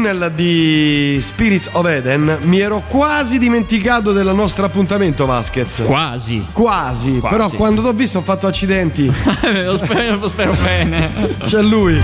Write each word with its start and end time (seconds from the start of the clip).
tunnel 0.00 0.32
di 0.34 1.18
Spirit 1.20 1.68
of 1.72 1.86
Eden 1.86 2.38
mi 2.44 2.58
ero 2.58 2.82
quasi 2.88 3.38
dimenticato 3.38 4.12
del 4.12 4.32
nostro 4.34 4.64
appuntamento 4.64 5.26
Vasquez. 5.26 5.82
Quasi. 5.84 6.42
Quasi, 6.52 7.18
Quasi. 7.18 7.34
però 7.36 7.50
quando 7.50 7.82
t'ho 7.82 7.92
visto 7.92 8.16
ho 8.18 8.22
fatto 8.22 8.46
accidenti. 8.46 9.12
lo, 9.62 9.76
spero, 9.76 10.16
lo 10.16 10.28
spero 10.28 10.54
bene. 10.62 11.36
C'è 11.44 11.60
lui. 11.60 12.00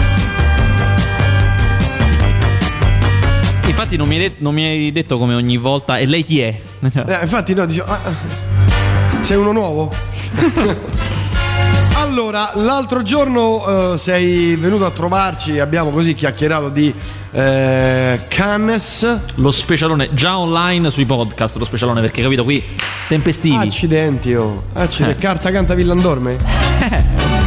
Infatti 3.67 3.97
non 3.97 4.09
mi, 4.09 4.17
hai 4.17 4.21
det- 4.29 4.37
non 4.41 4.53
mi 4.53 4.65
hai 4.67 4.93
detto 4.93 5.17
come 5.17 5.35
ogni 5.35 5.57
volta. 5.57 5.97
E 5.97 6.05
lei 6.05 6.23
chi 6.23 6.41
è? 6.41 6.55
Eh, 6.81 7.19
infatti 7.23 7.55
no, 7.55 7.65
dicevo, 7.65 7.91
ah, 7.91 8.01
sei 9.23 9.39
uno 9.39 9.53
nuovo? 9.53 9.91
allora, 11.97 12.51
l'altro 12.57 13.03
giorno 13.03 13.95
eh, 13.95 13.99
sei 13.99 14.55
venuto 14.57 14.85
a 14.85 14.91
trovarci, 14.91 15.59
abbiamo 15.59 15.89
così 15.91 16.15
chiacchierato 16.15 16.69
di 16.69 16.93
eh, 17.37 18.21
Cannes. 18.29 19.19
Lo 19.35 19.51
specialone 19.51 20.15
già 20.15 20.39
online 20.39 20.91
sui 20.91 21.05
podcast. 21.05 21.57
Lo 21.57 21.67
specialone 21.67 22.01
perché 22.01 22.23
capito 22.23 22.45
qui 22.45 22.63
tempestivi. 23.09 23.67
Accidenti, 23.67 24.35
oh. 24.35 24.65
Accidenti. 24.73 25.19
Eh. 25.19 25.21
Carta 25.21 25.51
canta 25.51 25.75
Villandorme? 25.75 26.37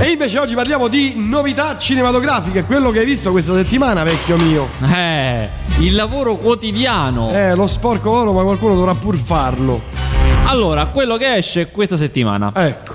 E 0.00 0.12
invece 0.12 0.38
oggi 0.38 0.54
parliamo 0.54 0.86
di 0.86 1.14
novità 1.16 1.76
cinematografiche, 1.76 2.62
quello 2.62 2.90
che 2.90 3.00
hai 3.00 3.04
visto 3.04 3.32
questa 3.32 3.52
settimana, 3.52 4.04
vecchio 4.04 4.36
mio. 4.36 4.68
Eh, 4.94 5.48
il 5.80 5.92
lavoro 5.92 6.36
quotidiano. 6.36 7.32
Eh, 7.32 7.56
lo 7.56 7.66
sporco 7.66 8.08
oro, 8.08 8.32
ma 8.32 8.44
qualcuno 8.44 8.76
dovrà 8.76 8.94
pur 8.94 9.16
farlo. 9.16 9.82
Allora, 10.44 10.86
quello 10.86 11.16
che 11.16 11.34
esce 11.34 11.70
questa 11.72 11.96
settimana. 11.96 12.52
Ecco. 12.54 12.94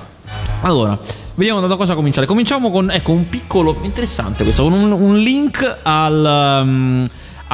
Allora, 0.62 0.98
vediamo 1.36 1.66
da 1.66 1.76
cosa 1.76 1.96
cominciare. 1.96 2.26
Cominciamo 2.26 2.70
con 2.70 2.92
ecco 2.92 3.12
un 3.12 3.28
piccolo 3.28 3.78
interessante 3.82 4.44
questo, 4.44 4.64
con 4.64 4.74
un, 4.74 4.92
un 4.92 5.18
link 5.18 5.80
al 5.84 6.62
um, 6.64 7.06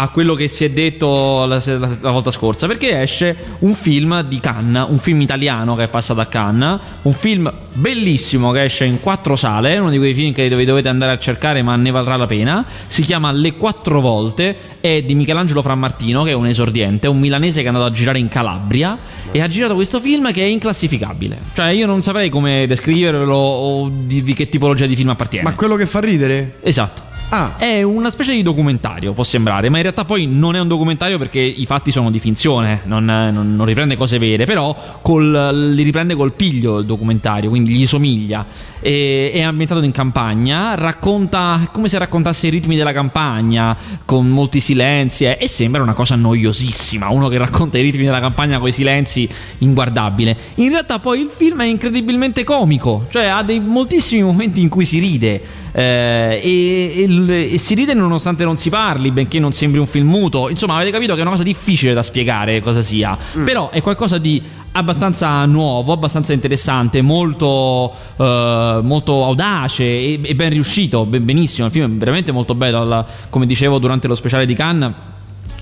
a 0.01 0.07
quello 0.09 0.33
che 0.33 0.47
si 0.47 0.63
è 0.63 0.69
detto 0.69 1.43
la, 1.45 1.61
la- 1.65 1.97
la 1.99 2.11
volta 2.11 2.31
scorsa, 2.31 2.67
perché 2.67 3.01
esce 3.01 3.35
un 3.59 3.73
film 3.75 4.21
di 4.23 4.39
Cannes, 4.39 4.85
un 4.89 4.97
film 4.97 5.19
italiano 5.19 5.75
che 5.75 5.83
è 5.83 5.87
passato 5.89 6.21
a 6.21 6.25
Cannes, 6.25 6.79
un 7.01 7.11
film 7.11 7.51
bellissimo 7.73 8.51
che 8.51 8.63
esce 8.63 8.85
in 8.85 9.01
quattro 9.01 9.35
sale, 9.35 9.77
uno 9.77 9.89
di 9.89 9.97
quei 9.97 10.13
film 10.13 10.31
che 10.33 10.47
vi 10.55 10.63
dovete 10.63 10.87
andare 10.87 11.11
a 11.11 11.17
cercare 11.17 11.61
ma 11.63 11.75
ne 11.75 11.91
varrà 11.91 12.15
la 12.15 12.27
pena, 12.27 12.65
si 12.87 13.01
chiama 13.01 13.31
Le 13.31 13.55
quattro 13.55 13.99
volte, 13.99 14.55
è 14.79 15.01
di 15.01 15.15
Michelangelo 15.15 15.61
Frammartino 15.61 16.23
che 16.23 16.31
è 16.31 16.33
un 16.33 16.47
esordiente, 16.47 17.07
un 17.09 17.19
milanese 17.19 17.59
che 17.59 17.65
è 17.65 17.67
andato 17.67 17.85
a 17.87 17.91
girare 17.91 18.19
in 18.19 18.29
Calabria 18.29 18.97
e 19.31 19.41
ha 19.41 19.47
girato 19.47 19.75
questo 19.75 19.99
film 19.99 20.31
che 20.31 20.43
è 20.43 20.45
inclassificabile. 20.45 21.37
Cioè 21.53 21.71
io 21.71 21.85
non 21.85 22.01
saprei 22.01 22.29
come 22.29 22.65
descriverlo 22.67 23.35
o 23.35 23.91
di, 23.93 24.23
di 24.23 24.33
che 24.33 24.47
tipologia 24.47 24.85
di 24.85 24.95
film 24.95 25.09
appartiene. 25.09 25.43
Ma 25.43 25.55
quello 25.55 25.75
che 25.75 25.85
fa 25.85 25.99
ridere? 25.99 26.55
Esatto. 26.61 27.07
Ah, 27.31 27.57
È 27.57 27.83
una 27.83 28.09
specie 28.09 28.31
di 28.33 28.41
documentario, 28.41 29.13
può 29.13 29.23
sembrare, 29.23 29.69
ma 29.69 29.75
in 29.77 29.83
realtà 29.83 30.03
poi 30.03 30.25
non 30.25 30.55
è 30.55 30.59
un 30.59 30.67
documentario 30.67 31.19
perché 31.19 31.39
i 31.39 31.63
fatti 31.67 31.91
sono 31.91 32.09
di 32.09 32.17
finzione, 32.17 32.81
non, 32.85 33.05
non- 33.05 33.55
non 33.55 33.65
riprende 33.67 33.95
cose 33.95 34.17
vere, 34.17 34.45
però 34.45 34.75
col- 35.03 35.71
li 35.75 35.83
riprende 35.83 36.15
col 36.15 36.33
piglio 36.33 36.79
il 36.79 36.87
documentario, 36.87 37.49
quindi 37.49 37.73
gli 37.73 37.85
somiglia. 37.85 38.43
E- 38.79 39.29
è 39.31 39.41
ambientato 39.41 39.83
in 39.83 39.91
campagna, 39.91 40.73
racconta 40.73 41.69
come 41.71 41.87
se 41.87 41.99
raccontasse 41.99 42.47
i 42.47 42.49
ritmi 42.49 42.75
della 42.75 42.93
campagna, 42.93 43.77
con 44.05 44.27
molti 44.27 44.59
silenzi, 44.59 45.25
eh, 45.25 45.37
e 45.39 45.47
sembra 45.47 45.83
una 45.83 45.93
cosa 45.93 46.15
noiosissima, 46.15 47.09
uno 47.09 47.27
che 47.27 47.37
racconta 47.37 47.77
i 47.77 47.83
ritmi 47.83 48.05
della 48.05 48.21
campagna 48.21 48.57
con 48.57 48.69
i 48.69 48.71
silenzi, 48.71 49.29
inguardabile. 49.59 50.35
In 50.55 50.69
realtà 50.69 50.97
poi 50.97 51.19
il 51.21 51.29
film 51.31 51.61
è 51.61 51.65
incredibilmente 51.65 52.43
comico, 52.43 53.05
cioè 53.11 53.25
ha 53.25 53.43
dei 53.43 53.59
moltissimi 53.59 54.23
momenti 54.23 54.61
in 54.61 54.69
cui 54.69 54.83
si 54.85 54.97
ride. 54.97 55.58
Eh, 55.71 56.39
e, 56.43 56.93
e 57.03 57.53
e 57.53 57.57
si 57.57 57.73
ride 57.75 57.93
nonostante 57.93 58.43
non 58.43 58.55
si 58.55 58.69
parli, 58.69 59.11
benché 59.11 59.39
non 59.39 59.51
sembri 59.51 59.79
un 59.79 59.85
film 59.85 60.07
muto. 60.07 60.49
Insomma, 60.49 60.75
avete 60.75 60.91
capito 60.91 61.13
che 61.13 61.19
è 61.19 61.21
una 61.21 61.31
cosa 61.31 61.43
difficile 61.43 61.93
da 61.93 62.03
spiegare 62.03 62.61
cosa 62.61 62.81
sia. 62.81 63.17
Però 63.43 63.69
è 63.69 63.81
qualcosa 63.81 64.17
di 64.17 64.41
abbastanza 64.71 65.45
nuovo, 65.45 65.93
abbastanza 65.93 66.33
interessante, 66.33 67.01
molto, 67.01 67.93
eh, 68.17 68.79
molto 68.83 69.23
audace 69.23 69.83
e, 69.83 70.19
e 70.23 70.35
ben 70.35 70.49
riuscito, 70.49 71.05
ben- 71.05 71.25
benissimo. 71.25 71.67
Il 71.67 71.73
film 71.73 71.85
è 71.85 71.97
veramente 71.97 72.31
molto 72.31 72.55
bello. 72.55 72.81
Alla- 72.81 73.05
come 73.29 73.45
dicevo 73.45 73.79
durante 73.79 74.07
lo 74.07 74.15
speciale 74.15 74.45
di 74.45 74.53
Cannes. 74.53 74.91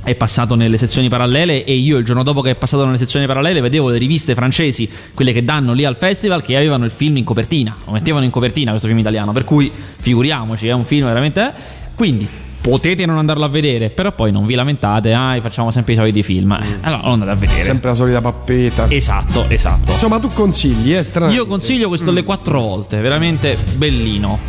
È 0.07 0.15
passato 0.15 0.55
nelle 0.55 0.77
sezioni 0.77 1.09
parallele 1.09 1.65
e 1.65 1.73
io 1.75 1.97
il 1.97 2.05
giorno 2.05 2.23
dopo 2.23 2.39
che 2.39 2.51
è 2.51 2.55
passato 2.55 2.85
nelle 2.85 2.97
sezioni 2.97 3.25
parallele 3.25 3.59
vedevo 3.59 3.89
le 3.89 3.97
riviste 3.97 4.35
francesi, 4.35 4.89
quelle 5.13 5.33
che 5.33 5.43
danno 5.43 5.73
lì 5.73 5.83
al 5.83 5.97
festival, 5.97 6.41
che 6.41 6.55
avevano 6.55 6.85
il 6.85 6.91
film 6.91 7.17
in 7.17 7.25
copertina, 7.25 7.75
lo 7.83 7.91
mettevano 7.91 8.23
in 8.23 8.31
copertina 8.31 8.69
questo 8.69 8.87
film 8.87 8.99
italiano, 8.99 9.33
per 9.33 9.43
cui 9.43 9.69
figuriamoci, 9.69 10.65
è 10.67 10.71
un 10.71 10.85
film 10.85 11.07
veramente... 11.07 11.53
Quindi 11.93 12.25
potete 12.61 13.05
non 13.05 13.17
andarlo 13.17 13.43
a 13.43 13.49
vedere, 13.49 13.89
però 13.89 14.13
poi 14.13 14.31
non 14.31 14.45
vi 14.45 14.55
lamentate, 14.55 15.13
ah, 15.13 15.37
facciamo 15.41 15.71
sempre 15.71 15.91
i 15.91 15.95
soliti 15.97 16.23
film. 16.23 16.53
Eh, 16.53 16.77
Allora 16.83 17.01
lo 17.03 17.11
andate 17.11 17.31
a 17.31 17.35
vedere. 17.35 17.63
sempre 17.63 17.89
la 17.89 17.95
solita 17.95 18.21
pappetta. 18.21 18.89
Esatto, 18.89 19.43
esatto. 19.49 19.91
Insomma, 19.91 20.19
tu 20.19 20.29
consigli, 20.31 20.93
eh, 20.93 21.03
strano. 21.03 21.33
Io 21.33 21.45
consiglio 21.45 21.89
questo 21.89 22.11
le 22.11 22.23
quattro 22.23 22.61
volte, 22.61 23.01
veramente 23.01 23.57
bellino. 23.75 24.39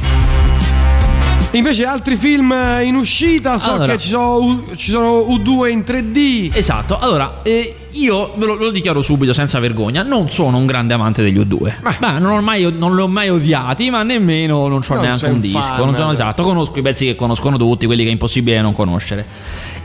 Invece 1.53 1.87
altri 1.87 2.17
film 2.17 2.53
eh, 2.53 2.83
in 2.85 2.95
uscita, 2.95 3.57
so 3.57 3.73
Allora. 3.73 3.93
che 3.93 3.99
ci 3.99 4.09
sono, 4.09 4.37
U- 4.37 4.75
ci 4.77 4.91
sono 4.91 5.21
U2 5.21 5.71
in 5.71 5.81
3D. 5.81 6.51
Esatto, 6.55 6.99
allora 6.99 7.41
eh, 7.43 7.75
io 7.93 8.33
ve 8.37 8.45
lo, 8.47 8.55
lo 8.55 8.71
dichiaro 8.71 9.01
subito 9.01 9.33
senza 9.33 9.59
vergogna, 9.59 10.03
non 10.03 10.29
sono 10.29 10.59
un 10.59 10.67
grande 10.67 10.93
amante 10.93 11.23
degli 11.23 11.39
U2. 11.39 11.59
Beh. 11.81 11.97
Beh, 11.99 12.19
non, 12.19 12.33
ho 12.33 12.41
mai, 12.43 12.71
non 12.77 12.95
li 12.95 13.01
ho 13.01 13.09
mai 13.09 13.31
odiati, 13.31 13.89
ma 13.89 14.03
nemmeno 14.03 14.69
non 14.69 14.81
ho 14.87 14.95
Non 14.95 15.03
neanche 15.03 15.27
un 15.27 15.41
disco. 15.41 15.59
fan, 15.59 15.85
non 15.87 15.95
sono 15.95 16.13
esatto, 16.13 16.43
conosco 16.43 16.79
i 16.79 16.83
pezzi 16.83 17.07
che 17.07 17.17
conoscono 17.17 17.57
tutti, 17.57 17.87
quelli 17.87 18.03
che 18.03 18.11
è 18.11 18.13
impossibile 18.13 18.61
non 18.61 18.75
conoscere. 18.75 19.25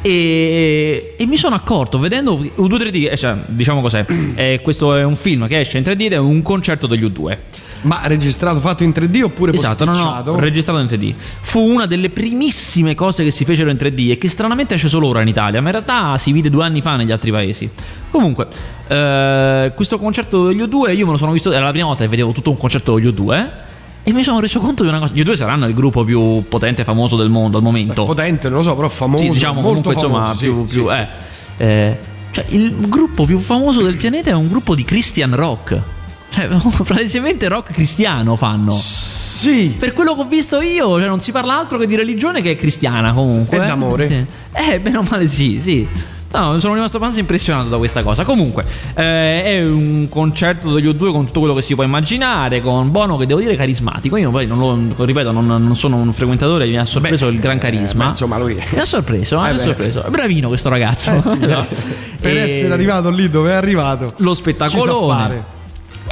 E, 0.01 1.15
e 1.17 1.25
mi 1.25 1.37
sono 1.37 1.55
accorto 1.55 1.97
vedendo 1.97 2.35
U2 2.37 2.75
3D, 2.75 3.09
eh, 3.11 3.15
cioè, 3.17 3.35
diciamo 3.45 3.79
cos'è, 3.79 4.05
eh, 4.35 4.59
questo 4.61 4.95
è 4.97 5.03
un 5.03 5.15
film 5.15 5.47
che 5.47 5.61
esce 5.61 5.77
in 5.77 5.85
3D 5.85 6.01
ed 6.01 6.13
è 6.13 6.17
un 6.17 6.41
concerto 6.41 6.87
degli 6.87 7.03
U2. 7.05 7.37
Ma 7.83 8.01
registrato, 8.03 8.59
fatto 8.59 8.83
in 8.83 8.91
3D 8.91 9.23
oppure 9.23 9.53
Esatto, 9.53 9.85
no, 9.85 9.91
no, 9.91 9.97
posticciato? 9.97 10.39
registrato 10.39 10.79
in 10.79 10.85
3D. 10.87 11.13
Fu 11.17 11.59
una 11.61 11.85
delle 11.85 12.09
primissime 12.09 12.95
cose 12.95 13.23
che 13.23 13.31
si 13.31 13.45
fecero 13.45 13.69
in 13.69 13.77
3D 13.77 14.11
e 14.11 14.17
che 14.17 14.27
stranamente 14.29 14.73
esce 14.75 14.87
solo 14.89 15.07
ora 15.07 15.21
in 15.21 15.27
Italia, 15.27 15.61
ma 15.61 15.67
in 15.67 15.73
realtà 15.73 16.17
si 16.17 16.31
vide 16.31 16.49
due 16.49 16.63
anni 16.63 16.81
fa 16.81 16.95
negli 16.95 17.11
altri 17.11 17.31
paesi. 17.31 17.69
Comunque, 18.09 18.47
eh, 18.87 19.71
questo 19.75 19.97
concerto 19.97 20.47
degli 20.47 20.61
U2 20.61 20.95
io 20.95 21.05
me 21.05 21.11
lo 21.13 21.17
sono 21.17 21.31
visto, 21.31 21.51
era 21.51 21.65
la 21.65 21.71
prima 21.71 21.87
volta 21.87 22.03
che 22.03 22.09
vedevo 22.09 22.31
tutto 22.31 22.49
un 22.49 22.57
concerto 22.57 22.95
degli 22.95 23.07
U2 23.07 23.49
e 24.03 24.11
mi 24.11 24.23
sono 24.23 24.39
reso 24.39 24.59
conto 24.59 24.83
di 24.83 24.89
una 24.89 24.99
cosa. 24.99 25.13
Gli 25.13 25.21
U2 25.21 25.35
saranno 25.35 25.65
il 25.65 25.73
gruppo 25.73 26.03
più 26.03 26.43
potente 26.47 26.81
e 26.81 26.85
famoso 26.85 27.15
del 27.15 27.29
mondo 27.29 27.57
al 27.57 27.63
momento. 27.63 28.03
Potente, 28.05 28.49
non 28.49 28.59
lo 28.59 28.63
so, 28.63 28.75
però 28.75 28.89
famoso. 28.89 29.23
Sì, 29.23 29.29
diciamo 29.29 29.61
molto 29.61 29.67
comunque 29.67 29.93
insomma 29.93 30.23
famoso, 30.25 30.39
più, 30.39 30.67
sì, 30.67 30.77
più- 30.77 30.89
sì, 30.89 30.95
eh, 30.95 31.65
eh, 31.65 31.97
cioè, 32.31 32.45
il 32.49 32.75
gruppo 32.89 33.25
più 33.25 33.39
famoso 33.39 33.81
del 33.81 33.95
pianeta 33.95 34.31
è 34.31 34.33
un 34.33 34.47
gruppo 34.47 34.75
di 34.75 34.83
Christian 34.83 35.35
rock. 35.35 35.79
Cioè, 36.33 36.47
praticamente 36.83 37.47
rock 37.47 37.71
cristiano 37.73 38.35
fanno. 38.35 38.71
Sì. 38.71 39.75
Per 39.77 39.93
quello 39.93 40.15
che 40.15 40.21
ho 40.21 40.25
visto 40.25 40.61
io, 40.61 40.97
cioè 40.97 41.07
non 41.07 41.19
si 41.19 41.31
parla 41.31 41.57
altro 41.57 41.77
che 41.77 41.85
di 41.85 41.95
religione 41.95 42.41
che 42.41 42.51
è 42.51 42.55
cristiana 42.55 43.13
comunque. 43.13 43.57
E 43.57 43.61
eh. 43.61 43.65
d'amore. 43.65 44.07
Sì. 44.07 44.25
Eh, 44.71 44.79
bene 44.79 44.97
o 44.97 45.05
male 45.09 45.27
sì, 45.27 45.59
sì. 45.61 45.87
No, 46.33 46.57
sono 46.59 46.73
rimasto 46.73 46.97
abbastanza 46.97 47.19
impressionato 47.19 47.69
da 47.69 47.77
questa 47.77 48.01
cosa. 48.01 48.23
Comunque, 48.23 48.65
eh, 48.95 49.43
è 49.43 49.63
un 49.63 50.07
concerto 50.09 50.73
degli 50.73 50.87
U2 50.87 51.11
con 51.11 51.25
tutto 51.27 51.39
quello 51.41 51.53
che 51.53 51.61
si 51.61 51.75
può 51.75 51.83
immaginare, 51.83 52.59
con 52.63 52.89
Bono 52.89 53.17
che 53.17 53.27
devo 53.27 53.39
dire 53.39 53.55
carismatico. 53.55 54.17
Io 54.17 54.31
poi 54.31 54.47
non 54.47 54.57
lo 54.57 55.05
ripeto, 55.05 55.31
non, 55.31 55.45
non 55.45 55.75
sono 55.75 55.97
un 55.97 56.11
frequentatore, 56.11 56.65
mi 56.65 56.77
ha 56.79 56.85
sorpreso 56.85 57.27
Beh, 57.27 57.33
il 57.33 57.39
gran 57.39 57.57
eh, 57.57 57.59
carisma. 57.59 58.05
beh, 58.05 58.09
insomma, 58.09 58.39
lui- 58.39 58.55
Mi 58.55 58.79
ha 58.79 58.85
sorpreso, 58.85 59.45
eh, 59.45 59.49
Eh 59.49 59.53
mi 59.53 59.59
ha 59.59 59.63
sorpreso. 59.63 60.03
È 60.03 60.09
bravino 60.09 60.47
questo 60.47 60.69
ragazzo. 60.69 61.11
Eh 61.13 61.21
sì, 61.21 61.37
No? 61.37 61.65
per 62.19 62.35
E- 62.35 62.39
essere 62.39 62.73
arrivato 62.73 63.11
lì 63.11 63.29
dove 63.29 63.51
è 63.51 63.53
arrivato. 63.53 64.13
lo 64.17 64.33
spettacolone. 64.33 65.52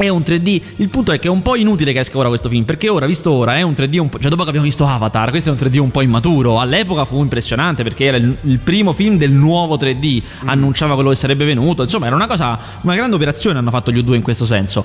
È 0.02 0.10
un 0.10 0.22
3D. 0.22 0.62
Il 0.78 0.90
punto 0.90 1.12
è 1.12 1.20
che 1.20 1.28
è 1.28 1.30
un 1.30 1.44
po' 1.44 1.56
inutile 1.56 1.94
che 1.94 2.00
esca 2.00 2.18
ora 2.18 2.28
questo 2.28 2.50
film. 2.50 2.64
Perché 2.64 2.90
ora, 2.90 3.06
visto 3.06 3.30
ora, 3.32 3.58
è 3.58 3.62
un 3.62 3.74
3D 3.74 4.00
un 4.00 4.10
po'. 4.10 4.18
Cioè, 4.18 4.30
dopo 4.30 4.42
che 4.42 4.50
abbiamo 4.50 4.66
visto 4.66 4.84
Avatar, 4.88 5.30
questo 5.30 5.50
è 5.50 5.54
un 5.54 5.60
3D 5.60 5.78
un 5.78 5.92
po' 5.92 6.02
immaturo. 6.02 6.60
All'epoca 6.60 7.06
fu 7.06 7.20
impressionante 7.22 7.84
perché 7.84 8.06
era 8.06 8.18
il, 8.18 8.36
il 8.42 8.58
primo 8.58 8.94
film 8.94 9.18
del 9.18 9.32
nuovo 9.32 9.78
3D. 9.78 10.24
Annunciava 10.46 10.96
quello 10.96 11.10
che 11.10 11.16
sarebbe 11.16 11.46
venuto. 11.46 11.84
Insomma, 11.84 12.08
era 12.08 12.16
una 12.16 12.26
cosa. 12.26 12.58
Una 12.82 12.96
grande 12.96 13.16
operazione 13.16 13.60
hanno 13.60 13.70
fatto 13.70 13.92
gli 13.92 14.00
U2 14.04 14.16
in 14.16 14.24
questo 14.24 14.48
senso. 14.48 14.84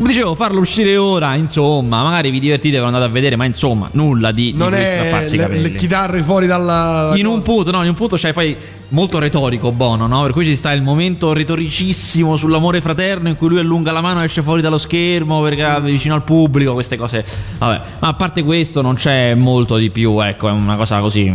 Dicevo, 0.00 0.36
farlo 0.36 0.60
uscire 0.60 0.96
ora, 0.96 1.34
insomma, 1.34 2.04
magari 2.04 2.30
vi 2.30 2.38
divertite 2.38 2.78
ve 2.78 2.84
andate 2.84 3.04
a 3.04 3.08
vedere, 3.08 3.34
ma 3.34 3.44
insomma, 3.44 3.88
nulla 3.92 4.30
di, 4.30 4.52
di 4.52 4.56
Non 4.56 4.68
cui 4.68 4.78
è 4.78 5.28
le, 5.28 5.60
le 5.60 5.74
chitarre 5.74 6.22
fuori 6.22 6.46
dalla. 6.46 7.14
In 7.16 7.26
un 7.26 7.42
punto, 7.42 7.72
no, 7.72 7.82
in 7.82 7.88
un 7.88 7.94
punto 7.94 8.14
c'è 8.14 8.32
poi 8.32 8.56
molto 8.90 9.18
retorico 9.18 9.72
Bono, 9.72 10.06
no? 10.06 10.22
Per 10.22 10.30
cui 10.32 10.44
ci 10.44 10.54
sta 10.54 10.70
il 10.70 10.82
momento 10.82 11.32
retoricissimo 11.32 12.36
sull'amore 12.36 12.80
fraterno 12.80 13.28
in 13.28 13.34
cui 13.34 13.48
lui 13.48 13.58
allunga 13.58 13.90
la 13.90 14.00
mano 14.00 14.22
e 14.22 14.26
esce 14.26 14.40
fuori 14.40 14.62
dallo 14.62 14.78
schermo 14.78 15.42
perché 15.42 15.66
è 15.66 15.80
vicino 15.80 16.14
al 16.14 16.22
pubblico, 16.22 16.74
queste 16.74 16.96
cose. 16.96 17.24
Vabbè, 17.58 17.82
ma 17.98 18.08
a 18.08 18.12
parte 18.12 18.44
questo 18.44 18.82
non 18.82 18.94
c'è 18.94 19.34
molto 19.34 19.76
di 19.76 19.90
più, 19.90 20.20
ecco, 20.20 20.48
è 20.48 20.52
una 20.52 20.76
cosa 20.76 21.00
così, 21.00 21.26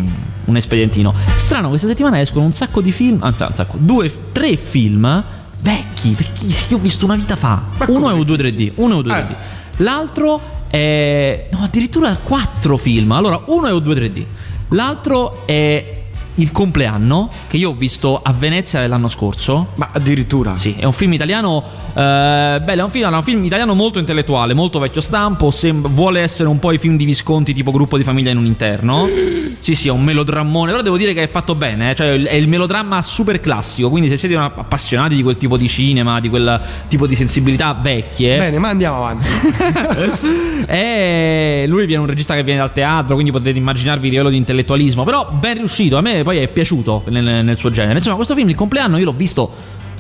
un 0.46 0.56
espedientino. 0.56 1.14
Strano, 1.36 1.68
questa 1.68 1.88
settimana 1.88 2.22
escono 2.22 2.46
un 2.46 2.54
sacco 2.54 2.80
di 2.80 2.94
film, 2.94 3.22
anzi, 3.24 3.42
un 3.44 3.54
sacco, 3.54 3.76
due, 3.78 4.10
tre 4.32 4.56
film 4.56 5.24
vecchi, 5.64 6.14
vecchissimi, 6.14 6.68
che 6.68 6.74
ho 6.76 6.80
visto 6.80 7.06
una 7.06 7.16
vita 7.16 7.36
fa. 7.36 7.62
Ma 7.78 7.86
Uno 7.88 8.10
è 8.10 8.12
come 8.12 8.22
U2 8.24 8.26
3D, 8.26 8.38
vecchissimi? 8.38 8.72
uno 8.76 9.00
è 9.00 9.04
U2 9.04 9.08
3D. 9.08 9.30
Eh. 9.30 9.36
L'altro 9.78 10.42
è. 10.68 11.48
No, 11.52 11.60
addirittura 11.64 12.16
quattro 12.22 12.78
film. 12.78 13.12
Allora, 13.14 13.42
uno 13.48 13.68
è 13.68 13.72
U2 13.72 13.96
3D. 13.96 14.26
L'altro 14.70 15.46
è 15.46 16.03
Il 16.36 16.52
compleanno, 16.52 17.30
che 17.48 17.58
io 17.58 17.70
ho 17.70 17.74
visto 17.74 18.20
a 18.22 18.34
Venezia 18.34 18.86
l'anno 18.88 19.08
scorso. 19.08 19.68
Ma 19.76 19.90
addirittura. 19.94 20.56
Sì, 20.56 20.76
è 20.78 20.86
un 20.86 20.92
film 20.92 21.14
italiano. 21.14 21.64
Eh, 21.94 22.60
bello, 22.64 22.82
è 22.82 22.84
un 22.84 22.90
film, 22.90 23.12
è 23.12 23.16
un 23.16 23.22
film 23.24 23.44
italiano 23.44 23.76
molto 23.76 24.00
intellettuale, 24.00 24.54
molto 24.56 24.80
vecchio 24.80 25.02
stampo. 25.02 25.52
sem- 25.52 25.88
vuole 25.90 26.22
essere 26.22 26.50
un 26.50 26.58
po' 26.60 26.72
i 26.72 26.78
film 26.80 26.98
di 26.98 27.06
Visconti, 27.06 27.54
tipo 27.54 27.72
gruppo 27.72 27.98
di 27.98 28.04
famiglia 28.04 28.32
in 28.32 28.38
un 28.38 28.46
interno. 28.46 29.08
Sì, 29.64 29.76
sì, 29.76 29.88
è 29.88 29.92
un 29.92 30.04
melodrammone. 30.04 30.72
Però 30.72 30.84
devo 30.84 30.98
dire 30.98 31.14
che 31.14 31.24
è 31.24 31.28
fatto 31.30 31.56
bene. 31.56 31.92
eh, 31.92 31.96
Cioè, 31.96 32.22
è 32.24 32.36
il 32.36 32.50
melodramma 32.50 33.02
super 33.02 33.40
classico. 33.40 33.90
Quindi, 33.90 34.10
se 34.10 34.18
siete 34.18 34.36
appassionati 34.36 35.16
di 35.16 35.24
quel 35.24 35.38
tipo 35.38 35.56
di 35.56 35.70
cinema, 35.70 36.20
di 36.20 36.28
quel 36.28 36.60
tipo 36.90 37.08
di 37.08 37.16
sensibilità 37.16 37.74
vecchie. 37.74 38.36
Bene, 38.38 38.60
ma 38.60 38.68
andiamo 38.68 38.98
avanti. 38.98 39.26
e 40.68 41.64
lui 41.68 41.86
viene 41.86 42.02
un 42.02 42.08
regista 42.10 42.36
che 42.36 42.44
viene 42.44 42.60
dal 42.60 42.74
teatro, 42.74 43.14
quindi 43.14 43.32
potete 43.32 43.58
immaginarvi 43.58 44.06
il 44.08 44.12
livello 44.12 44.30
di 44.30 44.38
intellettualismo. 44.38 45.04
Però 45.06 45.30
ben 45.32 45.56
riuscito, 45.56 45.96
a 45.98 46.02
me 46.02 46.23
poi 46.24 46.38
è 46.38 46.48
piaciuto 46.48 47.04
nel, 47.08 47.44
nel 47.44 47.58
suo 47.58 47.72
genere. 47.72 47.98
Insomma, 47.98 48.16
questo 48.16 48.36
film, 48.36 48.50
il 48.50 48.56
compleanno, 48.56 48.98
io 48.98 49.06
l'ho 49.06 49.14
visto 49.14 49.52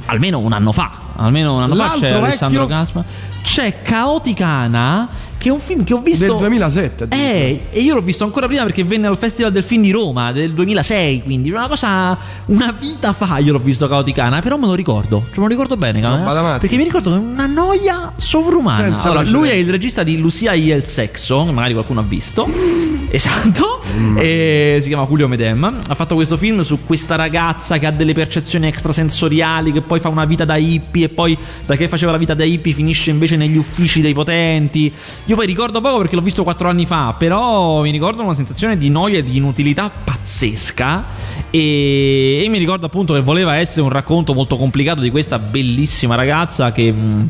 almeno 0.05 0.39
un 0.39 0.51
anno 0.51 0.71
fa. 0.71 0.91
Almeno 1.15 1.55
un 1.55 1.61
anno 1.61 1.75
fa 1.75 1.93
c'è 1.93 2.09
L'altro 2.09 2.25
Alessandro? 2.25 2.65
Gasman. 2.65 3.03
C'è 3.43 3.81
Caoticana, 3.81 5.07
che 5.43 5.49
è 5.49 5.51
un 5.51 5.59
film 5.59 5.83
che 5.83 5.93
ho 5.93 5.99
visto. 5.99 6.23
Del 6.23 6.37
2007. 6.37 7.03
addirittura. 7.03 7.33
Eh, 7.33 7.61
e 7.69 7.81
io 7.81 7.95
l'ho 7.95 8.01
visto 8.01 8.23
ancora 8.23 8.47
prima 8.47 8.63
perché 8.63 8.85
venne 8.85 9.07
al 9.07 9.17
Festival 9.17 9.51
del 9.51 9.63
Film 9.63 9.81
di 9.81 9.91
Roma 9.91 10.31
del 10.31 10.53
2006, 10.53 11.23
quindi 11.23 11.51
una 11.51 11.67
cosa. 11.67 12.17
Una 12.45 12.73
vita 12.77 13.11
fa 13.11 13.37
io 13.39 13.51
l'ho 13.51 13.59
visto 13.59 13.87
Caoticana, 13.87 14.41
però 14.41 14.57
me 14.57 14.67
lo 14.67 14.73
ricordo, 14.73 15.21
cioè 15.25 15.39
me 15.39 15.43
lo 15.43 15.47
ricordo 15.47 15.75
bene, 15.75 15.99
eh, 15.99 16.59
perché 16.59 16.77
mi 16.77 16.83
ricordo 16.83 17.09
che 17.09 17.15
è 17.17 17.19
una 17.19 17.45
noia 17.45 18.13
sovrumana. 18.15 18.83
Senza 18.83 19.09
Allora, 19.09 19.29
lui 19.29 19.49
è 19.49 19.53
il 19.53 19.69
regista 19.69 20.03
di 20.03 20.17
Lucia 20.17 20.53
y 20.53 20.71
el 20.71 20.85
sexo, 20.85 21.43
che 21.43 21.51
magari 21.51 21.73
qualcuno 21.73 21.99
ha 21.99 22.03
visto. 22.03 22.47
Esatto. 23.13 23.79
Mm. 23.95 24.17
E 24.17 24.79
si 24.81 24.87
chiama 24.87 25.05
Julio 25.05 25.27
Medem. 25.27 25.81
Ha 25.87 25.93
fatto 25.93 26.15
questo 26.15 26.35
film 26.35 26.61
su 26.61 26.83
questa 26.83 27.15
ragazza 27.15 27.77
che 27.77 27.85
ha 27.85 27.91
delle 27.91 28.13
percezioni 28.13 28.65
extrasensoriali, 28.65 29.71
che 29.71 29.81
poi 29.81 29.99
fa 29.99 30.09
una 30.09 30.25
vita 30.25 30.45
da 30.45 30.55
hippie 30.55 31.05
e 31.05 31.09
poi 31.09 31.37
da 31.63 31.75
che 31.75 31.87
faceva 31.87 32.11
la 32.11 32.17
vita 32.17 32.33
da 32.33 32.43
hippie 32.43 32.73
finisce 32.73 33.11
invece 33.11 33.35
negli 33.35 33.55
uffici 33.55 34.01
dei 34.01 34.13
potenti. 34.13 34.91
Io 35.25 35.32
poi 35.35 35.45
ricordo 35.45 35.81
poco 35.81 35.97
perché 35.97 36.15
l'ho 36.15 36.21
visto 36.21 36.43
quattro 36.43 36.69
anni 36.69 36.85
fa, 36.85 37.15
però 37.17 37.81
mi 37.81 37.91
ricordo 37.91 38.23
una 38.23 38.33
sensazione 38.33 38.77
di 38.77 38.89
noia 38.89 39.19
e 39.19 39.23
di 39.23 39.37
inutilità 39.37 39.89
pazzesca. 39.89 41.05
E, 41.49 42.43
e 42.43 42.49
mi 42.49 42.57
ricordo 42.57 42.85
appunto 42.85 43.13
che 43.13 43.21
voleva 43.21 43.55
essere 43.55 43.81
un 43.81 43.89
racconto 43.89 44.33
molto 44.33 44.57
complicato 44.57 45.01
di 45.01 45.11
questa 45.11 45.39
bellissima 45.39 46.15
ragazza 46.15 46.71
che. 46.71 46.91
mh, 46.91 47.29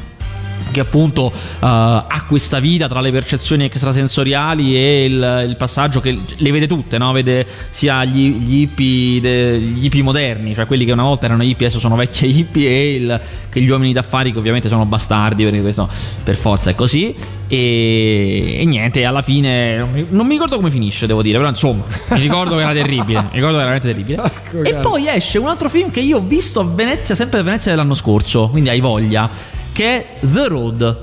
che 0.71 0.79
appunto 0.79 1.31
eh, 1.31 1.57
ha 1.59 2.23
questa 2.27 2.59
vita 2.59 2.87
tra 2.87 2.99
le 3.01 3.11
percezioni 3.11 3.65
extrasensoriali 3.65 4.75
e 4.75 5.05
il, 5.05 5.45
il 5.49 5.55
passaggio 5.57 5.99
che 5.99 6.17
le 6.35 6.51
vede 6.51 6.67
tutte, 6.67 6.97
no? 6.97 7.11
vede 7.11 7.45
sia 7.69 8.03
gli, 8.05 8.31
gli, 8.37 8.61
hippie 8.61 9.21
de- 9.21 9.59
gli 9.59 9.85
hippie 9.85 10.01
moderni, 10.03 10.53
cioè 10.53 10.65
quelli 10.65 10.85
che 10.85 10.91
una 10.91 11.03
volta 11.03 11.25
erano 11.25 11.43
hippie 11.43 11.67
adesso 11.67 11.79
sono 11.79 11.95
vecchi 11.95 12.37
hippie 12.37 12.69
e 12.69 12.95
il- 12.95 13.21
che 13.49 13.61
gli 13.61 13.69
uomini 13.69 13.93
d'affari 13.93 14.31
che 14.31 14.39
ovviamente 14.39 14.67
sono 14.67 14.85
bastardi 14.85 15.43
perché 15.43 15.61
questo 15.61 15.87
per 16.23 16.35
forza 16.35 16.71
è 16.71 16.75
così 16.75 17.13
e, 17.47 18.57
e 18.59 18.65
niente, 18.65 19.05
alla 19.05 19.21
fine 19.21 19.77
non 19.77 19.91
mi, 19.91 20.05
non 20.09 20.25
mi 20.25 20.33
ricordo 20.33 20.55
come 20.55 20.71
finisce 20.71 21.05
devo 21.05 21.21
dire, 21.21 21.37
però 21.37 21.49
insomma 21.49 21.83
mi 22.09 22.19
ricordo 22.19 22.55
che 22.55 22.61
era 22.63 22.73
terribile, 22.73 23.21
mi 23.21 23.29
ricordo 23.33 23.57
che 23.57 23.63
era 23.63 23.71
veramente 23.79 23.87
terribile. 23.87 24.21
Ecco, 24.53 24.63
e 24.63 24.73
poi 24.75 25.07
esce 25.07 25.37
un 25.39 25.47
altro 25.47 25.69
film 25.69 25.89
che 25.91 25.99
io 25.99 26.17
ho 26.17 26.21
visto 26.21 26.59
a 26.59 26.63
Venezia, 26.63 27.15
sempre 27.15 27.39
a 27.39 27.43
Venezia 27.43 27.71
dell'anno 27.71 27.95
scorso, 27.95 28.47
quindi 28.49 28.69
hai 28.69 28.79
voglia, 28.79 29.29
che 29.73 29.85
è 29.85 30.05
The 30.21 30.47
Road. 30.47 30.97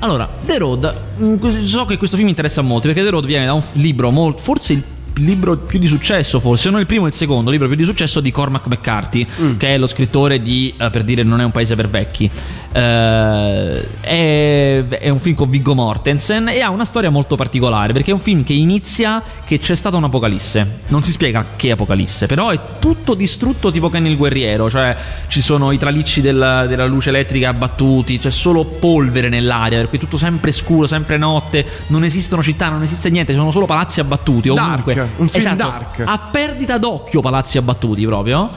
Allora, 0.00 0.28
The 0.44 0.58
Road, 0.58 0.94
mm, 1.20 1.64
so 1.64 1.86
che 1.86 1.96
questo 1.96 2.16
film 2.16 2.28
interessa 2.28 2.60
molto 2.60 2.88
perché 2.88 3.02
The 3.02 3.10
Road 3.10 3.24
viene 3.24 3.46
da 3.46 3.54
un 3.54 3.62
libro, 3.72 4.10
molto, 4.10 4.42
forse 4.42 4.74
il 4.74 4.82
libro 5.18 5.56
più 5.56 5.78
di 5.78 5.86
successo, 5.86 6.40
forse 6.40 6.70
non 6.70 6.80
il 6.80 6.86
primo, 6.86 7.06
il 7.06 7.12
secondo 7.12 7.50
libro 7.50 7.66
più 7.66 7.76
di 7.76 7.84
successo 7.84 8.20
di 8.20 8.30
Cormac 8.30 8.66
McCarthy, 8.66 9.26
Mm. 9.40 9.56
che 9.56 9.74
è 9.74 9.78
lo 9.78 9.86
scrittore 9.86 10.40
di, 10.40 10.74
eh, 10.78 10.90
per 10.90 11.04
dire, 11.04 11.22
Non 11.22 11.40
è 11.40 11.44
un 11.44 11.50
paese 11.50 11.74
per 11.76 11.88
vecchi. 11.88 12.30
Eh, 12.72 13.88
è, 14.00 14.84
è 14.86 15.08
un 15.08 15.18
film 15.18 15.34
con 15.34 15.50
Viggo 15.50 15.74
Mortensen 15.74 16.48
e 16.48 16.60
ha 16.60 16.70
una 16.70 16.84
storia 16.84 17.10
molto 17.10 17.36
particolare 17.36 17.92
perché 17.92 18.10
è 18.10 18.14
un 18.14 18.20
film 18.20 18.44
che 18.44 18.52
inizia 18.52 19.22
che 19.44 19.58
c'è 19.58 19.74
stata 19.74 19.96
un'apocalisse. 19.96 20.78
Non 20.88 21.02
si 21.02 21.10
spiega 21.10 21.44
che 21.56 21.72
apocalisse, 21.72 22.26
però 22.26 22.50
è 22.50 22.58
tutto 22.78 23.14
distrutto 23.14 23.70
tipo 23.70 23.90
Ken 23.90 24.06
il 24.06 24.16
guerriero, 24.16 24.70
cioè 24.70 24.96
ci 25.28 25.40
sono 25.40 25.72
i 25.72 25.78
tralicci 25.78 26.20
della, 26.20 26.66
della 26.66 26.86
luce 26.86 27.08
elettrica 27.10 27.48
abbattuti, 27.48 28.18
c'è 28.18 28.30
solo 28.30 28.64
polvere 28.64 29.28
nell'aria, 29.28 29.78
per 29.78 29.88
cui 29.88 29.98
è 29.98 30.00
tutto 30.00 30.18
sempre 30.18 30.52
scuro, 30.52 30.86
sempre 30.86 31.16
notte, 31.16 31.64
non 31.88 32.04
esistono 32.04 32.42
città, 32.42 32.68
non 32.68 32.82
esiste 32.82 33.10
niente, 33.10 33.32
ci 33.32 33.38
sono 33.38 33.50
solo 33.50 33.66
palazzi 33.66 34.00
abbattuti 34.00 34.48
Dark, 34.52 34.68
ovunque. 34.68 35.07
Un 35.16 35.28
film 35.28 35.46
Esatto, 35.46 35.56
dark. 35.56 36.02
A 36.04 36.28
perdita 36.30 36.78
d'occhio 36.78 37.20
palazzi 37.20 37.58
abbattuti 37.58 38.04
proprio. 38.06 38.48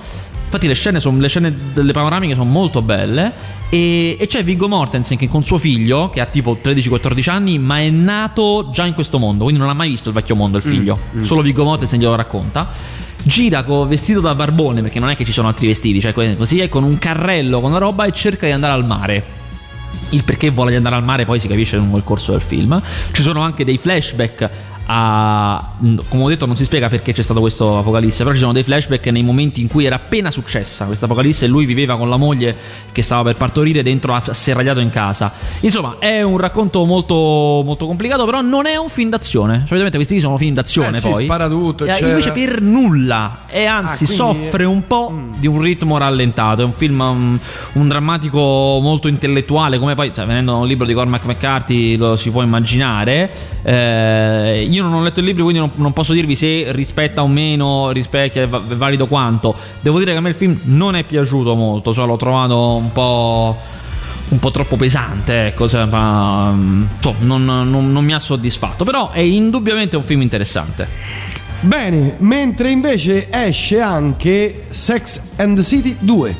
Infatti 0.51 0.67
le 0.67 0.73
scene, 0.73 0.99
son, 0.99 1.17
le 1.17 1.29
scene 1.29 1.55
delle 1.73 1.93
panoramiche 1.93 2.33
sono 2.35 2.49
molto 2.49 2.81
belle 2.81 3.31
e, 3.69 4.17
e 4.19 4.27
c'è 4.27 4.43
Viggo 4.43 4.67
Mortensen 4.67 5.17
che 5.17 5.29
con 5.29 5.43
suo 5.43 5.57
figlio, 5.57 6.09
che 6.09 6.19
ha 6.19 6.25
tipo 6.25 6.57
13-14 6.61 7.29
anni, 7.29 7.57
ma 7.57 7.79
è 7.79 7.89
nato 7.89 8.69
già 8.69 8.85
in 8.85 8.93
questo 8.93 9.17
mondo, 9.17 9.43
quindi 9.45 9.61
non 9.61 9.69
ha 9.69 9.73
mai 9.73 9.87
visto 9.87 10.09
il 10.09 10.15
vecchio 10.15 10.35
mondo 10.35 10.57
il 10.57 10.63
figlio, 10.63 10.99
mm. 11.15 11.23
solo 11.23 11.41
Viggo 11.41 11.63
Mortensen 11.63 11.97
glielo 11.97 12.15
racconta. 12.15 12.67
Gira 13.23 13.63
co- 13.63 13.85
vestito 13.85 14.19
da 14.19 14.35
barbone, 14.35 14.81
perché 14.81 14.99
non 14.99 15.09
è 15.09 15.15
che 15.15 15.23
ci 15.23 15.31
sono 15.31 15.47
altri 15.47 15.67
vestiti, 15.67 16.01
cioè 16.01 16.11
così 16.11 16.59
è 16.59 16.67
con 16.67 16.83
un 16.83 16.97
carrello, 16.97 17.61
con 17.61 17.71
la 17.71 17.77
roba 17.77 18.03
e 18.03 18.11
cerca 18.11 18.45
di 18.45 18.51
andare 18.51 18.73
al 18.73 18.85
mare. 18.85 19.23
Il 20.09 20.25
perché 20.25 20.49
vuole 20.49 20.75
andare 20.75 20.95
al 20.95 21.03
mare 21.03 21.23
poi 21.23 21.39
si 21.39 21.47
capisce 21.47 21.77
lungo 21.77 21.95
il 21.95 22.03
corso 22.03 22.33
del 22.33 22.41
film. 22.41 22.81
Ci 23.13 23.21
sono 23.21 23.39
anche 23.39 23.63
dei 23.63 23.77
flashback 23.77 24.49
a- 24.93 25.71
come 26.09 26.23
ho 26.23 26.27
detto 26.27 26.45
non 26.45 26.57
si 26.57 26.65
spiega 26.65 26.89
perché 26.89 27.13
c'è 27.13 27.21
stato 27.21 27.39
questo 27.39 27.77
apocalisse, 27.77 28.23
però 28.23 28.33
ci 28.33 28.41
sono 28.41 28.51
dei 28.51 28.63
flashback 28.63 29.07
nei 29.07 29.23
momenti 29.23 29.61
in 29.61 29.67
cui 29.69 29.85
era 29.85 29.95
appena 29.95 30.29
successa 30.29 30.83
questa 30.85 31.05
apocalisse 31.05 31.45
e 31.45 31.47
lui 31.47 31.63
viveva 31.65 31.95
con 31.97 32.09
la 32.09 32.17
moglie 32.17 32.53
che 32.91 33.01
stava 33.01 33.23
per 33.23 33.35
partorire 33.35 33.83
dentro 33.83 34.13
asserragliato 34.13 34.81
in 34.81 34.89
casa. 34.89 35.31
Insomma, 35.61 35.95
è 35.99 36.21
un 36.21 36.37
racconto 36.37 36.83
molto, 36.85 37.15
molto 37.63 37.85
complicato, 37.85 38.25
però 38.25 38.41
non 38.41 38.65
è 38.65 38.75
un 38.75 38.89
film 38.89 39.09
d'azione. 39.09 39.59
Solitamente 39.65 39.95
questi 39.95 40.19
sono 40.19 40.35
film 40.37 40.53
d'azione 40.53 40.97
Eh 40.97 41.01
poi. 41.01 41.23
spara 41.23 41.47
tutto, 41.47 41.85
E 41.85 41.89
eccetera. 41.89 42.09
invece 42.09 42.31
per 42.31 42.61
nulla 42.61 43.45
e 43.47 43.65
anzi 43.65 44.03
Ah, 44.03 44.07
quindi- 44.07 44.15
soffre 44.43 44.65
un 44.65 44.85
po' 44.87 45.09
Mm. 45.11 45.33
di 45.37 45.47
un 45.47 45.61
ritmo 45.61 45.97
rallentato. 45.97 46.61
È 46.63 46.65
un 46.65 46.73
film, 46.73 46.99
um, 46.99 47.39
un 47.73 47.87
drammatico 47.87 48.39
molto 48.81 49.07
intellettuale, 49.07 49.77
come 49.77 49.95
poi, 49.95 50.13
cioè, 50.13 50.25
venendo 50.25 50.51
da 50.51 50.57
un 50.57 50.67
libro 50.67 50.85
di 50.85 50.93
Cormac 50.93 51.23
McCarthy, 51.25 51.95
lo 51.95 52.15
si 52.17 52.29
può 52.29 52.41
immaginare. 52.41 53.31
Eh, 53.63 54.67
io 54.69 54.80
non 54.81 54.93
ho 54.93 55.01
letto 55.03 55.19
il 55.19 55.25
libro, 55.25 55.43
quindi 55.43 55.59
non, 55.61 55.71
non 55.75 55.93
posso 55.93 56.13
dirvi 56.13 56.35
se 56.35 56.65
rispetta 56.71 57.21
o 57.23 57.27
meno, 57.27 57.91
rispecchia, 57.91 58.43
è 58.43 58.47
va- 58.47 58.61
è 58.67 58.75
valido 58.75 59.07
quanto. 59.07 59.55
Devo 59.79 59.99
dire 59.99 60.11
che 60.11 60.17
a 60.17 60.21
me 60.21 60.29
il 60.29 60.35
film 60.35 60.57
non 60.63 60.95
è 60.95 61.03
piaciuto 61.03 61.55
molto, 61.55 61.93
cioè 61.93 62.05
l'ho 62.05 62.17
trovato 62.17 62.75
un 62.75 62.91
po'. 62.91 63.57
Un 64.31 64.39
po' 64.39 64.49
troppo 64.51 64.77
pesante, 64.77 65.47
ecco, 65.47 65.67
cioè, 65.67 65.83
ma, 65.83 66.53
insomma, 66.55 67.17
non, 67.19 67.43
non- 67.43 67.91
non 67.91 68.05
mi 68.05 68.13
ha 68.13 68.19
soddisfatto. 68.19 68.85
Però 68.85 69.11
è 69.11 69.19
indubbiamente 69.19 69.97
un 69.97 70.03
film 70.03 70.21
interessante. 70.21 70.87
Bene, 71.59 72.15
mentre 72.19 72.69
invece 72.71 73.27
esce 73.29 73.81
anche 73.81 74.63
Sex 74.69 75.21
and 75.35 75.57
the 75.57 75.63
City 75.63 75.97
2. 75.99 76.35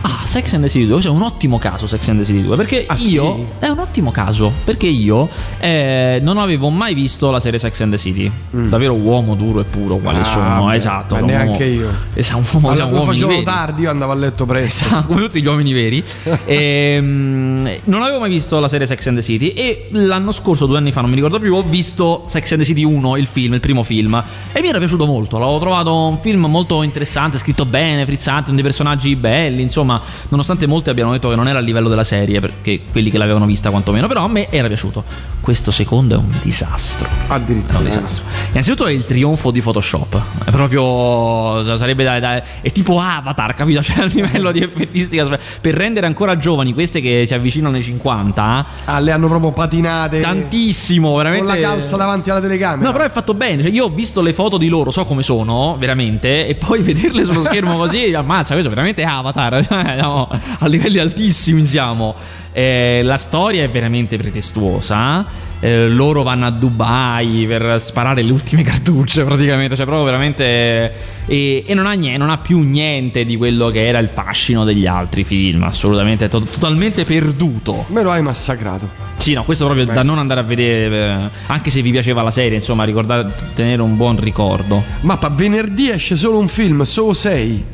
Ah, 0.00 0.24
Sex 0.24 0.52
and 0.52 0.62
the 0.62 0.68
City 0.68 0.84
2, 0.84 0.92
questo 0.94 1.10
è 1.10 1.14
un 1.14 1.22
ottimo 1.22 1.58
caso 1.58 1.86
Sex 1.86 2.08
and 2.08 2.20
the 2.20 2.24
City 2.24 2.42
2, 2.42 2.56
perché 2.56 2.84
Ah, 2.86 2.94
io 2.98 3.34
sì? 3.34 3.46
è 3.64 3.68
un 3.68 3.78
ottimo 3.80 4.10
caso, 4.12 4.52
perché 4.64 4.86
io 4.86 5.28
eh, 5.58 6.20
non 6.22 6.38
avevo 6.38 6.70
mai 6.70 6.94
visto 6.94 7.30
la 7.30 7.40
serie 7.40 7.58
Sex 7.58 7.80
and 7.80 7.92
the 7.92 7.98
City. 7.98 8.30
Mm. 8.56 8.68
Davvero 8.68 8.94
uomo 8.94 9.34
duro 9.34 9.60
e 9.60 9.64
puro 9.64 9.96
quali 9.96 10.20
Ah, 10.20 10.24
sono, 10.24 10.66
beh, 10.66 10.74
esatto, 10.76 11.14
ma 11.16 11.20
uomo- 11.22 11.32
neanche 11.32 11.64
io. 11.64 11.90
Esatto, 12.14 12.38
un 12.38 12.62
uomo, 12.62 12.68
Allora, 12.70 13.04
facevo 13.06 13.28
veri. 13.28 13.42
tardi, 13.42 13.82
io 13.82 13.90
andavo 13.90 14.12
a 14.12 14.14
letto 14.14 14.46
presto. 14.46 14.84
Esatto, 14.86 15.06
come 15.08 15.20
tutti 15.22 15.42
gli 15.42 15.46
uomini 15.46 15.72
veri. 15.72 16.02
Ehm, 16.46 17.68
non 17.84 18.02
avevo 18.02 18.20
mai 18.20 18.30
visto 18.30 18.58
la 18.60 18.68
serie 18.68 18.86
Sex 18.86 19.06
and 19.06 19.16
the 19.16 19.22
City 19.22 19.48
e 19.48 19.88
l'anno 19.90 20.32
scorso, 20.32 20.66
due 20.66 20.78
anni 20.78 20.92
fa, 20.92 21.00
non 21.00 21.10
mi 21.10 21.16
ricordo 21.16 21.38
più, 21.40 21.54
ho 21.54 21.62
visto 21.62 22.24
Sex 22.28 22.52
and 22.52 22.60
the 22.60 22.66
City 22.66 22.84
1, 22.84 23.16
il 23.16 23.26
film, 23.26 23.54
il 23.54 23.60
primo 23.60 23.82
film, 23.82 24.22
e 24.52 24.60
mi 24.60 24.68
era 24.68 24.78
piaciuto 24.78 25.06
molto. 25.06 25.38
L'avevo 25.38 25.58
trovato 25.58 25.94
un 26.06 26.18
film 26.20 26.46
molto 26.46 26.82
interessante, 26.82 27.38
scritto 27.38 27.64
bene, 27.64 28.04
frizzante, 28.06 28.46
con 28.46 28.54
dei 28.54 28.64
personaggi 28.64 29.14
belli, 29.16 29.62
insomma, 29.62 29.87
nonostante 30.28 30.66
molti 30.66 30.90
abbiano 30.90 31.12
detto 31.12 31.28
che 31.28 31.36
non 31.36 31.48
era 31.48 31.58
a 31.58 31.62
livello 31.62 31.88
della 31.88 32.04
serie, 32.04 32.40
perché 32.40 32.80
quelli 32.90 33.10
che 33.10 33.18
l'avevano 33.18 33.46
vista 33.46 33.70
quantomeno, 33.70 34.06
però 34.08 34.24
a 34.24 34.28
me 34.28 34.48
era 34.50 34.68
piaciuto. 34.68 35.02
Questo 35.40 35.70
secondo 35.70 36.14
è 36.16 36.18
un 36.18 36.34
disastro. 36.42 37.08
È 37.08 37.32
Addirittura. 37.32 37.78
un 37.78 37.84
disastro. 37.84 38.24
Innanzitutto 38.50 38.86
è 38.86 38.92
il 38.92 39.06
trionfo 39.06 39.50
di 39.50 39.60
Photoshop. 39.62 40.20
È 40.44 40.50
proprio. 40.50 41.76
Sarebbe 41.78 42.04
da, 42.04 42.18
da- 42.20 42.42
È 42.60 42.70
tipo 42.72 43.00
Avatar, 43.00 43.54
capito? 43.54 43.82
Cioè, 43.88 44.00
a 44.00 44.04
livello 44.04 44.52
di 44.52 44.60
effettistica. 44.60 45.38
Per 45.60 45.74
rendere 45.74 46.06
ancora 46.06 46.36
giovani 46.36 46.72
queste 46.74 47.00
che 47.00 47.24
si 47.26 47.34
avvicinano 47.34 47.76
ai 47.76 47.82
50. 47.82 48.66
Ah, 48.84 48.98
le 49.00 49.12
hanno 49.12 49.28
proprio 49.28 49.52
patinate. 49.52 50.20
Tantissimo, 50.20 51.16
veramente. 51.16 51.46
Con 51.46 51.54
la 51.54 51.68
calza 51.68 51.96
davanti 51.96 52.30
alla 52.30 52.40
telecamera. 52.40 52.86
No, 52.86 52.92
però 52.92 53.04
è 53.04 53.10
fatto 53.10 53.34
bene. 53.34 53.62
Cioè, 53.62 53.70
io 53.70 53.84
ho 53.84 53.88
visto 53.88 54.20
le 54.20 54.32
foto 54.32 54.58
di 54.58 54.68
loro, 54.68 54.90
so 54.90 55.04
come 55.04 55.22
sono, 55.22 55.76
veramente. 55.78 56.46
E 56.46 56.54
poi 56.56 56.82
vederle 56.82 57.24
sullo 57.24 57.42
schermo 57.42 57.76
così, 57.76 58.12
ammazza, 58.14 58.52
questo 58.52 58.70
veramente 58.70 59.02
è 59.02 59.04
Avatar. 59.06 59.77
Eh, 59.86 60.00
no, 60.00 60.28
a 60.58 60.66
livelli 60.66 60.98
altissimi 60.98 61.64
siamo. 61.64 62.14
Eh, 62.52 63.02
la 63.04 63.16
storia 63.18 63.62
è 63.62 63.68
veramente 63.68 64.16
pretestuosa. 64.16 65.24
Eh, 65.60 65.88
loro 65.88 66.22
vanno 66.22 66.46
a 66.46 66.50
Dubai 66.50 67.44
per 67.48 67.80
sparare 67.80 68.22
le 68.22 68.32
ultime 68.32 68.62
cartucce, 68.64 69.24
praticamente. 69.24 69.76
Cioè, 69.76 69.84
proprio 69.84 70.04
veramente. 70.04 70.92
E, 71.26 71.62
e 71.66 71.74
non, 71.74 71.86
ha 71.86 71.92
niente, 71.92 72.18
non 72.18 72.30
ha 72.30 72.38
più 72.38 72.60
niente 72.60 73.24
di 73.24 73.36
quello 73.36 73.68
che 73.70 73.86
era 73.86 73.98
il 73.98 74.08
fascino 74.08 74.64
degli 74.64 74.86
altri 74.86 75.24
film. 75.24 75.62
Assolutamente, 75.64 76.28
to- 76.28 76.40
totalmente 76.40 77.04
perduto. 77.04 77.84
Me 77.88 78.02
lo 78.02 78.10
hai 78.10 78.22
massacrato. 78.22 78.88
Sì, 79.18 79.34
no, 79.34 79.44
questo 79.44 79.64
proprio 79.64 79.84
Beh. 79.86 79.92
da 79.92 80.02
non 80.02 80.18
andare 80.18 80.40
a 80.40 80.44
vedere. 80.44 80.96
eh, 81.24 81.28
Anche 81.46 81.70
se 81.70 81.82
vi 81.82 81.90
piaceva 81.90 82.22
la 82.22 82.30
serie, 82.30 82.56
insomma, 82.56 82.84
ricordate, 82.84 83.34
tenere 83.54 83.82
un 83.82 83.96
buon 83.96 84.18
ricordo. 84.20 84.82
Mappa, 85.00 85.28
venerdì 85.28 85.90
esce 85.90 86.16
solo 86.16 86.38
un 86.38 86.48
film, 86.48 86.82
solo 86.82 87.12
6. 87.12 87.64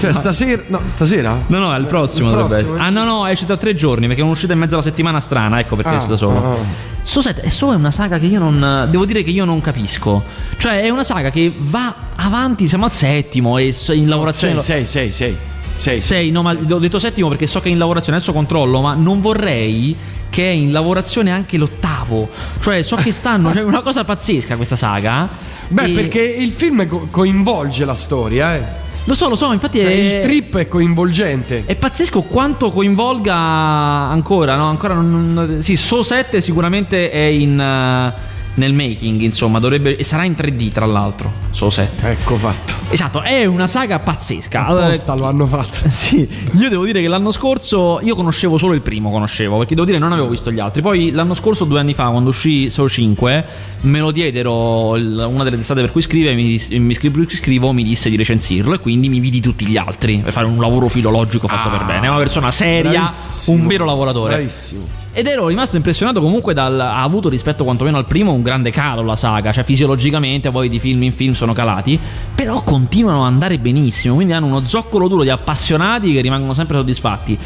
Cioè, 0.00 0.12
stasera. 0.12 0.62
No, 0.68 0.80
stasera? 0.86 1.38
No, 1.46 1.58
no, 1.58 1.74
è 1.74 1.78
il 1.78 1.86
prossimo 1.86 2.28
Il 2.30 2.34
dovrebbe 2.36 2.54
prossimo, 2.62 2.74
essere. 2.74 2.84
eh? 2.84 2.88
Ah, 2.88 2.90
no, 2.90 3.04
no, 3.04 3.26
esce 3.26 3.46
da 3.46 3.56
tre 3.56 3.74
giorni 3.74 4.06
perché 4.06 4.20
è 4.22 4.24
un'uscita 4.24 4.52
in 4.52 4.58
mezzo 4.58 4.74
alla 4.74 4.82
settimana 4.82 5.20
strana. 5.20 5.58
Ecco 5.60 5.76
perché 5.76 5.90
Ah, 5.92 5.96
è 5.96 6.00
stato 6.00 6.16
solo. 6.16 6.44
ah, 6.44 6.52
ah. 6.52 6.56
So 7.02 7.20
set- 7.20 7.40
è 7.40 7.48
solo 7.48 7.76
una 7.76 7.90
saga 7.90 8.18
che 8.18 8.26
io 8.26 8.38
non. 8.38 8.88
Devo 8.90 9.04
dire 9.04 9.22
che 9.22 9.30
io 9.30 9.44
non 9.44 9.60
capisco. 9.60 10.22
Cioè, 10.56 10.82
è 10.82 10.88
una 10.90 11.04
saga 11.04 11.30
che 11.30 11.52
va 11.56 11.94
avanti, 12.16 12.68
siamo 12.68 12.84
al 12.84 12.92
settimo 12.92 13.58
e 13.58 13.74
in 13.92 14.08
lavorazione. 14.08 14.60
6, 14.60 14.86
6, 14.86 15.12
6, 15.12 15.36
6. 15.76 16.00
Sei, 16.00 16.30
no, 16.30 16.42
ma 16.42 16.50
ho 16.70 16.78
detto 16.78 16.98
settimo 16.98 17.28
perché 17.28 17.46
so 17.46 17.60
che 17.60 17.68
è 17.68 17.72
in 17.72 17.78
lavorazione, 17.78 18.16
adesso 18.18 18.32
controllo, 18.32 18.80
ma 18.80 18.94
non 18.94 19.20
vorrei 19.20 19.96
che 20.30 20.44
è 20.46 20.52
in 20.52 20.72
lavorazione 20.72 21.30
anche 21.30 21.56
l'ottavo. 21.56 22.28
Cioè, 22.60 22.82
so 22.82 22.96
che 22.96 23.12
stanno. 23.12 23.52
Cioè, 23.52 23.62
è 23.62 23.64
una 23.64 23.80
cosa 23.82 24.04
pazzesca 24.04 24.56
questa 24.56 24.76
saga. 24.76 25.56
Beh, 25.68 25.84
E- 25.84 25.88
perché 25.90 26.20
il 26.22 26.52
film 26.52 26.86
co- 26.86 27.08
coinvolge 27.10 27.84
la 27.84 27.94
storia, 27.94 28.54
eh. 28.54 28.86
Lo 29.04 29.14
so, 29.14 29.28
lo 29.28 29.36
so, 29.36 29.52
infatti 29.52 29.78
è. 29.78 29.88
Il 29.88 30.20
trip 30.20 30.56
è 30.58 30.68
coinvolgente. 30.68 31.62
È 31.64 31.74
pazzesco 31.76 32.22
quanto 32.22 32.70
coinvolga 32.70 33.34
ancora, 33.34 34.54
no? 34.56 34.68
Ancora 34.68 34.94
non, 34.94 35.58
sì, 35.60 35.76
So 35.76 36.02
7 36.02 36.40
sicuramente 36.42 37.10
è 37.10 37.20
in 37.24 37.58
eh, 37.58 38.12
nel 38.58 38.72
making, 38.74 39.20
insomma, 39.20 39.58
dovrebbe 39.58 39.96
e 39.96 40.04
sarà 40.04 40.24
in 40.24 40.34
3D 40.36 40.70
tra 40.70 40.84
l'altro, 40.86 41.32
So 41.50 41.70
7. 41.70 42.10
Ecco 42.10 42.36
fatto. 42.36 42.74
Esatto, 42.90 43.22
è 43.22 43.44
una 43.46 43.66
saga 43.66 43.98
pazzesca. 44.00 44.66
Allora, 44.66 44.86
Apposta 44.86 45.14
lo 45.14 45.24
hanno 45.24 45.46
fatto. 45.46 45.78
sì, 45.88 46.28
io 46.52 46.68
devo 46.68 46.84
dire 46.84 47.00
che 47.00 47.08
l'anno 47.08 47.30
scorso 47.30 48.00
io 48.02 48.14
conoscevo 48.14 48.56
solo 48.58 48.74
il 48.74 48.80
primo, 48.80 49.10
conoscevo, 49.10 49.58
perché 49.58 49.74
devo 49.74 49.86
dire 49.86 49.98
non 49.98 50.12
avevo 50.12 50.28
visto 50.28 50.50
gli 50.50 50.58
altri. 50.60 50.82
Poi 50.82 51.10
l'anno 51.12 51.34
scorso, 51.34 51.64
due 51.64 51.80
anni 51.80 51.94
fa, 51.94 52.08
quando 52.08 52.30
uscì 52.30 52.68
So 52.70 52.88
5, 52.88 53.44
me 53.82 54.00
lo 54.00 54.10
diedero 54.10 54.96
il- 54.96 55.26
una 55.28 55.44
delle 55.44 55.56
testate 55.56 55.80
per 55.80 55.92
cui 55.92 56.02
scrive, 56.02 56.34
mi, 56.34 56.60
mi 56.78 56.94
scrivo, 56.94 57.24
scrivo, 57.28 57.72
mi 57.72 57.82
disse 57.82 58.10
di 58.10 58.16
recensirlo 58.16 58.74
e 58.74 58.78
quindi 58.78 59.08
mi 59.08 59.20
vidi 59.20 59.40
tutti 59.40 59.66
gli 59.66 59.76
altri 59.76 60.18
per 60.18 60.32
fare 60.32 60.46
un 60.46 60.58
lavoro 60.58 60.88
filologico 60.88 61.46
fatto 61.48 61.68
Ah, 61.68 61.72
per 61.78 61.84
bene. 61.86 62.06
È 62.06 62.10
una 62.10 62.18
persona 62.18 62.50
seria, 62.50 63.00
bravissimo, 63.02 63.56
un 63.60 63.66
vero 63.66 63.84
lavoratore. 63.84 64.34
Bravissimo. 64.34 65.06
Ed 65.18 65.26
ero 65.26 65.48
rimasto 65.48 65.74
impressionato 65.74 66.20
comunque 66.20 66.54
dal. 66.54 66.78
Ha 66.78 67.02
avuto 67.02 67.28
rispetto 67.28 67.64
quantomeno 67.64 67.98
al 67.98 68.06
primo 68.06 68.30
un 68.30 68.40
grande 68.40 68.70
calo 68.70 69.02
la 69.02 69.16
saga. 69.16 69.50
Cioè, 69.50 69.64
fisiologicamente 69.64 70.52
poi 70.52 70.68
di 70.68 70.78
film 70.78 71.02
in 71.02 71.12
film 71.12 71.32
sono 71.32 71.52
calati. 71.52 71.98
Però 72.36 72.62
continuano 72.62 73.26
ad 73.26 73.32
andare 73.32 73.58
benissimo. 73.58 74.14
Quindi 74.14 74.32
hanno 74.32 74.46
uno 74.46 74.64
zoccolo 74.64 75.08
duro 75.08 75.24
di 75.24 75.30
appassionati 75.30 76.12
che 76.12 76.20
rimangono 76.20 76.54
sempre 76.54 76.76
soddisfatti. 76.76 77.36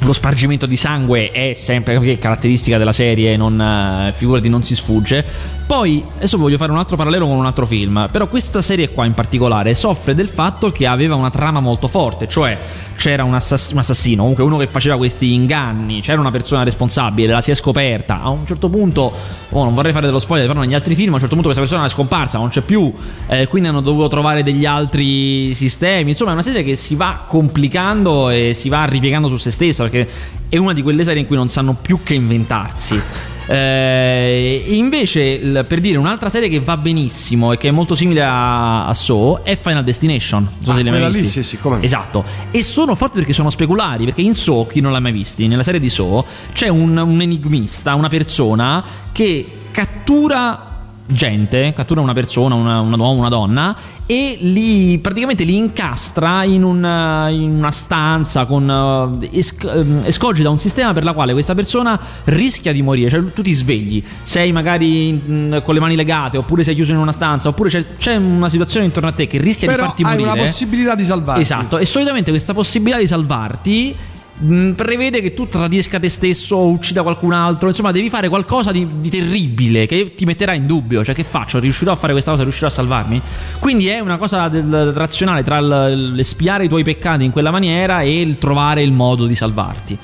Lo 0.00 0.12
spargimento 0.12 0.66
di 0.66 0.76
sangue 0.76 1.30
è 1.30 1.54
sempre 1.54 2.18
caratteristica 2.18 2.76
della 2.76 2.92
serie, 2.92 3.38
non, 3.38 4.12
figurati, 4.14 4.50
non 4.50 4.62
si 4.62 4.76
sfugge. 4.76 5.24
Poi, 5.66 6.04
adesso 6.16 6.36
voglio 6.36 6.58
fare 6.58 6.72
un 6.72 6.78
altro 6.78 6.96
parallelo 6.96 7.26
con 7.26 7.38
un 7.38 7.46
altro 7.46 7.64
film. 7.64 8.06
Però 8.12 8.26
questa 8.26 8.60
serie 8.60 8.90
qua 8.90 9.06
in 9.06 9.14
particolare 9.14 9.74
soffre 9.74 10.14
del 10.14 10.28
fatto 10.28 10.70
che 10.70 10.86
aveva 10.86 11.14
una 11.14 11.30
trama 11.30 11.60
molto 11.60 11.88
forte, 11.88 12.28
cioè 12.28 12.58
c'era 12.96 13.24
un, 13.24 13.34
assass- 13.34 13.72
un 13.72 13.78
assassino, 13.78 14.22
comunque 14.22 14.44
uno 14.44 14.56
che 14.56 14.66
faceva 14.66 14.96
questi 14.96 15.34
inganni, 15.34 16.00
c'era 16.00 16.20
una 16.20 16.30
persona 16.30 16.64
responsabile, 16.64 17.32
la 17.32 17.40
si 17.40 17.50
è 17.50 17.54
scoperta. 17.54 18.20
A 18.20 18.30
un 18.30 18.46
certo 18.46 18.68
punto, 18.68 19.12
oh, 19.50 19.64
non 19.64 19.74
vorrei 19.74 19.92
fare 19.92 20.06
dello 20.06 20.18
spoiler, 20.18 20.46
però 20.46 20.60
negli 20.60 20.74
altri 20.74 20.94
film 20.94 21.12
a 21.12 21.14
un 21.14 21.20
certo 21.20 21.34
punto 21.34 21.50
questa 21.50 21.62
persona 21.62 21.86
è 21.86 21.90
scomparsa, 21.90 22.38
non 22.38 22.48
c'è 22.48 22.62
più, 22.62 22.92
eh, 23.28 23.46
quindi 23.46 23.68
hanno 23.68 23.80
dovuto 23.80 24.08
trovare 24.08 24.42
degli 24.42 24.64
altri 24.64 25.54
sistemi. 25.54 26.10
Insomma, 26.10 26.30
è 26.30 26.34
una 26.34 26.42
serie 26.42 26.64
che 26.64 26.76
si 26.76 26.94
va 26.94 27.24
complicando 27.26 28.30
e 28.30 28.52
si 28.54 28.68
va 28.68 28.84
ripiegando 28.84 29.28
su 29.28 29.36
se 29.36 29.50
stessa, 29.50 29.82
perché 29.84 30.08
è 30.48 30.56
una 30.56 30.72
di 30.72 30.82
quelle 30.82 31.04
serie 31.04 31.20
in 31.20 31.26
cui 31.26 31.36
non 31.36 31.48
sanno 31.48 31.76
più 31.80 32.02
che 32.02 32.14
inventarsi. 32.14 33.00
Eh, 33.48 34.64
invece, 34.68 35.22
il- 35.22 35.64
per 35.68 35.80
dire 35.80 35.98
un'altra 35.98 36.28
serie 36.28 36.48
che 36.48 36.60
va 36.60 36.76
benissimo 36.76 37.52
e 37.52 37.56
che 37.56 37.68
è 37.68 37.70
molto 37.70 37.94
simile 37.94 38.22
a, 38.22 38.86
a 38.86 38.92
Saw 38.94 39.42
è 39.42 39.56
Final 39.56 39.84
Destination. 39.84 40.42
Non 40.42 40.52
so 40.62 40.70
Ah, 40.70 40.74
se 40.76 40.82
li 40.82 40.88
hai 40.88 41.00
mai 41.00 41.12
lì, 41.12 41.20
visti. 41.20 41.42
sì, 41.42 41.48
sì, 41.50 41.58
come. 41.58 41.78
Esatto. 41.82 42.24
E 42.50 42.62
sono 42.62 42.94
forti 42.94 43.18
perché 43.18 43.32
sono 43.32 43.50
speculari. 43.50 44.04
Perché 44.04 44.20
in 44.22 44.34
Saw, 44.34 44.66
chi 44.66 44.80
non 44.80 44.92
l'ha 44.92 45.00
mai 45.00 45.12
visti, 45.12 45.46
nella 45.46 45.62
serie 45.62 45.80
di 45.80 45.88
Saw 45.88 46.24
c'è 46.52 46.68
un, 46.68 46.96
un 46.96 47.20
enigmista, 47.20 47.94
una 47.94 48.08
persona 48.08 48.84
che 49.12 49.46
cattura 49.70 50.75
gente, 51.06 51.72
cattura 51.72 52.00
una 52.00 52.12
persona, 52.12 52.54
una, 52.54 52.80
una 52.80 52.96
uomo, 52.96 53.20
una 53.20 53.28
donna 53.28 53.76
e 54.06 54.38
li 54.40 54.98
praticamente 54.98 55.44
li 55.44 55.56
incastra 55.56 56.44
in 56.44 56.62
una, 56.62 57.28
in 57.28 57.50
una 57.50 57.70
stanza 57.70 58.44
con 58.46 59.18
eh, 59.20 59.28
esc- 59.32 59.64
ehm, 59.64 60.02
escogita 60.04 60.48
un 60.48 60.58
sistema 60.58 60.92
per 60.92 61.02
la 61.04 61.12
quale 61.12 61.32
questa 61.32 61.54
persona 61.54 61.98
rischia 62.24 62.72
di 62.72 62.82
morire, 62.82 63.08
cioè 63.10 63.24
tu 63.32 63.42
ti 63.42 63.52
svegli, 63.52 64.02
sei 64.22 64.52
magari 64.52 65.12
mm, 65.12 65.56
con 65.62 65.74
le 65.74 65.80
mani 65.80 65.96
legate 65.96 66.36
oppure 66.36 66.62
sei 66.62 66.74
chiuso 66.74 66.92
in 66.92 66.98
una 66.98 67.12
stanza 67.12 67.48
oppure 67.48 67.68
c'è, 67.68 67.84
c'è 67.96 68.16
una 68.16 68.48
situazione 68.48 68.86
intorno 68.86 69.08
a 69.08 69.12
te 69.12 69.26
che 69.26 69.38
rischia 69.38 69.68
Però 69.68 69.82
di 69.82 69.88
farti 69.88 70.02
hai 70.04 70.10
morire. 70.16 70.30
una 70.30 70.42
possibilità 70.42 70.94
di 70.94 71.04
salvarti. 71.04 71.40
Esatto, 71.40 71.78
e 71.78 71.84
solitamente 71.84 72.30
questa 72.30 72.54
possibilità 72.54 72.98
di 72.98 73.06
salvarti 73.06 73.96
mh, 74.38 74.72
prevede 74.72 75.20
che 75.20 75.34
tu 75.34 75.48
tradisca 75.48 75.98
te 75.98 76.08
stesso 76.08 76.56
o 76.56 76.68
uccida 76.68 77.02
qualcun 77.02 77.32
altro, 77.32 77.68
insomma 77.68 77.92
devi 77.92 78.08
fare 78.08 78.28
qualcosa 78.28 78.72
di, 78.72 78.86
di 79.00 79.08
terribile 79.08 79.86
che 79.86 80.14
ti 80.14 80.24
metterà 80.24 80.54
in 80.54 80.66
dubbio, 80.66 81.04
cioè 81.04 81.14
che 81.14 81.24
faccio? 81.24 81.58
Riuscirò 81.58 81.92
a 81.92 81.96
fare 81.96 82.12
questa 82.12 82.30
cosa? 82.30 82.42
Riuscirò 82.42 82.68
a 82.68 82.70
salvarmi? 82.70 83.20
Quindi 83.58 83.88
è 83.88 84.00
una 84.00 84.18
cosa 84.18 84.48
del, 84.48 84.92
razionale 84.92 85.42
tra 85.42 85.60
l'espiare 85.60 86.64
i 86.64 86.68
tuoi 86.68 86.84
peccati 86.84 87.24
in 87.24 87.30
quella 87.30 87.50
maniera 87.50 88.00
e 88.02 88.20
il 88.20 88.38
trovare 88.38 88.82
il 88.82 88.92
modo 88.92 89.26
di 89.26 89.34
salvarti. 89.34 89.98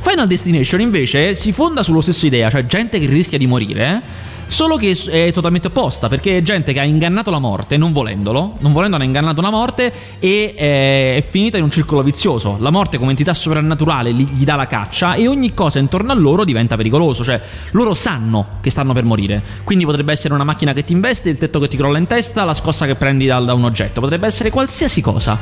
Final 0.00 0.28
Destination 0.28 0.80
invece 0.80 1.34
si 1.34 1.52
fonda 1.52 1.82
sullo 1.82 2.00
stesso 2.00 2.26
idea, 2.26 2.48
cioè 2.48 2.64
gente 2.66 3.00
che 3.00 3.06
rischia 3.06 3.38
di 3.38 3.46
morire. 3.46 4.00
Solo 4.48 4.76
che 4.76 4.96
è 5.10 5.32
totalmente 5.32 5.66
opposta, 5.66 6.08
perché 6.08 6.38
è 6.38 6.42
gente 6.42 6.72
che 6.72 6.78
ha 6.78 6.84
ingannato 6.84 7.30
la 7.30 7.40
morte, 7.40 7.76
non 7.76 7.92
volendolo, 7.92 8.56
non 8.60 8.72
volendo 8.72 8.94
hanno 8.94 9.04
ingannato 9.04 9.40
la 9.40 9.50
morte 9.50 9.92
e 10.20 10.54
eh, 10.56 11.16
è 11.16 11.24
finita 11.28 11.56
in 11.56 11.64
un 11.64 11.70
circolo 11.70 12.02
vizioso. 12.02 12.56
La 12.60 12.70
morte 12.70 12.96
come 12.96 13.10
entità 13.10 13.34
soprannaturale 13.34 14.12
gli, 14.12 14.24
gli 14.24 14.44
dà 14.44 14.54
la 14.54 14.66
caccia 14.66 15.14
e 15.14 15.26
ogni 15.26 15.52
cosa 15.52 15.80
intorno 15.80 16.12
a 16.12 16.14
loro 16.14 16.44
diventa 16.44 16.76
pericoloso, 16.76 17.24
cioè 17.24 17.40
loro 17.72 17.92
sanno 17.92 18.46
che 18.60 18.70
stanno 18.70 18.92
per 18.92 19.04
morire. 19.04 19.42
Quindi 19.64 19.84
potrebbe 19.84 20.12
essere 20.12 20.32
una 20.32 20.44
macchina 20.44 20.72
che 20.72 20.84
ti 20.84 20.92
investe, 20.92 21.28
il 21.28 21.38
tetto 21.38 21.58
che 21.58 21.68
ti 21.68 21.76
crolla 21.76 21.98
in 21.98 22.06
testa, 22.06 22.44
la 22.44 22.54
scossa 22.54 22.86
che 22.86 22.94
prendi 22.94 23.26
dal- 23.26 23.44
da 23.44 23.54
un 23.54 23.64
oggetto, 23.64 24.00
potrebbe 24.00 24.28
essere 24.28 24.50
qualsiasi 24.50 25.00
cosa. 25.00 25.36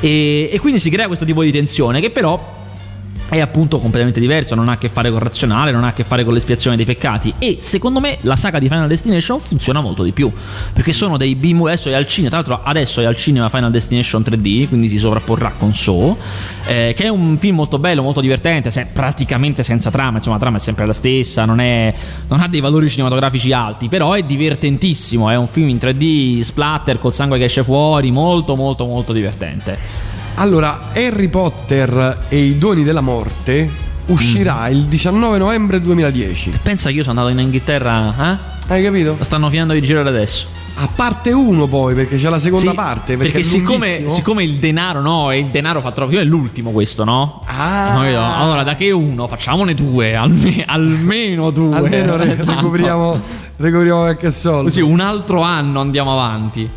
E, 0.00 0.50
e 0.52 0.58
quindi 0.58 0.80
si 0.80 0.90
crea 0.90 1.06
questo 1.06 1.24
tipo 1.24 1.42
di 1.42 1.52
tensione 1.52 2.00
che 2.00 2.10
però 2.10 2.66
è 3.28 3.40
appunto 3.40 3.78
completamente 3.78 4.20
diverso, 4.20 4.54
non 4.54 4.68
ha 4.68 4.72
a 4.72 4.78
che 4.78 4.88
fare 4.88 5.08
con 5.08 5.18
il 5.18 5.24
razionale, 5.24 5.70
non 5.70 5.84
ha 5.84 5.88
a 5.88 5.92
che 5.92 6.04
fare 6.04 6.24
con 6.24 6.32
l'espiazione 6.32 6.76
dei 6.76 6.84
peccati 6.84 7.34
e 7.38 7.58
secondo 7.60 8.00
me 8.00 8.16
la 8.22 8.36
saga 8.36 8.58
di 8.58 8.68
Final 8.68 8.88
Destination 8.88 9.38
funziona 9.38 9.80
molto 9.80 10.02
di 10.02 10.12
più, 10.12 10.32
perché 10.72 10.92
sono 10.92 11.16
dei 11.16 11.34
B 11.34 11.56
adesso 11.62 11.88
è 11.88 11.92
al 11.92 12.06
cinema, 12.06 12.40
tra 12.42 12.54
l'altro 12.54 12.68
adesso 12.68 13.00
è 13.00 13.04
al 13.04 13.16
cinema 13.16 13.48
Final 13.48 13.70
Destination 13.70 14.22
3D, 14.22 14.68
quindi 14.68 14.88
si 14.88 14.98
sovrapporrà 14.98 15.52
con 15.58 15.72
So, 15.72 16.16
eh, 16.66 16.94
che 16.96 17.04
è 17.04 17.08
un 17.08 17.36
film 17.38 17.56
molto 17.56 17.78
bello, 17.78 18.02
molto 18.02 18.20
divertente, 18.20 18.70
se- 18.70 18.86
praticamente 18.92 19.62
senza 19.62 19.90
trama, 19.90 20.16
insomma 20.16 20.36
la 20.36 20.42
trama 20.42 20.56
è 20.56 20.60
sempre 20.60 20.86
la 20.86 20.92
stessa, 20.92 21.44
non, 21.44 21.60
è- 21.60 21.92
non 22.28 22.40
ha 22.40 22.48
dei 22.48 22.60
valori 22.60 22.88
cinematografici 22.88 23.52
alti, 23.52 23.88
però 23.88 24.12
è 24.12 24.22
divertentissimo, 24.22 25.28
è 25.28 25.36
un 25.36 25.46
film 25.46 25.68
in 25.68 25.76
3D 25.76 26.40
splatter 26.40 26.98
col 26.98 27.12
sangue 27.12 27.38
che 27.38 27.44
esce 27.44 27.62
fuori, 27.62 28.10
molto 28.10 28.56
molto 28.56 28.86
molto 28.86 29.12
divertente. 29.12 30.26
Allora, 30.40 30.90
Harry 30.94 31.26
Potter 31.28 32.26
e 32.28 32.36
i 32.38 32.58
doni 32.58 32.84
della 32.84 33.00
morte 33.00 33.68
uscirà 34.06 34.68
Mm. 34.68 34.72
il 34.72 34.84
19 34.84 35.36
novembre 35.38 35.80
2010. 35.80 36.60
Pensa 36.62 36.90
che 36.90 36.96
io 36.96 37.02
sono 37.02 37.18
andato 37.20 37.36
in 37.36 37.44
Inghilterra, 37.44 38.14
eh? 38.16 38.56
Hai 38.72 38.82
capito? 38.84 39.16
La 39.18 39.24
stanno 39.24 39.50
finendo 39.50 39.72
di 39.72 39.82
girare 39.82 40.08
adesso. 40.08 40.46
A 40.80 40.86
parte 40.94 41.32
uno 41.32 41.66
poi, 41.66 41.94
perché 41.96 42.18
c'è 42.18 42.28
la 42.28 42.38
seconda 42.38 42.70
Sì, 42.70 42.76
parte. 42.76 43.16
Perché, 43.16 43.32
Perché, 43.32 43.48
siccome, 43.48 44.04
siccome 44.08 44.44
il 44.44 44.54
denaro, 44.58 45.00
no, 45.00 45.32
e 45.32 45.40
il 45.40 45.46
denaro 45.46 45.80
fa 45.80 45.90
troppo. 45.90 46.12
Io 46.12 46.20
è 46.20 46.24
l'ultimo 46.24 46.70
questo, 46.70 47.02
no? 47.02 47.42
Ah. 47.46 47.94
No, 47.94 48.04
io- 48.08 48.22
allora, 48.22 48.62
da 48.62 48.76
che 48.76 48.92
uno? 48.92 49.26
Facciamone 49.26 49.74
due, 49.74 50.14
alme- 50.14 50.62
almeno 50.64 51.50
due. 51.50 51.74
Almeno 51.74 52.16
re- 52.16 52.36
recuperiamo, 52.44 53.20
recuperiamo 53.56 54.00
qualche 54.02 54.30
soldo. 54.30 54.64
Così 54.68 54.80
un 54.82 55.00
altro 55.00 55.40
anno 55.42 55.80
andiamo 55.80 56.12
avanti. 56.12 56.70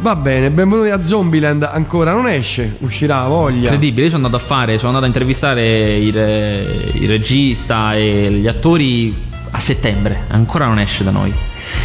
Va 0.00 0.16
bene, 0.16 0.50
benvenuti 0.50 0.90
a 0.90 1.00
Zombieland. 1.00 1.62
Ancora 1.70 2.12
non 2.12 2.28
esce, 2.28 2.76
uscirà 2.80 3.22
a 3.22 3.28
voglia. 3.28 3.62
Incredibile, 3.62 4.02
io 4.06 4.10
sono 4.10 4.26
andato 4.26 4.42
a 4.42 4.46
fare, 4.46 4.76
sono 4.76 4.88
andato 4.88 5.04
a 5.04 5.08
intervistare 5.08 5.96
il, 5.96 6.18
eh, 6.18 6.90
il 6.94 7.08
regista 7.08 7.94
e 7.94 8.30
gli 8.32 8.46
attori 8.46 9.16
a 9.50 9.58
settembre. 9.58 10.24
Ancora 10.28 10.66
non 10.66 10.78
esce 10.78 11.04
da 11.04 11.10
noi. 11.10 11.32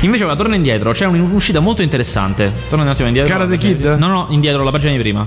Invece 0.02 0.26
ora 0.26 0.36
torna 0.36 0.56
indietro, 0.56 0.92
c'è 0.92 1.06
un'uscita 1.06 1.62
molto 1.62 1.82
interessante. 1.82 2.52
Torna 2.68 2.84
un 2.84 2.90
attimo 2.90 3.08
indietro. 3.08 3.32
La 3.38 3.46
pagina 3.46 3.58
Kid? 3.74 3.96
No, 3.98 4.08
no, 4.08 4.26
indietro 4.32 4.64
la 4.64 4.72
pagina 4.72 4.92
di 4.92 4.98
prima. 5.00 5.26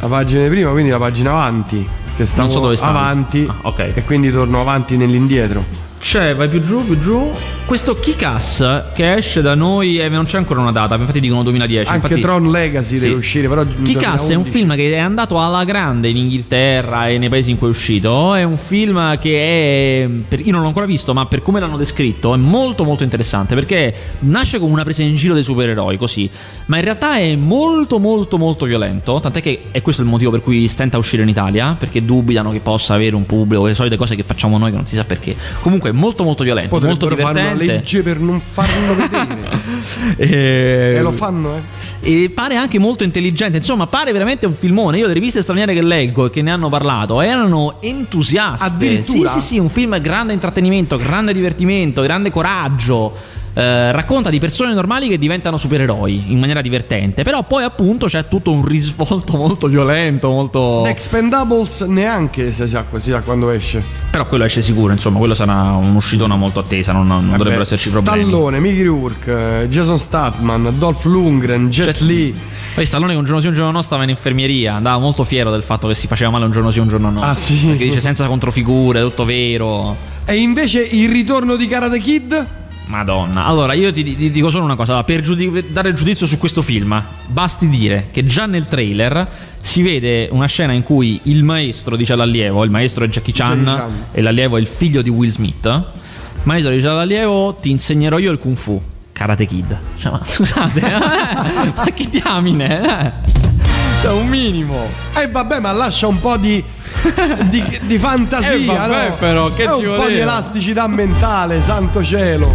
la 0.00 0.06
pagina 0.06 0.42
di 0.42 0.48
prima, 0.48 0.70
quindi 0.70 0.90
la 0.90 0.98
pagina 0.98 1.30
avanti. 1.32 1.86
Che 2.16 2.26
Non 2.36 2.50
so 2.50 2.68
avanti 2.86 3.46
Ah, 3.48 3.54
ok. 3.68 3.78
e 3.94 4.04
quindi 4.04 4.30
torno 4.30 4.60
avanti 4.60 4.96
nell'indietro. 4.96 5.64
C'è, 6.00 6.34
vai 6.34 6.48
più 6.48 6.62
giù, 6.62 6.84
più 6.84 6.98
giù. 6.98 7.30
Questo 7.66 7.94
Kikas 7.94 8.84
che 8.94 9.14
esce 9.14 9.42
da 9.42 9.54
noi 9.54 9.98
e 9.98 10.08
non 10.08 10.24
c'è 10.24 10.38
ancora 10.38 10.60
una 10.60 10.72
data, 10.72 10.96
infatti 10.96 11.20
dicono 11.20 11.42
2010. 11.42 11.92
Anche 11.92 12.06
infatti, 12.06 12.20
Tron 12.22 12.50
Legacy 12.50 12.96
sì. 12.96 13.00
deve 13.00 13.14
uscire, 13.14 13.48
però 13.48 13.64
Kikas 13.64 14.30
è 14.30 14.34
un 14.34 14.42
2011. 14.42 14.50
film 14.50 14.74
che 14.74 14.92
è 14.92 14.98
andato 14.98 15.40
alla 15.40 15.62
grande 15.64 16.08
in 16.08 16.16
Inghilterra 16.16 17.06
e 17.06 17.18
nei 17.18 17.28
paesi 17.28 17.50
in 17.50 17.58
cui 17.58 17.66
è 17.66 17.70
uscito. 17.70 18.34
È 18.34 18.42
un 18.42 18.56
film 18.56 19.18
che 19.18 20.04
è. 20.04 20.08
per- 20.26 20.40
io 20.40 20.52
non 20.52 20.62
l'ho 20.62 20.68
ancora 20.68 20.86
visto, 20.86 21.12
ma 21.12 21.26
per 21.26 21.42
come 21.42 21.60
l'hanno 21.60 21.76
descritto 21.76 22.34
è 22.34 22.38
molto 22.38 22.82
molto 22.82 23.04
interessante 23.04 23.54
perché 23.54 23.94
nasce 24.20 24.58
come 24.58 24.72
una 24.72 24.82
presa 24.82 25.02
in 25.02 25.14
giro 25.14 25.34
dei 25.34 25.44
supereroi, 25.44 25.98
così. 25.98 26.28
Ma 26.66 26.78
in 26.78 26.84
realtà 26.84 27.18
è 27.18 27.36
molto 27.36 27.98
molto 27.98 28.38
molto 28.38 28.64
violento. 28.64 29.20
Tant'è 29.20 29.42
che 29.42 29.64
è 29.70 29.82
questo 29.82 30.00
il 30.00 30.08
motivo 30.08 30.30
per 30.30 30.40
cui 30.40 30.66
stenta 30.66 30.96
a 30.96 30.98
uscire 30.98 31.22
in 31.22 31.28
Italia. 31.28 31.76
Perché 31.78 32.04
dubitano 32.04 32.50
che 32.50 32.60
possa 32.60 32.94
avere 32.94 33.14
un 33.14 33.26
pubblico, 33.26 33.66
le 33.66 33.74
solite 33.74 33.96
cose 33.96 34.16
che 34.16 34.22
facciamo 34.22 34.58
noi 34.58 34.70
che 34.70 34.76
non 34.76 34.86
si 34.86 34.96
sa 34.96 35.04
perché. 35.04 35.36
Comunque 35.60 35.89
è 35.90 35.92
molto 35.92 36.24
molto 36.24 36.42
violento, 36.42 36.80
molto 36.80 37.06
Potrebbero 37.06 37.28
fare 37.28 37.40
una 37.40 37.52
divertente. 37.52 37.74
legge 37.74 38.02
per 38.02 38.18
non 38.18 38.40
farlo 38.40 38.94
vedere. 38.94 39.60
e... 40.16 40.94
e 40.96 41.02
lo 41.02 41.12
fanno, 41.12 41.56
eh. 41.56 41.78
E 42.02 42.30
pare 42.30 42.56
anche 42.56 42.78
molto 42.78 43.04
intelligente, 43.04 43.58
insomma, 43.58 43.86
pare 43.86 44.12
veramente 44.12 44.46
un 44.46 44.54
filmone. 44.54 44.98
Io 44.98 45.06
le 45.06 45.12
riviste 45.12 45.42
straniere 45.42 45.74
che 45.74 45.82
leggo 45.82 46.26
e 46.26 46.30
che 46.30 46.40
ne 46.42 46.50
hanno 46.50 46.68
parlato 46.68 47.20
erano 47.20 47.76
entusiaste. 47.80 48.64
Addirittura? 48.64 49.28
Sì, 49.28 49.40
sì, 49.40 49.46
sì, 49.46 49.58
un 49.58 49.68
film 49.68 50.00
grande 50.00 50.32
intrattenimento, 50.32 50.96
grande 50.96 51.32
divertimento, 51.34 52.02
grande 52.02 52.30
coraggio. 52.30 53.38
Eh, 53.52 53.90
racconta 53.92 54.30
di 54.30 54.38
persone 54.38 54.72
normali 54.74 55.08
che 55.08 55.18
diventano 55.18 55.56
supereroi 55.56 56.24
in 56.28 56.38
maniera 56.38 56.60
divertente. 56.60 57.22
Però 57.22 57.42
poi, 57.42 57.64
appunto, 57.64 58.06
c'è 58.06 58.28
tutto 58.28 58.52
un 58.52 58.64
risvolto 58.64 59.36
molto 59.38 59.66
violento, 59.66 60.30
molto. 60.30 60.82
The 60.84 60.90
Expendables 60.90 61.80
neanche 61.82 62.52
si 62.52 62.68
sa, 62.68 62.84
si 62.96 63.10
sa 63.10 63.20
quando 63.22 63.50
esce. 63.50 63.82
Però 64.10 64.24
quello 64.26 64.44
esce 64.44 64.62
sicuro, 64.62 64.92
insomma, 64.92 65.18
quello 65.18 65.34
sarà 65.34 65.72
un'uscitona 65.72 66.36
molto 66.36 66.60
attesa, 66.60 66.92
non, 66.92 67.06
non 67.06 67.22
dovrebbero 67.22 67.50
Vabbè, 67.50 67.62
esserci 67.62 67.90
problemi. 67.90 68.20
Stallone, 68.20 68.60
Mickey 68.60 68.82
Rourke, 68.84 69.62
eh, 69.62 69.68
Jason 69.68 69.98
Statham, 69.98 70.70
Dolph 70.78 71.04
Lundgren, 71.04 71.68
Jet, 71.70 71.86
Jet 71.86 72.00
Li. 72.00 72.34
Poi 72.74 72.86
Stallone 72.86 73.12
che 73.12 73.18
un 73.18 73.24
giorno 73.24 73.40
sì 73.40 73.48
un 73.48 73.54
giorno 73.54 73.72
no 73.72 73.82
stava 73.82 74.04
in 74.04 74.10
infermieria, 74.10 74.74
andava 74.74 74.98
molto 74.98 75.24
fiero 75.24 75.50
del 75.50 75.62
fatto 75.62 75.88
che 75.88 75.94
si 75.94 76.06
faceva 76.06 76.30
male 76.30 76.44
un 76.44 76.52
giorno 76.52 76.70
sì 76.70 76.78
un 76.78 76.88
giorno 76.88 77.10
no. 77.10 77.20
Ah, 77.20 77.34
sì? 77.34 77.56
Perché 77.66 77.84
dice 77.84 78.00
senza 78.00 78.26
controfigure, 78.26 79.00
tutto 79.00 79.24
vero. 79.24 79.96
E 80.24 80.36
invece 80.36 80.80
il 80.82 81.08
ritorno 81.08 81.56
di 81.56 81.66
Karate 81.66 81.98
Kid? 81.98 82.46
Madonna. 82.90 83.46
Allora, 83.46 83.72
io 83.72 83.92
ti, 83.92 84.02
ti 84.02 84.30
dico 84.30 84.50
solo 84.50 84.64
una 84.64 84.74
cosa, 84.74 85.02
per 85.04 85.20
giudi- 85.20 85.48
per 85.48 85.64
dare 85.64 85.88
il 85.88 85.94
giudizio 85.94 86.26
su 86.26 86.36
questo 86.38 86.60
film, 86.60 87.02
basti 87.28 87.68
dire 87.68 88.08
che 88.10 88.26
già 88.26 88.46
nel 88.46 88.68
trailer 88.68 89.26
si 89.60 89.82
vede 89.82 90.28
una 90.30 90.46
scena 90.46 90.72
in 90.72 90.82
cui 90.82 91.20
il 91.24 91.44
maestro 91.44 91.96
dice 91.96 92.12
all'allievo, 92.12 92.64
il 92.64 92.70
maestro 92.70 93.04
è 93.04 93.08
Jackie 93.08 93.32
Chan, 93.32 93.62
Jackie 93.62 93.78
Chan. 93.78 94.04
e 94.12 94.20
l'allievo 94.20 94.56
è 94.56 94.60
il 94.60 94.66
figlio 94.66 95.00
di 95.02 95.08
Will 95.08 95.30
Smith. 95.30 95.64
Il 95.66 96.42
maestro 96.42 96.72
dice 96.72 96.88
all'allievo 96.88 97.54
ti 97.54 97.70
insegnerò 97.70 98.18
io 98.18 98.32
il 98.32 98.38
kung 98.38 98.56
fu. 98.56 98.80
Karate 99.12 99.44
Kid. 99.44 99.78
Cioè, 99.98 100.12
ma 100.12 100.20
scusate, 100.24 100.80
eh? 100.80 100.98
ma 101.76 101.84
che 101.92 102.08
diamine? 102.08 102.80
Eh? 102.80 103.12
Cioè, 104.00 104.12
un 104.12 104.26
minimo. 104.26 104.86
E 105.14 105.28
vabbè, 105.28 105.60
ma 105.60 105.72
lascia 105.72 106.06
un 106.06 106.18
po' 106.18 106.38
di, 106.38 106.64
di, 107.48 107.78
di 107.82 107.98
fantasia, 107.98 108.52
Eh, 108.52 108.64
vabbè, 108.64 109.08
no? 109.08 109.14
però, 109.18 109.48
che 109.52 109.64
È 109.64 109.66
ci 109.66 109.72
un 109.72 109.80
po' 109.82 110.02
voleva? 110.02 110.08
di 110.08 110.18
elasticità 110.18 110.86
mentale, 110.86 111.60
santo 111.62 112.02
cielo. 112.04 112.54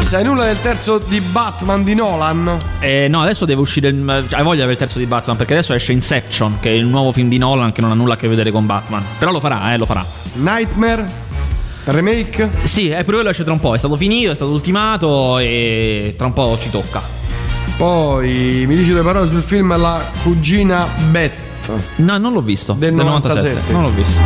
Sai 0.00 0.22
nulla 0.22 0.44
del 0.44 0.60
terzo 0.60 0.98
di 0.98 1.20
Batman 1.20 1.82
di 1.82 1.94
Nolan? 1.94 2.58
Eh, 2.80 3.08
no, 3.08 3.22
adesso 3.22 3.44
deve 3.46 3.60
uscire. 3.62 3.88
il- 3.88 4.26
Hai 4.30 4.42
voglia 4.44 4.64
il 4.66 4.76
terzo 4.76 4.98
di 4.98 5.06
Batman? 5.06 5.36
Perché 5.36 5.54
adesso 5.54 5.72
esce 5.74 5.92
Inception, 5.92 6.58
che 6.60 6.70
è 6.70 6.74
il 6.74 6.84
nuovo 6.84 7.10
film 7.10 7.28
di 7.28 7.38
Nolan 7.38 7.72
che 7.72 7.80
non 7.80 7.90
ha 7.90 7.94
nulla 7.94 8.14
a 8.14 8.16
che 8.16 8.28
vedere 8.28 8.50
con 8.52 8.66
Batman. 8.66 9.02
Però 9.18 9.32
lo 9.32 9.40
farà, 9.40 9.72
eh, 9.72 9.76
lo 9.78 9.86
farà. 9.86 10.04
Nightmare? 10.34 11.04
Remake? 11.84 12.48
Sì, 12.64 12.90
è 12.90 13.02
pure 13.02 13.16
quello 13.16 13.30
esce 13.30 13.44
tra 13.44 13.52
un 13.52 13.60
po'. 13.60 13.74
È 13.74 13.78
stato 13.78 13.96
finito, 13.96 14.30
è 14.30 14.34
stato 14.34 14.50
ultimato 14.50 15.38
e 15.38 16.14
tra 16.16 16.26
un 16.26 16.32
po' 16.32 16.56
ci 16.60 16.70
tocca. 16.70 17.02
Poi 17.76 18.64
mi 18.68 18.76
dici 18.76 18.90
due 18.92 19.02
parole 19.02 19.26
sul 19.26 19.42
film 19.42 19.76
La 19.76 20.00
cugina 20.22 20.86
Beth. 21.10 21.43
No, 21.96 22.18
non 22.18 22.32
l'ho 22.32 22.40
visto. 22.40 22.74
Del 22.78 22.92
97. 22.92 23.72
Non 23.72 23.82
l'ho 23.82 23.90
visto. 23.90 24.20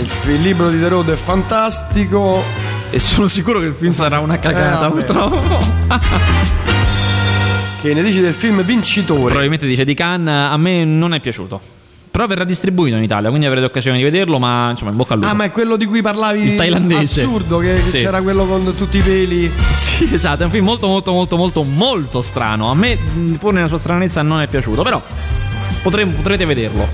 Il, 0.00 0.08
il 0.34 0.40
libro 0.42 0.68
di 0.70 0.78
The 0.80 0.88
Road 0.88 1.10
è 1.10 1.16
fantastico. 1.16 2.42
E 2.90 2.98
sono 2.98 3.28
sicuro 3.28 3.58
che 3.60 3.66
il 3.66 3.74
film 3.78 3.94
sarà 3.94 4.18
una 4.20 4.38
cagata, 4.38 4.88
Eh, 4.88 4.90
purtroppo. 4.90 5.40
Che 7.80 7.94
ne 7.94 8.02
dici 8.04 8.20
del 8.20 8.32
film 8.32 8.62
vincitore? 8.62 9.24
Probabilmente 9.24 9.66
dice 9.66 9.84
di 9.84 9.94
Cannes, 9.94 10.50
a 10.52 10.56
me 10.56 10.84
non 10.84 11.14
è 11.14 11.20
piaciuto. 11.20 11.60
Però 12.12 12.26
verrà 12.26 12.44
distribuito 12.44 12.94
in 12.96 13.02
Italia, 13.02 13.28
quindi 13.30 13.46
avrete 13.46 13.64
occasione 13.66 13.96
di 13.96 14.04
vederlo, 14.04 14.38
ma 14.38 14.70
insomma, 14.70 14.90
in 14.92 14.96
bocca 14.98 15.14
al 15.14 15.18
lupo. 15.20 15.30
Ah, 15.32 15.34
ma 15.34 15.44
è 15.44 15.50
quello 15.50 15.76
di 15.76 15.86
cui 15.86 16.00
parlavi 16.00 16.50
Il 16.50 16.56
thailandese. 16.56 17.22
Assurdo 17.22 17.58
che, 17.58 17.82
che 17.82 17.88
Sì. 17.90 17.96
c'era 18.02 18.20
quello 18.22 18.44
con 18.46 18.72
tutti 18.76 18.98
i 18.98 19.00
peli. 19.00 19.50
Sì, 19.72 20.08
esatto, 20.12 20.42
è 20.42 20.44
un 20.44 20.52
film 20.52 20.64
molto 20.64 20.86
molto 20.86 21.10
molto 21.12 21.36
molto 21.36 21.62
molto 21.64 22.22
strano. 22.22 22.70
A 22.70 22.74
me, 22.76 22.96
pur 23.40 23.52
nella 23.54 23.66
sua 23.66 23.78
stranezza, 23.78 24.22
non 24.22 24.40
è 24.42 24.46
piaciuto, 24.46 24.82
però 24.82 25.02
potremo- 25.82 26.12
potrete 26.12 26.44
vederlo. 26.44 26.88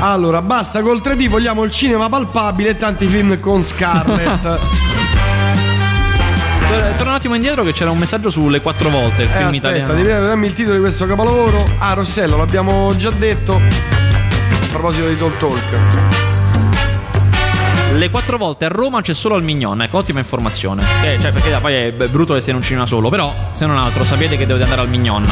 Allora, 0.00 0.42
basta 0.42 0.82
col 0.82 1.00
3D, 1.02 1.28
vogliamo 1.28 1.62
il 1.62 1.70
cinema 1.70 2.08
palpabile 2.08 2.70
e 2.70 2.76
tanti 2.76 3.06
film 3.06 3.38
con 3.38 3.62
Scarlett. 3.62 4.42
Tor- 6.68 6.94
Torno 6.96 7.10
un 7.10 7.16
attimo 7.16 7.34
indietro 7.34 7.62
che 7.62 7.72
c'era 7.72 7.90
un 7.90 7.98
messaggio 7.98 8.28
sulle 8.30 8.60
quattro 8.60 8.88
volte 8.88 9.22
il 9.22 9.28
eh, 9.28 9.32
film 9.32 9.48
aspetta, 9.48 9.68
italiano. 9.68 9.94
devi 9.94 10.08
dammi 10.08 10.46
il 10.46 10.54
titolo 10.54 10.74
di 10.74 10.80
questo 10.80 11.06
capolavoro. 11.06 11.64
Ah, 11.78 11.92
Rossello, 11.92 12.36
l'abbiamo 12.36 12.94
già 12.96 13.10
detto. 13.10 13.56
A 13.60 14.66
proposito 14.72 15.06
di 15.06 15.16
Talk 15.18 15.36
Talk. 15.38 16.31
Le 17.94 18.10
quattro 18.10 18.38
volte 18.38 18.64
a 18.64 18.68
Roma 18.68 19.02
c'è 19.02 19.12
solo 19.12 19.34
al 19.34 19.42
Mignon, 19.42 19.82
ecco, 19.82 19.98
ottima 19.98 20.18
informazione. 20.18 20.82
Eh, 21.04 21.20
cioè, 21.20 21.30
perché 21.30 21.56
poi 21.60 21.74
è 21.74 21.92
brutto 21.92 22.34
che 22.34 22.40
stia 22.40 22.52
in 22.52 22.58
un 22.58 22.64
cinema 22.64 22.86
solo, 22.86 23.10
però, 23.10 23.32
se 23.52 23.66
non 23.66 23.76
altro, 23.76 24.02
sapete 24.02 24.36
che 24.36 24.46
dovete 24.46 24.64
andare 24.64 24.80
al 24.80 24.88
Mignon. 24.88 25.24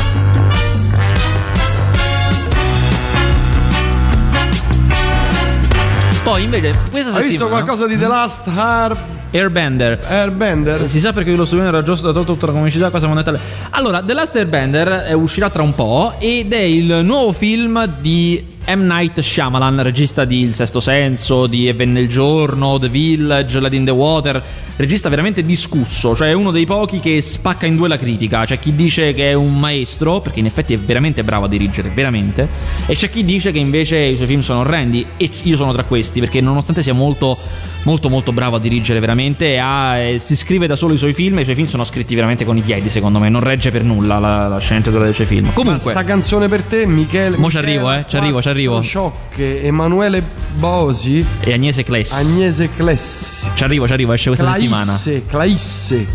Poi 6.23 6.42
invece 6.42 6.70
questa 6.90 7.16
Hai 7.16 7.23
visto 7.23 7.31
settimana 7.31 7.49
qualcosa 7.49 7.87
di 7.87 7.96
The 7.96 8.07
Last 8.07 8.46
Air, 8.46 8.96
Airbender. 9.33 9.99
Airbender? 10.09 10.88
Si 10.88 10.99
sa 10.99 11.12
perché 11.12 11.31
lo 11.35 11.45
studio 11.45 11.64
era 11.66 11.83
giusto 11.83 12.07
da 12.07 12.12
tolto 12.12 12.33
tutta 12.33 12.47
la 12.47 12.53
comicità, 12.53 12.90
cosa 12.90 13.07
fondamentale. 13.07 13.38
Allora, 13.71 14.03
The 14.03 14.12
Last 14.12 14.37
Airbender 14.37 15.07
eh, 15.09 15.14
uscirà 15.14 15.51
tra 15.51 15.62
un 15.62 15.75
po' 15.75 16.14
ed 16.19 16.53
è 16.53 16.62
il 16.62 17.01
nuovo 17.05 17.33
film 17.33 17.87
di 18.01 18.59
M. 18.66 18.87
Night 18.87 19.19
Shyamalan, 19.21 19.83
regista 19.83 20.25
di 20.25 20.40
Il 20.40 20.55
Sesto 20.55 20.81
Senso, 20.81 21.47
di 21.47 21.66
E 21.66 21.73
Venne 21.73 22.01
il 22.01 22.09
Giorno, 22.09 22.79
The 22.79 22.88
Village, 22.88 23.59
Lady 23.59 23.77
in 23.77 23.85
the 23.85 23.90
Water. 23.90 24.43
Regista 24.77 25.09
veramente 25.09 25.45
discusso, 25.45 26.14
cioè 26.14 26.29
è 26.29 26.33
uno 26.33 26.51
dei 26.51 26.64
pochi 26.64 27.01
che 27.01 27.21
spacca 27.21 27.66
in 27.66 27.77
due 27.77 27.88
la 27.88 27.99
critica. 27.99 28.45
C'è 28.45 28.59
chi 28.59 28.75
dice 28.75 29.12
che 29.12 29.31
è 29.31 29.35
un 29.35 29.59
maestro, 29.59 30.21
perché 30.21 30.40
in 30.40 30.47
effetti 30.47 30.73
è 30.73 30.79
veramente 30.79 31.23
bravo 31.23 31.47
a 31.47 31.49
dirigere, 31.49 31.90
veramente. 31.93 32.49
E 32.87 32.95
c'è 32.95 33.11
chi 33.11 33.25
dice 33.25 33.51
che 33.51 33.59
invece 33.59 33.99
i 33.99 34.16
suoi 34.16 34.27
film 34.27 34.40
sono 34.40 34.61
orrendi. 34.61 35.05
E 35.16 35.29
io 35.43 35.57
sono 35.57 35.73
tra 35.73 35.85
questi, 35.85 36.21
perché 36.21 36.40
nonostante 36.40 36.83
sia 36.83 36.95
molto, 36.95 37.37
molto, 37.83 38.09
molto 38.09 38.33
bravo 38.33 38.57
a 38.57 38.61
dirigere 38.61 39.01
veramente, 39.01 39.19
ha- 39.59 39.96
eh, 39.98 40.18
si 40.18 40.37
scrive 40.37 40.66
da 40.66 40.76
solo 40.76 40.94
i 40.94 40.96
suoi 40.98 41.12
film. 41.12 41.38
E 41.38 41.40
i 41.42 41.44
suoi 41.44 41.54
film 41.56 41.66
sono 41.66 41.85
scritti 41.85 42.14
veramente 42.14 42.44
con 42.44 42.56
i 42.56 42.61
piedi, 42.62 42.88
secondo 42.88 43.18
me. 43.18 43.28
Non 43.28 43.42
regge 43.42 43.70
per 43.70 43.85
nulla 43.85 44.18
la, 44.18 44.48
la 44.48 44.59
sceneggiatura 44.59 45.04
dei 45.04 45.12
suoi 45.12 45.26
film. 45.26 45.52
Comunque. 45.52 45.92
Ma 45.92 46.00
sta 46.00 46.04
canzone 46.04 46.48
per 46.48 46.62
te, 46.62 46.87
Michele. 46.87 47.37
Mo 47.37 47.50
ci 47.50 47.59
arrivo, 47.59 47.92
eh, 47.92 48.04
ci 48.09 48.16
arrivo, 48.16 48.40
ci 48.42 48.48
arrivo. 48.48 48.80
Sciocche, 48.80 49.62
Emanuele 49.62 50.22
Bosi, 50.54 51.24
E 51.40 51.52
Agnese 51.52 51.83
Kless. 51.83 52.12
Agnese 52.12 52.68
Clessi. 52.74 53.50
Ci 53.54 53.64
arrivo, 53.64 53.87
ci 53.87 53.92
arrivo, 53.92 54.12
esce 54.12 54.28
questa 54.28 54.52
settimana. 54.52 54.85
Claisse, 54.85 55.26
Claisse. 55.26 56.06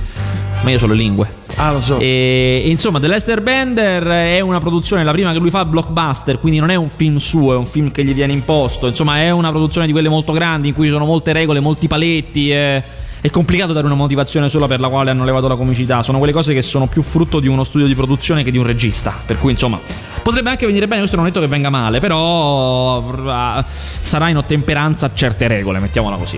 Ma 0.63 0.69
io 0.71 0.79
so 0.79 0.87
le 0.87 0.95
lingue. 0.95 1.43
Ah, 1.57 1.71
lo 1.71 1.81
so. 1.81 1.99
E, 1.99 2.63
e 2.65 2.69
insomma, 2.69 2.99
The 2.99 3.07
Lester 3.07 3.41
Bender 3.41 4.03
è 4.03 4.39
una 4.41 4.59
produzione, 4.59 5.03
la 5.03 5.11
prima 5.11 5.31
che 5.31 5.39
lui 5.39 5.49
fa 5.49 5.63
blockbuster, 5.63 6.39
quindi 6.39 6.59
non 6.59 6.69
è 6.69 6.75
un 6.75 6.89
film 6.89 7.15
suo, 7.17 7.53
è 7.53 7.55
un 7.55 7.65
film 7.65 7.91
che 7.91 8.03
gli 8.03 8.13
viene 8.13 8.33
imposto. 8.33 8.87
Insomma, 8.87 9.21
è 9.21 9.29
una 9.31 9.49
produzione 9.49 9.87
di 9.87 9.93
quelle 9.93 10.09
molto 10.09 10.33
grandi 10.33 10.69
in 10.69 10.73
cui 10.73 10.87
ci 10.87 10.91
sono 10.91 11.05
molte 11.05 11.31
regole, 11.31 11.59
molti 11.61 11.87
paletti. 11.87 12.51
È, 12.51 12.83
è 13.21 13.29
complicato 13.31 13.73
dare 13.73 13.85
una 13.85 13.95
motivazione 13.95 14.49
sola 14.49 14.67
per 14.67 14.79
la 14.79 14.89
quale 14.89 15.09
hanno 15.09 15.23
levato 15.23 15.47
la 15.47 15.55
comicità. 15.55 16.03
Sono 16.03 16.17
quelle 16.17 16.33
cose 16.33 16.53
che 16.53 16.61
sono 16.61 16.87
più 16.87 17.01
frutto 17.01 17.39
di 17.39 17.47
uno 17.47 17.63
studio 17.63 17.87
di 17.87 17.95
produzione 17.95 18.43
che 18.43 18.51
di 18.51 18.57
un 18.57 18.65
regista. 18.65 19.13
Per 19.25 19.39
cui, 19.39 19.51
insomma, 19.51 19.79
potrebbe 20.21 20.49
anche 20.49 20.65
venire 20.65 20.87
bene. 20.87 20.99
Questo 20.99 21.15
non 21.15 21.25
ho 21.25 21.29
detto 21.29 21.39
che 21.39 21.47
venga 21.47 21.69
male, 21.69 21.99
però 21.99 23.01
eh, 23.01 23.63
sarà 24.01 24.27
in 24.29 24.37
ottemperanza 24.37 25.05
a 25.05 25.11
certe 25.13 25.47
regole, 25.47 25.79
mettiamola 25.79 26.17
così. 26.17 26.37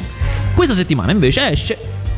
Questa 0.54 0.76
settimana 0.76 1.12
invece 1.12 1.52
esce 1.52 1.78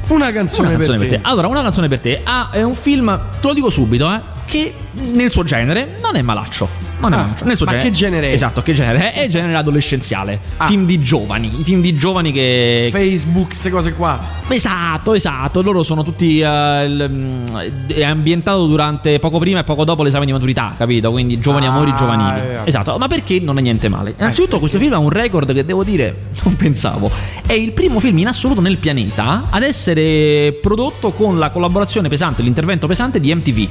Una 0.09 0.31
canzone, 0.31 0.67
una 0.69 0.77
canzone 0.77 0.97
per, 0.97 1.07
te. 1.07 1.19
Allora, 1.21 1.47
una 1.47 1.61
canzone 1.61 1.87
per 1.87 1.99
te. 1.99 2.21
Ah, 2.23 2.49
è 2.51 2.63
un 2.63 2.73
film, 2.73 3.19
te 3.39 3.47
lo 3.47 3.53
dico 3.53 3.69
subito, 3.69 4.11
eh, 4.11 4.19
che 4.49 4.73
nel 5.13 5.29
suo 5.31 5.43
genere 5.43 5.97
non 6.01 6.15
è 6.15 6.21
malaccio. 6.21 6.67
Non 6.99 7.13
è 7.13 7.15
Ah, 7.15 7.19
malaccio. 7.21 7.45
Nel 7.45 7.55
suo 7.55 7.65
ma 7.65 7.71
genere, 7.73 7.89
che 7.89 7.95
genere 7.95 8.29
è? 8.29 8.33
Esatto, 8.33 8.61
che 8.61 8.73
genere 8.73 9.13
è? 9.13 9.23
È 9.23 9.27
genere 9.27 9.55
adolescenziale. 9.55 10.39
Ah. 10.57 10.65
Film 10.67 10.85
di 10.85 11.01
giovani. 11.01 11.49
Film 11.63 11.81
di 11.81 11.95
giovani 11.95 12.31
che. 12.31 12.89
Facebook, 12.91 13.47
queste 13.47 13.69
cose 13.69 13.93
qua. 13.93 14.19
Esatto, 14.47 15.13
esatto. 15.13 15.61
Loro 15.61 15.83
sono 15.83 16.03
tutti. 16.03 16.39
eh, 16.41 16.83
il- 16.85 17.07
mm, 17.09 17.45
è 17.87 18.03
ambientato 18.03 18.65
durante 18.65 19.19
poco 19.19 19.37
prima 19.39 19.59
e 19.59 19.63
poco 19.63 19.83
dopo 19.85 20.03
l'esame 20.03 20.25
di 20.25 20.31
maturità, 20.31 20.73
capito? 20.75 21.11
Quindi 21.11 21.39
giovani 21.39 21.67
Ah, 21.67 21.71
amori 21.71 21.93
giovanili. 21.97 22.39
eh. 22.39 22.59
Esatto, 22.65 22.97
ma 22.97 23.07
perché 23.07 23.39
non 23.39 23.57
è 23.57 23.61
niente 23.61 23.87
male? 23.87 24.13
Innanzitutto, 24.17 24.59
questo 24.59 24.77
film 24.79 24.93
ha 24.93 24.97
un 24.97 25.09
record 25.09 25.53
che 25.53 25.63
devo 25.63 25.83
dire, 25.83 26.15
non 26.43 26.55
pensavo. 26.55 27.09
È 27.45 27.53
il 27.53 27.71
primo 27.71 27.99
film 27.99 28.17
in 28.17 28.27
assoluto 28.27 28.59
nel 28.61 28.77
pianeta 28.77 29.45
ad 29.49 29.63
essere 29.63 30.57
prodotto 30.61 31.11
con 31.11 31.37
la 31.37 31.49
collaborazione 31.51 32.09
pesante, 32.09 32.41
l'intervento 32.41 32.87
pesante 32.87 33.19
di 33.19 33.33
MTV. 33.33 33.67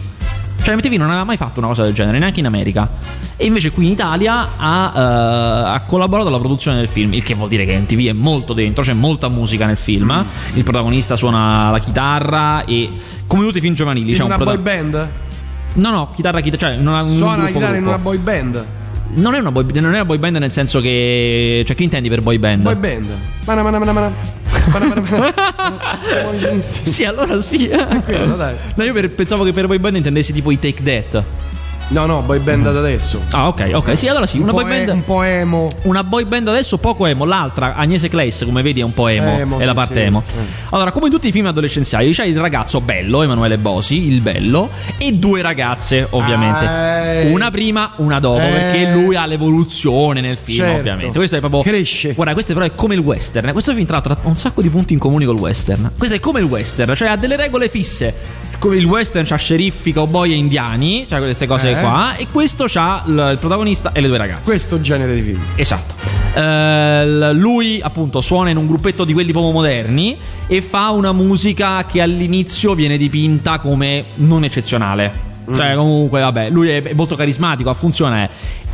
Cioè 0.60 0.74
MTV 0.76 0.92
non 0.94 1.08
aveva 1.08 1.24
mai 1.24 1.36
fatto 1.36 1.60
una 1.60 1.68
cosa 1.68 1.84
del 1.84 1.94
genere, 1.94 2.18
neanche 2.18 2.40
in 2.40 2.46
America. 2.46 2.88
E 3.36 3.46
invece 3.46 3.70
qui 3.70 3.86
in 3.86 3.92
Italia 3.92 4.48
ha, 4.56 4.92
eh, 4.94 5.74
ha 5.74 5.82
collaborato 5.86 6.28
alla 6.28 6.38
produzione 6.38 6.76
del 6.78 6.88
film, 6.88 7.14
il 7.14 7.24
che 7.24 7.34
vuol 7.34 7.48
dire 7.48 7.64
che 7.64 7.78
MTV 7.78 8.06
è 8.08 8.12
molto 8.12 8.52
dentro, 8.52 8.82
c'è 8.82 8.92
molta 8.92 9.28
musica 9.28 9.64
nel 9.66 9.76
film. 9.78 10.12
Mm. 10.12 10.56
Il 10.56 10.64
protagonista 10.64 11.16
suona 11.16 11.70
la 11.70 11.78
chitarra 11.78 12.64
e 12.64 12.90
come 13.26 13.44
tutti 13.44 13.58
i 13.58 13.60
film 13.60 13.74
giovanili 13.74 14.12
c'è 14.12 14.24
In 14.24 14.30
un 14.30 14.34
una 14.34 14.44
boy 14.44 14.58
band? 14.58 15.08
No, 15.74 15.90
no, 15.90 16.08
chitarra, 16.14 16.40
chitarra, 16.40 16.72
cioè 16.72 16.80
in 16.80 16.86
una, 16.86 17.00
in 17.00 17.06
un 17.08 17.16
Suona 17.16 17.30
la 17.30 17.42
gruppo, 17.44 17.52
chitarra 17.58 17.76
in 17.76 17.82
gruppo. 17.84 17.94
una 17.94 18.02
boy 18.02 18.18
band? 18.18 18.66
Non 19.10 19.34
è 19.34 19.38
una 19.38 19.50
boy, 19.50 19.64
non 19.74 19.86
è 19.92 19.94
una 19.94 20.04
boy 20.04 20.18
band 20.18 20.36
nel 20.36 20.52
senso 20.52 20.80
che 20.80 21.62
cioè 21.66 21.74
che 21.74 21.82
intendi 21.82 22.08
per 22.08 22.20
boy 22.20 22.38
band? 22.38 22.62
Boy 22.62 22.74
band. 22.74 23.06
Mana, 23.46 23.62
mana, 23.62 23.78
mana, 23.78 23.92
mana. 23.92 24.12
Sì, 26.60 27.04
allora 27.04 27.40
sì. 27.40 27.68
quello, 28.04 28.36
dai. 28.36 28.54
No, 28.74 28.84
io 28.84 28.92
per- 28.92 29.10
pensavo 29.14 29.44
che 29.44 29.52
per 29.52 29.66
boy 29.66 29.78
band 29.78 29.96
intendessi 29.96 30.32
tipo 30.32 30.50
i 30.50 30.58
Take 30.58 30.82
That. 30.82 31.24
No, 31.90 32.05
no, 32.05 32.20
boy 32.20 32.38
band 32.40 32.70
da 32.70 32.79
adesso. 32.79 33.22
Ah, 33.31 33.48
ok, 33.48 33.70
ok. 33.72 33.96
Sì, 33.96 34.09
allora 34.09 34.27
sì, 34.27 34.37
Un 34.37 34.42
una 34.42 34.53
boy 34.53 34.64
e- 34.64 34.68
band 34.85 34.88
un 34.90 35.05
po' 35.05 35.22
emo. 35.22 35.70
Una 35.83 36.05
boy 36.05 36.24
band 36.27 36.48
adesso 36.48 36.77
poco 36.77 37.07
emo, 37.07 37.24
l'altra 37.24 37.74
Agnese 37.77 38.09
Clays, 38.11 38.42
come 38.44 38.61
vedi, 38.61 38.81
è 38.81 38.85
un 38.85 38.92
po' 38.92 39.09
emo, 39.09 39.38
Emo, 39.38 39.59
è 39.59 39.64
la 39.64 39.70
sì, 39.70 39.77
parte 39.77 39.94
sì, 39.94 40.01
emo. 40.01 40.22
sì. 40.24 40.35
Allora, 40.70 40.92
come 40.92 41.07
in 41.07 41.12
tutti 41.12 41.29
i 41.29 41.33
film 41.33 41.46
adolescenziali, 41.46 42.11
c'è 42.11 42.27
il 42.27 42.38
ragazzo 42.38 42.83
bello, 42.83 43.22
Emanuele 43.22 43.57
Bosi, 43.57 44.07
il 44.12 44.20
bello, 44.20 44.68
e 44.98 45.12
due 45.14 45.40
ragazze, 45.40 46.07
ovviamente. 46.11 46.64
Eh. 46.66 47.31
Una 47.31 47.51
prima, 47.51 47.92
una 47.96 48.18
dopo, 48.20 48.38
Eh. 48.42 48.48
perché 48.51 48.90
lui 48.92 49.16
ha 49.16 49.24
l'evoluzione 49.24 50.20
nel 50.20 50.37
film, 50.37 50.64
Certo. 50.64 50.79
ovviamente. 50.81 51.16
Questo 51.16 51.37
è 51.37 51.40
proprio 51.40 51.62
Cresce. 51.62 52.12
Guarda, 52.12 52.35
questo 52.35 52.53
però 52.53 52.66
è 52.66 52.72
come 52.72 52.94
il 52.94 53.01
western. 53.01 53.51
Questo 53.53 53.72
film 53.72 53.87
tra 53.87 53.94
l'altro 53.94 54.12
ha 54.12 54.29
un 54.29 54.37
sacco 54.37 54.61
di 54.61 54.68
punti 54.68 54.92
in 54.92 54.98
comune 54.98 55.24
col 55.24 55.38
western. 55.38 55.92
Questo 55.96 56.16
è 56.16 56.20
come 56.20 56.40
il 56.40 56.46
western, 56.46 56.94
cioè 56.94 57.09
ha 57.09 57.16
delle 57.16 57.37
regole 57.37 57.68
fisse. 57.70 58.14
Come 58.59 58.77
il 58.77 58.85
western 58.87 59.24
c'ha 59.24 59.37
sceriffi, 59.37 59.92
cowboy 59.92 60.33
e 60.33 60.35
indiani, 60.35 61.07
cioè 61.09 61.20
queste 61.20 61.46
cose 61.46 61.70
Eh. 61.70 61.77
Qua, 61.80 62.16
e 62.16 62.26
questo 62.30 62.64
c'ha 62.66 63.02
l- 63.06 63.28
il 63.32 63.38
protagonista 63.38 63.92
e 63.92 64.00
le 64.00 64.08
due 64.08 64.18
ragazze. 64.18 64.42
Questo 64.50 64.80
genere 64.80 65.14
di 65.14 65.22
film. 65.22 65.42
Esatto. 65.56 65.94
Eh, 66.34 67.06
l- 67.06 67.30
lui 67.36 67.80
appunto 67.82 68.20
suona 68.20 68.50
in 68.50 68.56
un 68.56 68.66
gruppetto 68.66 69.04
di 69.04 69.12
quelli 69.12 69.32
proprio 69.32 69.52
moderni 69.52 70.16
e 70.46 70.62
fa 70.62 70.90
una 70.90 71.12
musica 71.12 71.84
che 71.84 72.00
all'inizio 72.00 72.74
viene 72.74 72.96
dipinta 72.96 73.58
come 73.58 74.04
non 74.16 74.44
eccezionale. 74.44 75.26
Cioè, 75.54 75.72
Mm. 75.74 75.78
comunque, 75.78 76.20
vabbè, 76.20 76.50
lui 76.50 76.68
è 76.68 76.82
è 76.82 76.92
molto 76.92 77.16
carismatico, 77.16 77.72
funziona. 77.72 78.28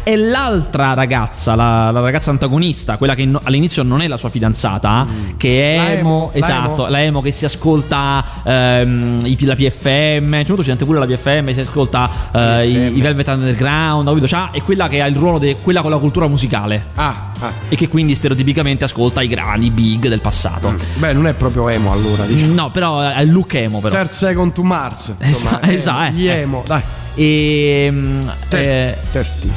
Eh. 0.05 0.13
E 0.13 0.17
l'altra 0.17 0.93
ragazza, 0.95 1.55
la, 1.55 1.91
la 1.91 2.01
ragazza 2.01 2.31
antagonista, 2.31 2.97
quella 2.99 3.15
che 3.15 3.25
no- 3.25 3.41
all'inizio 3.43 3.83
non 3.83 4.01
è 4.03 4.09
la 4.09 4.17
sua 4.17 4.29
fidanzata, 4.29 5.07
che 5.37 5.75
è 5.75 5.79
Mm. 5.79 5.83
La 5.85 5.91
emo, 5.93 5.99
emo, 5.99 6.31
la 6.33 6.39
esatto, 6.39 6.83
emo. 6.83 6.89
la 6.89 7.03
emo 7.03 7.21
che 7.23 7.33
si 7.33 7.45
ascolta 7.45 8.25
ehm, 8.45 9.21
i- 9.25 9.45
la 9.45 9.55
PFM, 9.57 10.43
c'è 10.45 10.55
c'è 10.55 10.77
pure 10.85 10.99
la 10.99 11.07
PFM, 11.07 11.53
si 11.53 11.61
ascolta 11.61 12.09
eh, 12.33 12.69
i, 12.69 12.73
PFM. 12.75 12.97
i 12.97 13.01
Velvet 13.01 13.29
Underground, 13.29 14.07
capito? 14.09 14.27
C'ha- 14.29 14.51
è 14.53 14.63
quella 14.63 14.89
che 14.89 15.01
ha 15.03 15.07
il 15.07 15.17
ruolo 15.17 15.39
di 15.39 15.57
quella 15.63 15.81
con 15.83 15.91
la 15.91 15.99
cultura 15.99 16.27
musicale 16.29 16.87
Ah, 16.95 17.31
ah. 17.41 17.53
e 17.69 17.77
che 17.77 17.89
quindi 17.89 18.15
stereotipicamente 18.15 18.85
ascolta 18.85 19.23
i 19.23 19.29
grandi 19.29 19.71
big 19.71 20.09
del 20.09 20.21
passato. 20.21 20.75
Beh, 20.97 21.13
non 21.13 21.27
è 21.27 21.35
proprio 21.35 21.69
emo 21.69 21.93
allora, 21.93 22.25
diciamo. 22.25 22.53
No, 22.55 22.71
però 22.71 23.01
è 23.01 23.21
il 23.23 23.33
look 23.33 23.55
emo 23.55 23.81
però. 23.81 23.95
Third 23.95 24.11
Second 24.11 24.53
to 24.53 24.63
Mars. 24.63 25.15
Insomma, 25.23 25.61
Esa- 25.63 25.73
esatto, 25.73 26.05
eh, 26.09 26.13
Gli 26.13 26.29
eh. 26.29 26.33
emo, 26.41 26.63
dai. 26.67 26.83
E, 27.15 27.89
mm, 27.91 28.21
eh, 28.51 28.97
Terti. 29.11 29.53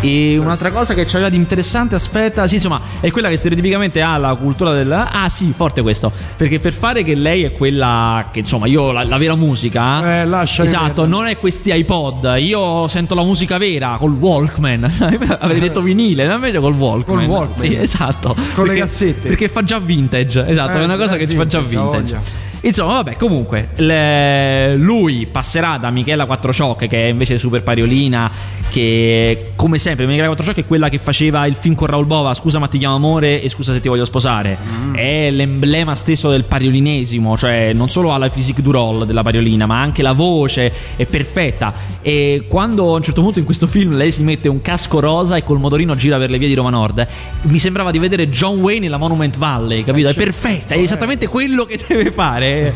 E 0.00 0.36
un'altra 0.38 0.70
cosa 0.70 0.94
che 0.94 1.04
c'aveva 1.04 1.28
di 1.30 1.36
interessante, 1.36 1.94
aspetta, 1.94 2.46
sì, 2.46 2.54
insomma, 2.56 2.80
è 3.00 3.10
quella 3.10 3.28
che 3.28 3.36
stereotipicamente 3.36 4.00
ha 4.02 4.16
la 4.18 4.34
cultura 4.34 4.72
del. 4.72 4.92
Ah, 4.92 5.28
sì, 5.28 5.52
forte 5.56 5.82
questo. 5.82 6.12
Perché 6.36 6.60
per 6.60 6.72
fare 6.72 7.02
che 7.02 7.14
lei 7.14 7.44
è 7.44 7.52
quella 7.52 8.28
che, 8.30 8.40
insomma, 8.40 8.66
io 8.66 8.92
la, 8.92 9.04
la 9.04 9.16
vera 9.16 9.34
musica. 9.36 10.20
Eh, 10.20 10.26
lasciami 10.26 10.68
Esatto, 10.68 10.84
perdere. 11.02 11.08
non 11.08 11.26
è 11.26 11.38
questi 11.38 11.72
iPod. 11.72 12.36
Io 12.38 12.86
sento 12.88 13.14
la 13.14 13.22
musica 13.24 13.58
vera 13.58 13.96
col 13.98 14.12
Walkman. 14.12 14.84
Avrei 15.40 15.60
detto 15.60 15.80
vinile, 15.80 16.26
no? 16.26 16.34
invece 16.34 16.58
col 16.58 16.74
Walkman. 16.74 17.18
Col 17.18 17.26
Walkman. 17.26 17.58
Sì, 17.58 17.74
esatto. 17.76 18.34
Con 18.54 18.64
le 18.66 18.72
Perché- 18.72 18.78
cassette. 18.80 19.28
Perché 19.28 19.48
fa 19.48 19.62
già 19.64 19.78
vintage. 19.78 20.46
Esatto, 20.46 20.72
Eh, 20.78 20.80
è 20.82 20.84
una 20.84 20.96
cosa 20.96 21.14
eh, 21.14 21.18
che 21.18 21.28
ci 21.28 21.34
fa 21.36 21.46
già 21.46 21.60
vintage, 21.60 22.02
vintage. 22.02 22.44
Insomma, 22.66 22.94
vabbè, 22.94 23.14
comunque, 23.14 23.68
le- 23.76 24.76
lui 24.76 25.26
passerà 25.26 25.78
da 25.78 25.90
Michela 25.90 26.26
Quattrociocche, 26.26 26.88
che 26.88 27.04
è 27.04 27.06
invece 27.10 27.38
super 27.38 27.62
pariolina, 27.62 28.28
che 28.68 29.52
come 29.54 29.78
sempre, 29.78 30.06
Michela 30.06 30.26
Quattrociocche 30.26 30.62
è 30.62 30.66
quella 30.66 30.88
che 30.88 30.98
faceva 30.98 31.46
il 31.46 31.54
film 31.54 31.76
con 31.76 31.86
Raul 31.86 32.06
Bova, 32.06 32.34
Scusa 32.34 32.58
ma 32.58 32.66
ti 32.66 32.78
chiamo 32.78 32.96
amore 32.96 33.40
e 33.40 33.48
Scusa 33.48 33.72
se 33.72 33.80
ti 33.80 33.86
voglio 33.86 34.04
sposare. 34.04 34.58
Mm. 34.60 34.94
È 34.96 35.30
l'emblema 35.30 35.94
stesso 35.94 36.28
del 36.28 36.42
pariolinesimo, 36.42 37.36
cioè 37.36 37.72
non 37.72 37.88
solo 37.88 38.12
ha 38.12 38.18
la 38.18 38.28
physique 38.28 38.64
du 38.64 38.72
role 38.72 39.06
della 39.06 39.22
pariolina, 39.22 39.66
ma 39.66 39.80
anche 39.80 40.02
la 40.02 40.12
voce 40.12 40.72
è 40.96 41.06
perfetta. 41.06 41.72
E 42.02 42.46
quando 42.48 42.94
a 42.94 42.96
un 42.96 43.02
certo 43.02 43.22
punto 43.22 43.38
in 43.38 43.44
questo 43.44 43.68
film 43.68 43.96
lei 43.96 44.10
si 44.10 44.22
mette 44.22 44.48
un 44.48 44.60
casco 44.60 44.98
rosa 44.98 45.36
e 45.36 45.44
col 45.44 45.60
motorino 45.60 45.94
gira 45.94 46.18
per 46.18 46.30
le 46.30 46.38
vie 46.38 46.48
di 46.48 46.54
Roma 46.54 46.70
Nord, 46.70 47.06
mi 47.42 47.58
sembrava 47.60 47.92
di 47.92 48.00
vedere 48.00 48.28
John 48.28 48.58
Wayne 48.58 48.80
nella 48.80 48.96
Monument 48.98 49.38
Valley, 49.38 49.84
capito? 49.84 50.08
È 50.08 50.14
certo. 50.14 50.30
perfetta, 50.30 50.74
è 50.74 50.78
esattamente 50.78 51.28
quello 51.28 51.64
che 51.64 51.78
deve 51.86 52.10
fare, 52.10 52.55
è, 52.64 52.72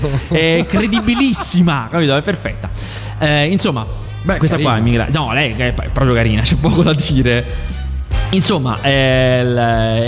è 0.59 0.67
credibilissima, 0.67 1.89
capito? 1.91 2.17
È 2.17 2.23
perfetta. 2.23 2.71
Eh, 3.19 3.47
insomma, 3.47 3.85
Beh, 4.23 4.37
questa 4.39 4.57
qua 4.59 4.77
è 4.77 4.79
carina. 4.83 5.05
migra- 5.05 5.09
No, 5.13 5.33
lei 5.33 5.53
è 5.57 5.73
proprio 5.93 6.15
carina, 6.15 6.43
c'è 6.43 6.57
poco 6.57 6.83
da 6.83 6.95
dire. 6.95 7.45
Insomma, 8.33 8.81
è, 8.81 9.41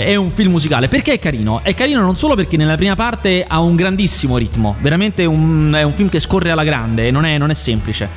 è 0.05 0.15
un 0.15 0.31
film 0.31 0.51
musicale. 0.51 0.87
Perché 0.87 1.13
è 1.13 1.19
carino? 1.19 1.59
È 1.61 1.73
carino 1.73 1.99
non 2.01 2.15
solo 2.15 2.35
perché 2.35 2.55
nella 2.55 2.75
prima 2.75 2.95
parte 2.95 3.43
ha 3.45 3.59
un 3.59 3.75
grandissimo 3.75 4.37
ritmo, 4.37 4.75
veramente 4.79 5.25
un- 5.25 5.73
è 5.77 5.83
un 5.83 5.91
film 5.91 6.07
che 6.09 6.19
scorre 6.19 6.51
alla 6.51 6.63
grande, 6.63 7.11
non 7.11 7.25
è, 7.25 7.37
non 7.37 7.49
è 7.49 7.53
semplice. 7.53 8.07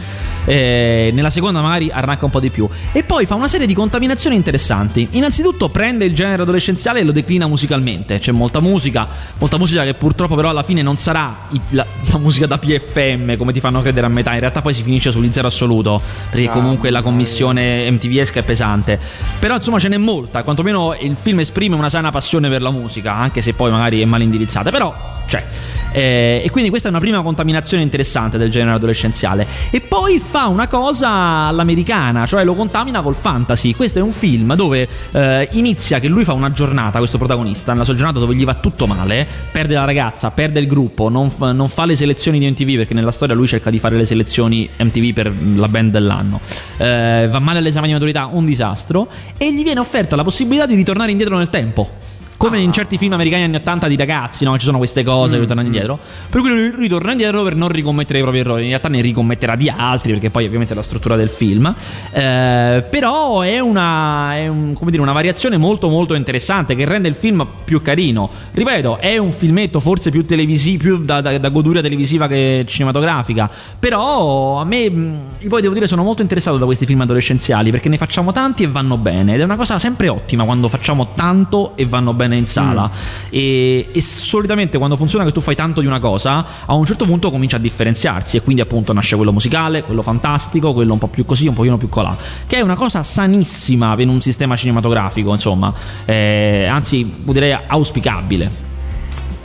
Eh, 0.47 1.11
nella 1.13 1.31
seconda 1.31 1.61
magari 1.61 1.91
arranca 1.91 2.25
un 2.25 2.31
po' 2.31 2.41
di 2.41 2.51
più. 2.51 2.69
E 2.93 3.03
poi 3.03 3.27
fa 3.27 3.35
una 3.35 3.49
serie 3.49 3.67
di 3.67 3.75
contaminazioni 3.75 4.37
interessanti. 4.37 5.09
Innanzitutto 5.13 5.69
prende 5.69 6.05
il 6.05 6.15
genere 6.15 6.43
adolescenziale 6.43 7.01
e 7.01 7.03
lo 7.03 7.13
declina 7.13 7.47
musicalmente. 7.47 8.19
C'è 8.19 8.33
molta 8.33 8.61
musica, 8.61 9.07
molta 9.39 9.59
musica 9.59 9.83
che 9.83 9.95
purtroppo 9.95 10.35
però 10.37 10.49
alla 10.51 10.63
fine 10.63 10.83
non 10.83 10.97
sarà 10.97 11.35
la, 11.71 11.85
la 12.11 12.19
musica 12.19 12.47
da 12.47 12.59
PFM 12.59 13.37
come 13.37 13.53
ti 13.53 13.61
fanno 13.61 13.81
credere 13.83 14.07
a 14.07 14.09
metà. 14.09 14.33
In 14.35 14.41
realtà 14.41 14.63
poi 14.63 14.73
si 14.73 14.83
finisce 14.83 15.11
sugli 15.11 15.31
zero 15.33 15.49
assoluto, 15.49 16.01
perché 16.31 16.49
comunque 16.49 16.91
la 16.91 17.03
commissione 17.03 17.91
MTV-esca 17.91 18.41
è 18.41 18.43
pesante. 18.45 18.99
Però 19.39 19.55
insomma 19.55 19.79
ce 19.79 19.89
n'è 19.89 19.99
molta, 19.99 20.43
quantomeno 20.43 20.97
il 20.99 21.17
film 21.21 21.41
esprime 21.41 21.75
una 21.75 21.89
sana 21.89 22.11
passione 22.11 22.49
per 22.49 22.63
la 22.63 22.71
musica, 22.71 23.15
anche 23.15 23.43
se 23.43 23.53
poi 23.53 23.71
magari 23.71 24.01
è 24.01 24.05
mal 24.05 24.23
indirizzata, 24.23 24.71
però 24.71 24.95
c'è. 25.27 25.45
Eh, 25.93 26.43
e 26.45 26.51
quindi 26.51 26.69
questa 26.69 26.89
è 26.89 26.91
una 26.91 27.01
prima 27.01 27.23
contaminazione 27.23 27.83
interessante 27.83 28.37
del 28.37 28.51
genere 28.51 28.77
adolescenziale. 28.77 29.47
E 29.71 29.81
poi 29.81 30.19
fa 30.19 30.36
una 30.45 30.69
cosa 30.69 31.47
all'americana, 31.47 32.27
cioè 32.27 32.45
lo 32.45 32.55
contamina 32.55 33.01
col 33.01 33.15
fantasy. 33.15 33.75
Questo 33.75 33.99
è 33.99 34.03
un 34.03 34.13
film 34.13 34.55
dove 34.55 34.87
eh, 35.13 35.49
inizia 35.53 35.99
che 35.99 36.09
lui 36.09 36.25
fa 36.25 36.35
una 36.35 36.53
giornata, 36.53 36.99
questo 36.99 37.17
protagonista, 37.17 37.73
nella 37.73 37.85
sua 37.85 37.95
giornata 37.95 38.19
dove 38.19 38.35
gli 38.35 38.45
va 38.45 38.55
tutto 38.55 38.87
male, 38.87 39.27
perde 39.51 39.75
la 39.75 39.85
ragazza, 39.85 40.31
perde 40.31 40.61
il 40.61 40.67
gruppo, 40.67 41.09
non, 41.09 41.31
fa- 41.31 41.53
non 41.53 41.69
fa 41.69 41.87
le 41.87 41.97
selezioni 41.97 42.39
di 42.39 42.51
MTV 42.51 42.77
perché 42.77 42.95
nella 42.95 43.11
storia 43.11 43.35
lui 43.35 43.47
cerca 43.47 43.71
di 43.71 43.79
fare 43.79 43.97
le 43.97 44.05
selezioni 44.05 44.69
MTV 44.79 45.13
per 45.13 45.33
la 45.55 45.69
band 45.69 45.91
dell'anno. 45.91 46.41
Eh, 46.77 47.29
va 47.31 47.39
male 47.39 47.59
all'esame 47.59 47.87
di 47.87 47.93
maturità, 47.95 48.29
un 48.31 48.45
disastro, 48.45 49.09
e 49.37 49.53
gli 49.55 49.63
viene 49.63 49.81
offerta 49.81 50.17
la 50.17 50.25
possibilità 50.25 50.67
di 50.67 50.75
ritornare 50.75 51.11
indietro 51.11 51.37
nel 51.37 51.51
tempo. 51.51 51.91
Come 52.39 52.61
in 52.61 52.71
certi 52.73 52.99
film 52.99 53.15
americani 53.15 53.45
anni 53.45 53.57
80 53.57 53.89
di 53.89 53.97
ragazzi, 53.97 54.45
no? 54.45 54.59
Ci 54.59 54.65
sono 54.67 54.77
queste 54.77 55.03
cose 55.03 55.33
che 55.33 55.39
Mm, 55.39 55.41
ritornano 55.41 55.69
mm. 55.69 55.73
indietro. 55.73 55.99
Per 56.29 56.41
cui 56.43 56.51
lui 56.51 56.73
ritorna 56.77 57.13
indietro 57.13 57.43
per 57.43 57.55
non 57.57 57.69
ricommettere 57.69 58.19
i 58.19 58.23
propri 58.23 58.41
errori. 58.41 58.63
In 58.65 58.69
realtà 58.69 58.89
ne 58.89 59.01
ricommetterà 59.01 59.57
di 59.57 59.71
altri, 59.75 60.13
perché 60.13 60.29
poi 60.31 60.45
ovviamente 60.45 60.75
è 60.75 60.77
la 60.77 60.83
struttura 60.83 61.17
del 61.17 61.29
film. 61.31 61.75
Eh, 62.13 62.85
però 62.91 63.41
è, 63.41 63.59
una, 63.59 64.35
è 64.37 64.49
un- 64.49 64.75
come 64.75 64.91
dire, 64.91 65.03
una 65.03 65.13
variazione 65.13 65.57
molto 65.57 65.89
molto 65.89 66.13
interessante 66.15 66.75
che 66.75 66.85
rende 66.85 67.09
il 67.09 67.15
film 67.15 67.47
più 67.65 67.81
carino. 67.81 68.29
Ripeto, 68.53 68.99
è 68.99 69.17
un 69.17 69.33
filmetto 69.33 69.81
forse 69.81 70.11
più 70.11 70.25
televisivo, 70.27 70.83
più 70.83 70.99
da, 71.05 71.21
da- 71.23 71.39
da 71.39 71.49
goduria 71.49 71.81
televisiva 71.81 72.27
che 72.29 72.65
cinematografica. 72.67 73.51
Però 73.79 74.61
a 74.61 74.65
me, 74.65 74.91
mh, 74.91 75.19
io 75.39 75.49
poi 75.49 75.63
devo 75.63 75.73
dire, 75.75 75.87
sono 75.87 76.03
molto 76.03 76.21
interessato 76.23 76.59
da 76.59 76.65
questi 76.67 76.85
film 76.87 77.01
adolescenziali 77.01 77.71
perché 77.71 77.89
ne 77.89 77.97
facciamo 77.97 78.33
tanti 78.33 78.63
e 78.65 78.67
vanno 78.69 78.99
bene. 78.99 79.35
Ed 79.35 79.41
è 79.41 79.45
una 79.45 79.57
cosa 79.57 79.79
sempre 79.79 80.09
ottima 80.09 80.45
quando 80.45 80.69
facciamo 80.69 81.09
tanto 81.15 81.73
e 81.77 81.87
vanno 81.87 82.13
bene 82.13 82.26
bene 82.27 82.37
in 82.41 82.47
sala. 82.47 82.91
E, 83.31 83.89
e 83.93 84.01
solitamente 84.01 84.79
quando 84.79 84.97
funziona 84.97 85.25
che 85.25 85.33
tu 85.33 85.41
fai 85.41 85.55
tanto 85.55 85.81
di 85.81 85.87
una 85.87 85.99
cosa, 86.01 86.45
a 86.67 86.75
un 86.75 86.85
certo 86.85 87.05
punto 87.05 87.31
comincia 87.31 87.57
a 87.57 87.61
differenziarsi 87.61 88.37
e 88.37 88.43
quindi 88.43 88.63
appunto 88.63 88.93
nasce 88.93 89.17
quello 89.17 89.33
musicale, 89.33 89.83
quello 89.83 90.03
fantastico, 90.03 90.73
quello 90.73 90.93
un 90.93 90.99
po' 90.99 91.09
più 91.09 91.25
così, 91.25 91.47
un 91.47 91.55
pochino 91.55 91.77
più 91.77 91.89
colà, 91.89 92.17
che 92.47 92.57
è 92.57 92.61
una 92.61 92.75
cosa 92.75 93.03
sanissima 93.03 93.95
in 93.99 94.09
un 94.09 94.21
sistema 94.21 94.57
cinematografico, 94.57 95.33
insomma, 95.33 95.73
eh, 96.05 96.67
anzi 96.71 97.11
direi 97.25 97.57
auspicabile. 97.67 98.51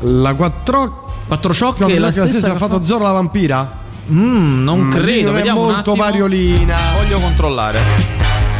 La 0.02 0.34
4 0.34 1.00
Quattro 1.28 1.54
shock 1.54 1.80
No, 1.80 1.86
è 1.88 1.90
quella 1.92 2.08
la 2.08 2.12
che 2.12 2.20
la 2.20 2.28
stessa 2.28 2.52
ha 2.52 2.58
fatto 2.58 2.80
fa- 2.80 2.84
Zorro 2.84 3.04
la 3.06 3.12
vampira? 3.12 3.80
Mm, 4.12 4.64
non 4.64 4.80
Mm, 4.88 4.92
credo, 4.92 5.32
vediamo 5.32 5.62
un 5.62 5.66
molto 5.68 5.92
attimo. 5.92 6.04
variolina. 6.04 6.76
Voglio 6.98 7.20
controllare. 7.20 8.51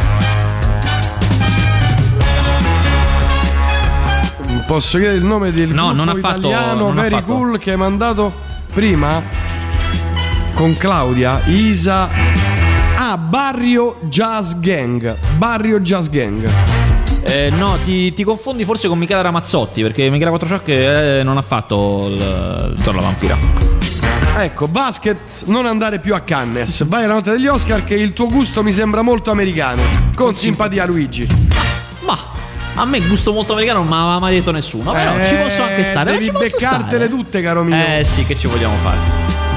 Posso 4.72 4.96
chiedere 4.96 5.18
il 5.18 5.24
nome 5.24 5.52
del 5.52 5.68
No, 5.68 5.92
non 5.92 6.08
ha 6.08 6.14
fatto- 6.14 6.48
italiano 6.48 6.84
non 6.86 6.94
Very 6.94 7.10
fatto. 7.10 7.34
Cool 7.34 7.58
che 7.58 7.72
hai 7.72 7.76
mandato 7.76 8.32
prima 8.72 9.22
con 10.54 10.74
Claudia, 10.78 11.42
Isa. 11.44 12.08
Ah, 12.96 13.18
Barrio 13.18 13.98
Jazz 14.04 14.54
Gang. 14.54 15.14
Barrio 15.36 15.78
Jazz 15.80 16.08
Gang. 16.08 16.48
Eh, 17.24 17.52
no, 17.54 17.76
ti, 17.84 18.14
ti 18.14 18.24
confondi 18.24 18.64
forse 18.64 18.88
con 18.88 18.96
Michela 18.98 19.20
Ramazzotti, 19.20 19.82
perché 19.82 20.08
Michela 20.08 20.30
Quattrociocc 20.30 20.68
eh, 20.68 21.20
non 21.22 21.36
ha 21.36 21.42
fatto 21.42 22.06
il 22.08 22.74
Zorro 22.80 22.96
la 22.96 23.02
vampira. 23.02 23.36
Ecco, 24.38 24.68
basket, 24.68 25.44
non 25.48 25.66
andare 25.66 25.98
più 25.98 26.14
a 26.14 26.20
Cannes. 26.20 26.86
Vai 26.86 27.04
alla 27.04 27.12
notte 27.12 27.32
degli 27.32 27.46
Oscar 27.46 27.84
che 27.84 27.94
il 27.94 28.14
tuo 28.14 28.26
gusto 28.26 28.62
mi 28.62 28.72
sembra 28.72 29.02
molto 29.02 29.30
americano. 29.30 29.82
Con 30.16 30.34
simpatia 30.34 30.86
Luigi. 30.86 31.28
Ma 32.06 32.40
a 32.74 32.84
me 32.84 33.00
gusto 33.00 33.32
molto 33.32 33.52
americano 33.52 33.80
non 33.80 33.88
me 33.88 33.96
l'aveva 33.96 34.18
mai 34.18 34.34
detto 34.34 34.50
nessuno, 34.50 34.92
però 34.92 35.12
ci 35.24 35.34
posso 35.36 35.62
anche 35.62 35.84
stare. 35.84 36.10
eh, 36.10 36.18
Devi 36.18 36.24
ci 36.26 36.32
beccartele 36.32 37.08
tutte, 37.08 37.40
caro 37.42 37.62
mio. 37.62 37.74
Eh 37.76 38.04
sì, 38.04 38.24
che 38.24 38.36
ci 38.36 38.46
vogliamo 38.46 38.74
fare? 38.76 39.51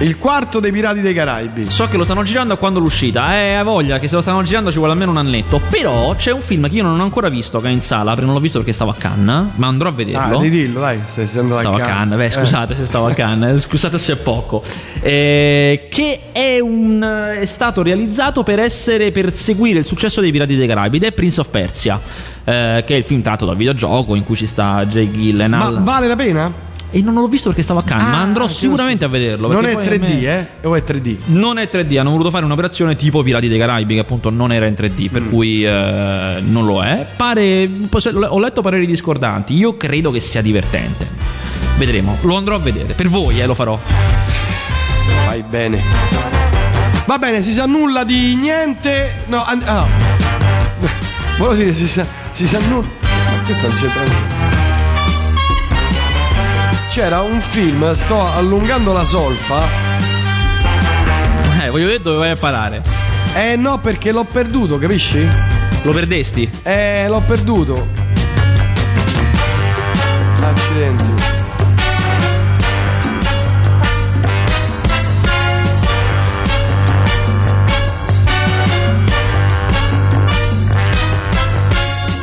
Il 0.00 0.18
quarto 0.18 0.60
dei 0.60 0.70
Pirati 0.72 1.00
dei 1.00 1.14
Caraibi. 1.14 1.70
So 1.70 1.86
che 1.86 1.96
lo 1.96 2.04
stanno 2.04 2.24
girando 2.24 2.52
a 2.52 2.56
quando 2.58 2.78
l'uscita, 2.78 3.36
eh, 3.38 3.54
ha 3.54 3.62
voglia 3.62 3.98
che 3.98 4.06
se 4.06 4.16
lo 4.16 4.20
stanno 4.20 4.42
girando 4.42 4.70
ci 4.70 4.76
vuole 4.76 4.92
almeno 4.92 5.12
un 5.12 5.16
annetto. 5.16 5.60
Però 5.70 6.14
c'è 6.16 6.30
un 6.30 6.42
film 6.42 6.68
che 6.68 6.74
io 6.74 6.82
non 6.82 6.98
ho 7.00 7.02
ancora 7.02 7.30
visto, 7.30 7.60
che 7.60 7.68
è 7.68 7.70
in 7.70 7.80
sala, 7.80 8.10
perché 8.10 8.24
non 8.26 8.34
l'ho 8.34 8.40
visto 8.40 8.58
perché 8.58 8.74
stavo 8.74 8.90
a 8.90 8.94
Cannes, 8.98 9.52
ma 9.54 9.66
andrò 9.66 9.88
a 9.88 9.92
vederlo. 9.92 10.38
Ah, 10.38 10.40
di 10.42 10.50
dillo, 10.50 10.80
dai, 10.80 10.98
se 11.06 11.26
sei 11.26 11.40
andato 11.40 11.60
Stavo 11.60 11.76
a 11.76 11.80
Cannes, 11.80 12.18
beh, 12.18 12.24
Eh. 12.24 12.30
scusate 12.30 12.76
se 12.78 12.84
stavo 12.84 13.06
a 13.06 13.12
Cannes, 13.14 13.62
scusate 13.62 13.96
se 13.98 14.12
è 14.12 14.16
poco. 14.16 14.62
Eh, 15.00 15.86
che 15.88 16.20
è, 16.32 16.58
un, 16.60 17.34
è 17.38 17.46
stato 17.46 17.82
realizzato 17.82 18.42
per 18.42 18.58
essere 18.58 19.10
per 19.10 19.32
seguire 19.32 19.78
il 19.78 19.86
successo 19.86 20.20
dei 20.20 20.32
Pirati 20.32 20.56
dei 20.56 20.66
Caraibi 20.66 20.96
ed 20.98 21.04
è 21.04 21.12
Prince 21.12 21.40
of 21.40 21.48
Persia, 21.48 21.98
eh, 22.44 22.82
che 22.84 22.94
è 22.94 22.96
il 22.96 23.04
film 23.04 23.22
tratto 23.22 23.46
dal 23.46 23.56
videogioco 23.56 24.16
in 24.16 24.24
cui 24.24 24.36
ci 24.36 24.46
sta 24.46 24.84
Jay 24.84 25.10
Gyllenhaal. 25.10 25.74
Ma 25.74 25.80
vale 25.80 26.08
la 26.08 26.16
pena? 26.16 26.72
E 26.96 27.02
non 27.02 27.14
l'ho 27.14 27.26
visto 27.26 27.48
perché 27.48 27.64
stavo 27.64 27.80
a 27.80 27.82
Cannes, 27.82 28.06
ma 28.08 28.18
Ah, 28.18 28.22
andrò 28.22 28.46
sicuramente 28.46 29.04
a 29.04 29.08
lo- 29.08 29.12
vederlo. 29.14 29.48
Non 29.52 29.64
è 29.66 29.72
poi 29.72 29.82
a 29.84 29.86
3D, 29.88 30.00
me- 30.00 30.20
eh? 30.60 30.66
O 30.68 30.76
è 30.76 30.84
3D? 30.84 31.16
Non 31.26 31.58
è 31.58 31.68
3D, 31.68 31.96
hanno 31.98 32.10
voluto 32.10 32.30
fare 32.30 32.44
un'operazione 32.44 32.94
tipo 32.94 33.20
Pirati 33.24 33.48
dei 33.48 33.58
Caraibi, 33.58 33.94
che 33.94 34.00
appunto 34.00 34.30
non 34.30 34.52
era 34.52 34.68
in 34.68 34.74
3D, 34.74 35.10
per 35.10 35.22
Mm. 35.22 35.28
cui 35.28 35.64
eh, 35.66 36.36
non 36.46 36.64
lo 36.64 36.84
è. 36.84 37.04
Pare, 37.16 37.68
ho 38.28 38.38
letto 38.38 38.62
pareri 38.62 38.86
discordanti, 38.86 39.54
io 39.54 39.76
credo 39.76 40.12
che 40.12 40.20
sia 40.20 40.40
divertente. 40.40 41.08
Vedremo, 41.78 42.16
lo 42.22 42.36
andrò 42.36 42.54
a 42.54 42.58
vedere. 42.60 42.92
Per 42.94 43.08
voi, 43.08 43.40
eh, 43.40 43.46
lo 43.46 43.54
farò. 43.54 43.76
Fai 45.26 45.42
bene. 45.42 45.82
Va 47.06 47.18
bene, 47.18 47.42
si 47.42 47.52
sa 47.52 47.66
nulla 47.66 48.04
di 48.04 48.36
niente. 48.36 49.24
No, 49.26 49.42
and- 49.44 49.64
ah. 49.66 49.84
Volevo 51.38 51.54
dire, 51.60 51.74
si 51.74 51.88
sa, 51.88 52.06
si 52.30 52.46
sa 52.46 52.60
nulla. 52.68 52.86
Ma 53.00 53.42
che 53.42 53.52
sta 53.52 53.66
c'entrando? 53.66 54.63
C'era 56.94 57.22
un 57.22 57.40
film, 57.40 57.92
sto 57.94 58.24
allungando 58.24 58.92
la 58.92 59.02
solfa. 59.02 59.64
Eh, 61.60 61.68
voglio 61.68 61.86
vedere 61.86 62.00
dove 62.00 62.18
vai 62.18 62.30
a 62.30 62.36
parare. 62.36 62.82
Eh 63.34 63.56
no, 63.56 63.80
perché 63.80 64.12
l'ho 64.12 64.22
perduto, 64.22 64.78
capisci? 64.78 65.28
Lo 65.82 65.90
perdesti? 65.90 66.48
Eh, 66.62 67.06
l'ho 67.08 67.20
perduto. 67.22 67.88
Accidenti. 70.40 71.04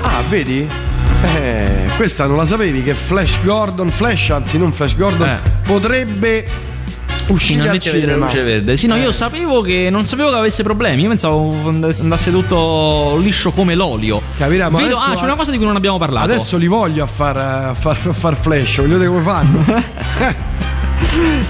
Ah, 0.02 0.22
vedi? 0.30 0.91
Eh, 1.24 1.90
questa 1.98 2.26
non 2.26 2.38
la 2.38 2.46
sapevi 2.46 2.82
che 2.84 2.94
Flash 2.94 3.42
Gordon, 3.44 3.90
Flash 3.92 4.32
anzi 4.32 4.58
non 4.58 4.72
Flash 4.74 4.96
Gordon, 4.96 5.28
Eh. 5.28 5.40
potrebbe 5.64 6.46
uscire 7.28 7.70
al 7.70 7.80
cinema. 7.80 8.26
luce 8.26 8.42
verde. 8.42 8.76
Sì, 8.76 8.88
no, 8.88 8.96
io 8.96 9.10
Eh. 9.10 9.14
sapevo 9.14 9.62
che. 9.62 9.90
Non 9.92 10.08
sapevo 10.08 10.30
che 10.32 10.36
avesse 10.36 10.64
problemi. 10.64 11.04
Io 11.04 11.10
pensavo 11.10 11.54
andasse 11.68 12.32
tutto 12.32 13.18
liscio 13.22 13.52
come 13.52 13.76
l'olio. 13.76 14.22
Capirà, 14.38 14.70
ma 14.70 14.80
Vedo, 14.80 14.98
ah, 14.98 15.14
c'è 15.16 15.24
una 15.24 15.36
cosa 15.36 15.52
di 15.52 15.58
cui 15.58 15.66
non 15.66 15.76
abbiamo 15.76 15.98
parlato. 15.98 16.26
Adesso 16.32 16.58
li 16.58 16.68
voglio 16.68 17.04
a 17.04 17.08
far, 17.08 17.38
a 17.38 17.76
far, 17.78 17.98
a 18.08 18.14
far 18.14 18.36
flash, 18.36 18.78
voglio 18.78 18.98
vedere 18.98 19.10
come 19.10 19.22
fanno. 19.22 19.64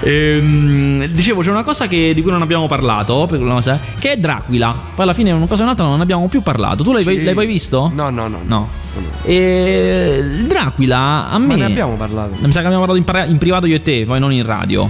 Ehm, 0.04 1.06
dicevo, 1.06 1.40
c'è 1.42 1.50
una 1.50 1.62
cosa 1.62 1.86
che- 1.86 2.12
di 2.14 2.22
cui 2.22 2.30
non 2.30 2.42
abbiamo 2.42 2.66
parlato, 2.66 3.28
cosa, 3.30 3.78
che 3.98 4.12
è 4.12 4.16
Dracula. 4.16 4.74
Poi 4.94 5.04
alla 5.04 5.12
fine 5.12 5.30
una 5.32 5.46
cosa 5.46 5.62
o 5.62 5.64
un'altra 5.64 5.84
non 5.84 6.00
abbiamo 6.00 6.26
più 6.28 6.42
parlato. 6.42 6.82
Tu 6.82 6.92
l'hai, 6.92 7.02
Sì. 7.04 7.22
l'hai 7.24 7.34
mai 7.34 7.46
visto? 7.46 7.90
No, 7.94 8.10
no, 8.10 8.28
no. 8.28 8.40
No. 8.44 8.68
no. 8.94 9.08
E 9.24 10.22
Dracula 10.46 11.28
a 11.28 11.38
me. 11.38 11.46
Ma 11.46 11.54
ne 11.56 11.64
abbiamo 11.64 11.94
parlato. 11.96 12.34
Mi 12.40 12.52
sa 12.52 12.60
che 12.60 12.66
abbiamo 12.66 12.84
parlato 12.84 13.24
in, 13.26 13.30
in 13.32 13.38
privato 13.38 13.66
io 13.66 13.76
e 13.76 13.82
te, 13.82 14.04
poi 14.04 14.18
non 14.20 14.32
in 14.32 14.44
radio. 14.44 14.88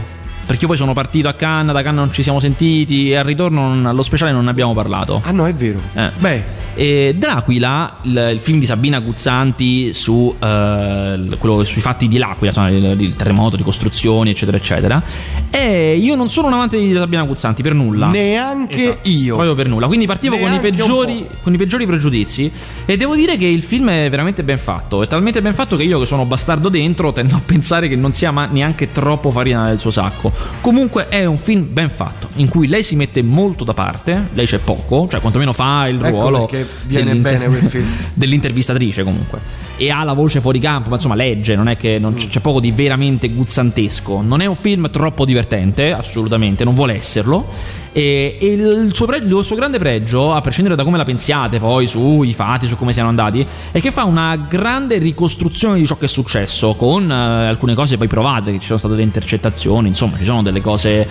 Perché 0.52 0.66
poi 0.66 0.76
sono 0.76 0.92
partito 0.92 1.28
a 1.28 1.32
Cannes, 1.32 1.72
da 1.72 1.80
Cannes 1.80 2.04
non 2.04 2.12
ci 2.12 2.22
siamo 2.22 2.38
sentiti 2.38 3.08
e 3.10 3.16
al 3.16 3.24
ritorno 3.24 3.68
non- 3.68 3.86
allo 3.86 4.02
speciale 4.02 4.32
non 4.32 4.44
ne 4.44 4.50
abbiamo 4.50 4.74
parlato. 4.74 5.22
Ah 5.24 5.30
no, 5.30 5.46
è 5.46 5.54
vero. 5.54 5.80
Eh. 5.94 6.10
Beh, 6.18 6.60
E 6.74 7.14
Dracula, 7.18 7.96
il, 8.02 8.30
il 8.32 8.38
film 8.38 8.58
di 8.58 8.64
Sabina 8.66 8.98
Guzzanti 9.00 9.92
su, 9.92 10.34
eh, 10.38 11.28
quello- 11.38 11.64
sui 11.64 11.80
fatti 11.82 12.08
di 12.08 12.16
L'Aquila, 12.18 12.46
insomma, 12.48 12.68
il, 12.70 13.00
il 13.00 13.14
terremoto, 13.16 13.56
ricostruzioni, 13.56 14.30
eccetera, 14.30 14.56
eccetera. 14.58 15.02
E 15.50 15.96
io 15.96 16.16
non 16.16 16.28
sono 16.30 16.46
un 16.48 16.54
amante 16.54 16.78
di 16.78 16.92
Sabina 16.94 17.24
Guzzanti 17.24 17.62
per 17.62 17.72
nulla. 17.74 18.08
neanche 18.08 18.82
Esatto, 18.84 19.08
io. 19.08 19.34
Proprio 19.34 19.54
per 19.54 19.68
nulla. 19.68 19.86
Quindi 19.86 20.06
partivo 20.06 20.36
con 20.38 20.52
i, 20.52 20.60
peggiori, 20.60 21.26
con 21.42 21.52
i 21.54 21.56
peggiori 21.58 21.86
pregiudizi. 21.86 22.50
E 22.86 22.96
devo 22.96 23.14
dire 23.16 23.36
che 23.36 23.46
il 23.46 23.62
film 23.62 23.88
è 23.90 24.08
veramente 24.10 24.42
ben 24.42 24.58
fatto. 24.58 25.02
È 25.02 25.06
talmente 25.06 25.40
ben 25.42 25.52
fatto 25.54 25.76
che 25.76 25.82
io, 25.84 25.98
che 25.98 26.06
sono 26.06 26.24
bastardo 26.26 26.68
dentro, 26.70 27.12
tendo 27.12 27.36
a 27.36 27.40
pensare 27.44 27.86
che 27.88 27.96
non 27.96 28.12
sia 28.12 28.30
ma- 28.30 28.46
neanche 28.50 28.92
troppo 28.92 29.30
farina 29.30 29.68
del 29.68 29.78
suo 29.78 29.90
sacco. 29.90 30.32
Comunque 30.60 31.08
è 31.08 31.24
un 31.24 31.38
film 31.38 31.66
ben 31.72 31.90
fatto, 31.90 32.28
in 32.36 32.48
cui 32.48 32.68
lei 32.68 32.82
si 32.82 32.94
mette 32.94 33.22
molto 33.22 33.64
da 33.64 33.74
parte. 33.74 34.28
Lei 34.32 34.46
c'è 34.46 34.58
poco, 34.58 35.08
cioè 35.10 35.20
quantomeno 35.20 35.52
fa 35.52 35.88
il 35.88 35.96
Ecco 35.96 36.08
ruolo. 36.08 36.48
viene 36.86 37.04
dell'inter- 37.10 37.38
bene 37.38 37.46
quel 37.46 37.70
film. 37.70 37.86
dell'intervistatrice 38.14 39.02
comunque. 39.02 39.40
E 39.76 39.90
ha 39.90 40.04
la 40.04 40.12
voce 40.12 40.40
fuori 40.40 40.60
campo, 40.60 40.88
ma 40.90 40.96
insomma 40.96 41.14
legge, 41.16 41.56
non 41.56 41.68
è 41.68 41.76
che 41.76 41.98
non 41.98 42.14
c- 42.14 42.28
c'è 42.28 42.40
poco 42.40 42.60
di 42.60 42.70
veramente 42.70 43.28
guzzantesco. 43.30 44.20
Non 44.20 44.40
è 44.40 44.46
un 44.46 44.54
film 44.56 44.88
troppo 44.90 45.24
divertente, 45.24 45.92
assolutamente, 45.92 46.62
non 46.64 46.74
vuole 46.74 46.94
esserlo. 46.94 47.46
E, 47.92 48.38
e 48.40 48.52
il, 48.52 48.94
suo 48.94 49.04
pre- 49.06 49.18
il 49.18 49.40
suo 49.42 49.54
grande 49.54 49.78
pregio, 49.78 50.32
a 50.32 50.40
prescindere 50.40 50.76
da 50.76 50.82
come 50.82 50.96
la 50.96 51.04
pensiate 51.04 51.58
poi 51.58 51.86
sui 51.86 52.32
fatti, 52.32 52.66
su 52.66 52.76
come 52.76 52.92
siano 52.92 53.10
andati, 53.10 53.46
è 53.70 53.80
che 53.80 53.90
fa 53.90 54.04
una 54.04 54.34
grande 54.48 54.98
ricostruzione 54.98 55.78
di 55.78 55.86
ciò 55.86 55.96
che 55.96 56.06
è 56.06 56.08
successo, 56.08 56.74
con 56.74 57.10
eh, 57.10 57.14
alcune 57.48 57.74
cose 57.74 57.98
poi 57.98 58.08
provate, 58.08 58.52
che 58.52 58.58
ci 58.60 58.66
sono 58.66 58.78
state 58.78 58.94
delle 58.94 59.06
intercettazioni, 59.06 59.88
insomma, 59.88 60.16
ci 60.16 60.24
sono 60.24 60.42
delle 60.42 60.62
cose 60.62 61.06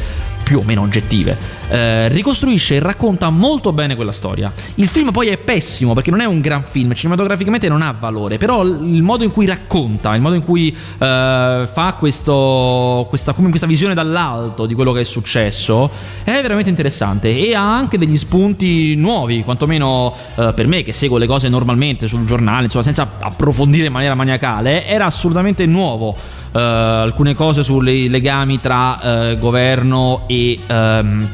più 0.51 0.59
o 0.59 0.63
meno 0.63 0.81
oggettive. 0.81 1.37
Eh, 1.69 2.09
ricostruisce 2.09 2.75
e 2.75 2.79
racconta 2.79 3.29
molto 3.29 3.71
bene 3.71 3.95
quella 3.95 4.11
storia. 4.11 4.51
Il 4.75 4.89
film 4.89 5.11
poi 5.11 5.29
è 5.29 5.37
pessimo 5.37 5.93
perché 5.93 6.11
non 6.11 6.19
è 6.19 6.25
un 6.25 6.41
gran 6.41 6.61
film, 6.61 6.93
cinematograficamente 6.93 7.69
non 7.69 7.81
ha 7.81 7.95
valore, 7.97 8.37
però 8.37 8.63
il 8.63 9.01
modo 9.01 9.23
in 9.23 9.31
cui 9.31 9.45
racconta, 9.45 10.13
il 10.13 10.19
modo 10.19 10.35
in 10.35 10.43
cui 10.43 10.67
eh, 10.69 11.69
fa 11.71 11.95
questo, 11.97 13.05
questa, 13.07 13.31
questa 13.31 13.65
visione 13.65 13.93
dall'alto 13.93 14.65
di 14.65 14.73
quello 14.73 14.91
che 14.91 14.99
è 14.99 15.05
successo 15.05 15.89
è 16.25 16.41
veramente 16.41 16.69
interessante 16.69 17.33
e 17.33 17.55
ha 17.55 17.73
anche 17.73 17.97
degli 17.97 18.17
spunti 18.17 18.95
nuovi, 18.95 19.43
quantomeno 19.43 20.13
eh, 20.35 20.51
per 20.53 20.67
me 20.67 20.81
che 20.81 20.91
seguo 20.91 21.17
le 21.17 21.27
cose 21.27 21.47
normalmente 21.47 22.09
sul 22.09 22.25
giornale, 22.25 22.63
insomma 22.63 22.83
senza 22.83 23.09
approfondire 23.19 23.85
in 23.85 23.93
maniera 23.93 24.15
maniacale, 24.15 24.85
era 24.85 25.05
assolutamente 25.05 25.65
nuovo. 25.65 26.13
Eh, 26.53 26.59
alcune 26.59 27.33
cose 27.33 27.63
sui 27.63 28.09
legami 28.09 28.59
tra 28.59 28.99
eh, 29.01 29.37
governo 29.37 30.23
e 30.27 30.59
ehm, 30.67 31.27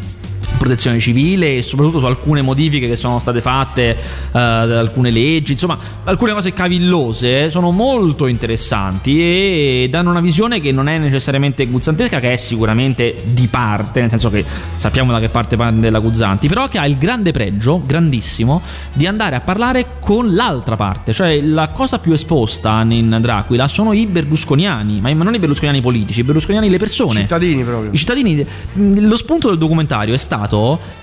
protezione 0.58 1.00
civile 1.00 1.58
e 1.58 1.62
soprattutto 1.62 2.00
su 2.00 2.06
alcune 2.06 2.42
modifiche 2.42 2.88
che 2.88 2.96
sono 2.96 3.20
state 3.20 3.42
fatte 3.42 3.96
da 4.32 4.80
alcune 4.80 5.12
leggi, 5.12 5.54
insomma 5.54 5.78
alcune 6.04 6.34
cose 6.34 6.54
cavillose 6.54 7.50
sono 7.50 7.72
molto 7.72 8.28
interessanti 8.28 9.20
e 9.20 9.88
danno 9.90 10.10
una 10.10 10.22
visione 10.22 10.60
che 10.60 10.72
non 10.72 10.88
è 10.88 10.98
necessariamente 10.98 11.66
guzzantesca, 11.68 12.20
che 12.20 12.32
è 12.32 12.36
sicuramente 12.38 13.16
di 13.26 13.48
parte, 13.48 14.00
nel 14.00 14.10
senso 14.10 14.30
che 14.30 14.44
sappiamo 14.78 15.12
da 15.12 15.20
che 15.20 15.30
parte 15.30 15.56
prende 15.58 15.90
la 15.90 16.00
Guzzanti, 16.00 16.48
però 16.48 16.68
che 16.68 16.78
ha 16.78 16.86
il 16.86 16.98
grande 16.98 17.32
pregio, 17.32 17.82
grandissimo, 17.86 18.62
di 18.94 19.06
andare 19.06 19.36
a 19.36 19.42
parlare 19.42 19.86
con 20.00 20.34
l'altra 20.34 20.76
parte, 20.76 21.14
cioè 21.14 21.42
la 21.42 21.70
cosa 21.70 22.00
più 22.00 22.14
esposta 22.14 22.86
in 22.88 23.18
Dracula 23.22 23.68
sono 23.68 23.94
i 23.94 24.06
berlusconiani, 24.06 25.02
ma 25.02 25.12
non 25.12 25.34
i 25.34 25.40
berlusconiani 25.40 25.82
politici, 25.82 26.22
i 26.22 26.24
berlusconiani 26.24 26.70
le 26.70 26.78
persone. 26.78 27.22
Cittadini 27.22 27.64
proprio. 27.64 27.92
I 27.92 27.98
cittadini, 27.98 28.46
lo 28.74 29.18
spunto 29.18 29.50
del 29.50 29.58
documentario 29.58 30.14
è 30.14 30.18
stato 30.18 30.37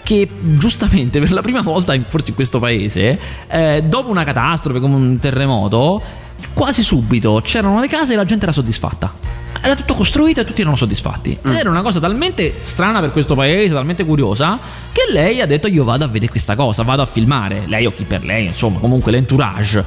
che 0.03 0.29
giustamente 0.40 1.18
per 1.20 1.33
la 1.33 1.42
prima 1.42 1.62
volta, 1.62 1.99
forse 2.07 2.31
in 2.31 2.35
questo 2.35 2.59
paese, 2.59 3.18
eh, 3.49 3.83
dopo 3.87 4.11
una 4.11 4.25
catastrofe 4.25 4.81
come 4.81 4.94
un 4.94 5.18
terremoto, 5.18 6.01
quasi 6.53 6.83
subito 6.83 7.40
c'erano 7.42 7.81
le 7.81 7.88
case 7.88 8.12
e 8.12 8.16
la 8.16 8.25
gente 8.25 8.44
era 8.44 8.53
soddisfatta. 8.53 9.12
Era 9.61 9.77
tutto 9.77 9.94
costruito 9.94 10.42
e 10.42 10.44
tutti 10.44 10.61
erano 10.61 10.77
soddisfatti. 10.77 11.38
Mm. 11.47 11.51
Ed 11.51 11.57
era 11.57 11.70
una 11.70 11.81
cosa 11.81 11.99
talmente 11.99 12.53
strana 12.62 13.01
per 13.01 13.12
questo 13.12 13.35
paese, 13.35 13.73
talmente 13.73 14.05
curiosa, 14.05 14.59
che 14.92 15.11
lei 15.11 15.40
ha 15.40 15.47
detto 15.47 15.68
io 15.68 15.85
vado 15.85 16.05
a 16.05 16.07
vedere 16.07 16.31
questa 16.31 16.55
cosa, 16.55 16.83
vado 16.83 17.01
a 17.01 17.07
filmare. 17.07 17.64
Lei 17.66 17.87
o 17.87 17.92
chi 17.94 18.05
per 18.05 18.25
lei, 18.25 18.47
insomma, 18.47 18.79
comunque 18.79 19.11
l'entourage. 19.11 19.83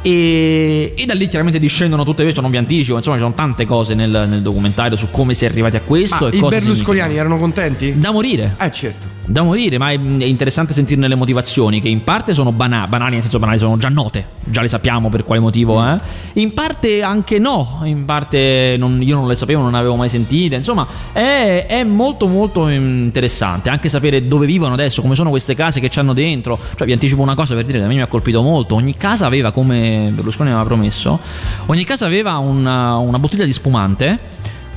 E, 0.00 0.94
e, 0.96 1.06
da 1.06 1.14
lì 1.14 1.26
chiaramente 1.26 1.58
discendono 1.58 2.04
tutte 2.04 2.22
le 2.22 2.32
non 2.40 2.50
vi 2.50 2.56
anticipo, 2.56 2.96
insomma 2.96 3.16
ci 3.16 3.22
sono 3.22 3.34
tante 3.34 3.64
cose 3.64 3.94
nel, 3.94 4.26
nel, 4.28 4.42
documentario 4.42 4.96
su 4.96 5.10
come 5.10 5.34
si 5.34 5.44
è 5.44 5.48
arrivati 5.48 5.76
a 5.76 5.80
questo. 5.80 6.26
Ma 6.26 6.30
e 6.30 6.36
i 6.36 6.40
berlusconiani 6.40 7.16
erano 7.16 7.36
contenti? 7.36 7.98
Da 7.98 8.12
morire. 8.12 8.54
Eh 8.60 8.70
certo. 8.70 9.16
Da 9.24 9.42
morire, 9.42 9.76
ma 9.76 9.90
è, 9.90 9.98
è 9.98 10.24
interessante 10.24 10.72
sentirne 10.72 11.08
le 11.08 11.14
motivazioni 11.14 11.80
che 11.80 11.88
in 11.88 12.04
parte 12.04 12.32
sono 12.32 12.52
bana- 12.52 12.86
banali, 12.86 13.14
nel 13.14 13.22
senso 13.22 13.38
banali 13.38 13.58
sono 13.58 13.76
già 13.76 13.88
note, 13.88 14.24
già 14.44 14.62
le 14.62 14.68
sappiamo 14.68 15.10
per 15.10 15.24
quale 15.24 15.40
motivo, 15.40 15.84
eh? 15.84 15.98
In 16.34 16.54
parte 16.54 17.02
anche 17.02 17.38
no, 17.38 17.80
in 17.84 18.04
parte 18.04 18.76
non, 18.78 19.02
io 19.02 19.16
non 19.16 19.26
le 19.26 19.34
sapevo, 19.34 19.62
non 19.62 19.72
le 19.72 19.78
avevo 19.78 19.96
mai 19.96 20.08
sentite, 20.08 20.54
insomma 20.54 20.86
è, 21.12 21.66
è, 21.68 21.84
molto 21.84 22.26
molto 22.26 22.68
interessante 22.68 23.68
anche 23.68 23.88
sapere 23.88 24.24
dove 24.24 24.46
vivono 24.46 24.74
adesso, 24.74 25.02
come 25.02 25.14
sono 25.14 25.30
queste 25.30 25.54
case 25.54 25.80
che 25.80 25.88
c'hanno 25.90 26.14
dentro, 26.14 26.58
cioè 26.76 26.86
vi 26.86 26.92
anticipo 26.92 27.20
una 27.20 27.34
cosa 27.34 27.54
per 27.54 27.64
dire, 27.64 27.82
a 27.82 27.86
me 27.86 27.94
mi 27.94 28.00
ha 28.00 28.06
colpito 28.06 28.40
molto, 28.42 28.76
ogni 28.76 28.96
casa 28.96 29.26
aveva 29.26 29.50
come 29.50 29.87
Berlusconi 30.12 30.50
aveva 30.50 30.64
promesso, 30.64 31.18
ogni 31.66 31.84
casa 31.84 32.06
aveva 32.06 32.36
una, 32.38 32.96
una 32.96 33.18
bottiglia 33.18 33.44
di 33.44 33.52
spumante 33.52 34.18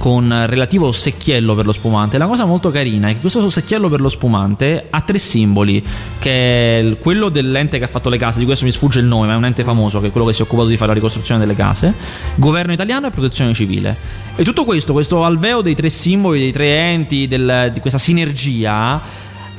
con 0.02 0.34
relativo 0.47 0.91
secchiello 0.91 1.54
per 1.54 1.67
lo 1.67 1.71
spumante. 1.71 2.17
La 2.17 2.26
cosa 2.26 2.43
molto 2.45 2.71
carina 2.71 3.10
è 3.10 3.13
che 3.13 3.19
questo 3.19 3.47
secchiello 3.52 3.88
per 3.88 4.02
lo 4.02 4.10
spumante 4.10 4.88
ha 4.89 5.02
tre 5.02 5.19
simboli, 5.19 5.86
che 6.17 6.80
è 6.80 6.97
quello 7.00 7.30
dell'ente 7.30 7.78
che 7.78 7.84
ha 7.84 7.88
fatto 7.88 8.10
le 8.10 8.17
case, 8.17 8.39
di 8.39 8.45
questo 8.45 8.65
mi 8.65 8.71
sfugge 8.71 8.97
il 9.00 9.06
nome, 9.06 9.28
ma 9.28 9.34
è 9.34 9.36
un 9.36 9.45
ente 9.45 9.63
famoso 9.63 10.02
che 10.02 10.08
è 10.08 10.12
quello 10.12 10.26
che 10.26 10.34
si 10.34 10.41
è 10.41 10.43
occupato 10.43 10.69
di 10.69 10.76
fare 10.76 10.88
la 10.88 10.95
ricostruzione 10.95 11.39
delle 11.39 11.54
case, 11.54 11.93
governo 12.34 12.74
italiano 12.74 13.06
e 13.06 13.12
protezione 13.12 13.54
civile. 13.54 13.95
E 14.36 14.43
tutto 14.43 14.65
questo, 14.65 14.91
questo 14.91 15.24
alveo 15.24 15.62
dei 15.62 15.76
tre 15.76 15.89
simboli, 15.89 16.39
dei 16.39 16.52
tre 16.52 16.80
enti, 16.80 17.28
del, 17.28 17.69
di 17.71 17.80
questa 17.80 18.00
sinergia 18.00 19.00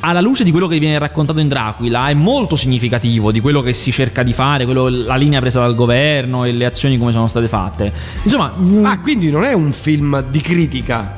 alla 0.05 0.21
luce 0.21 0.43
di 0.43 0.51
quello 0.51 0.67
che 0.67 0.79
viene 0.79 0.99
raccontato 0.99 1.39
in 1.39 1.49
Dracula, 1.49 2.09
è 2.09 2.15
molto 2.15 2.57
significativo 2.57 3.31
di 3.31 3.41
quello 3.41 3.61
che 3.63 3.73
si 3.73 3.93
cerca 3.93 4.23
di 4.23 4.33
fare, 4.33 4.65
quello, 4.65 4.89
la 4.89 5.17
linea 5.17 5.41
presa 5.41 5.61
dal 5.61 5.75
governo 5.75 6.45
e 6.45 6.53
le 6.53 6.65
azioni 6.65 6.99
come 6.99 7.13
sono 7.13 7.29
state 7.29 7.49
fatte. 7.49 7.93
Insomma. 8.25 8.53
Ah, 8.83 8.99
quindi 9.01 9.31
non 9.31 9.45
è 9.45 9.53
un 9.53 9.73
film 9.73 10.25
di 10.29 10.41
critica. 10.41 11.17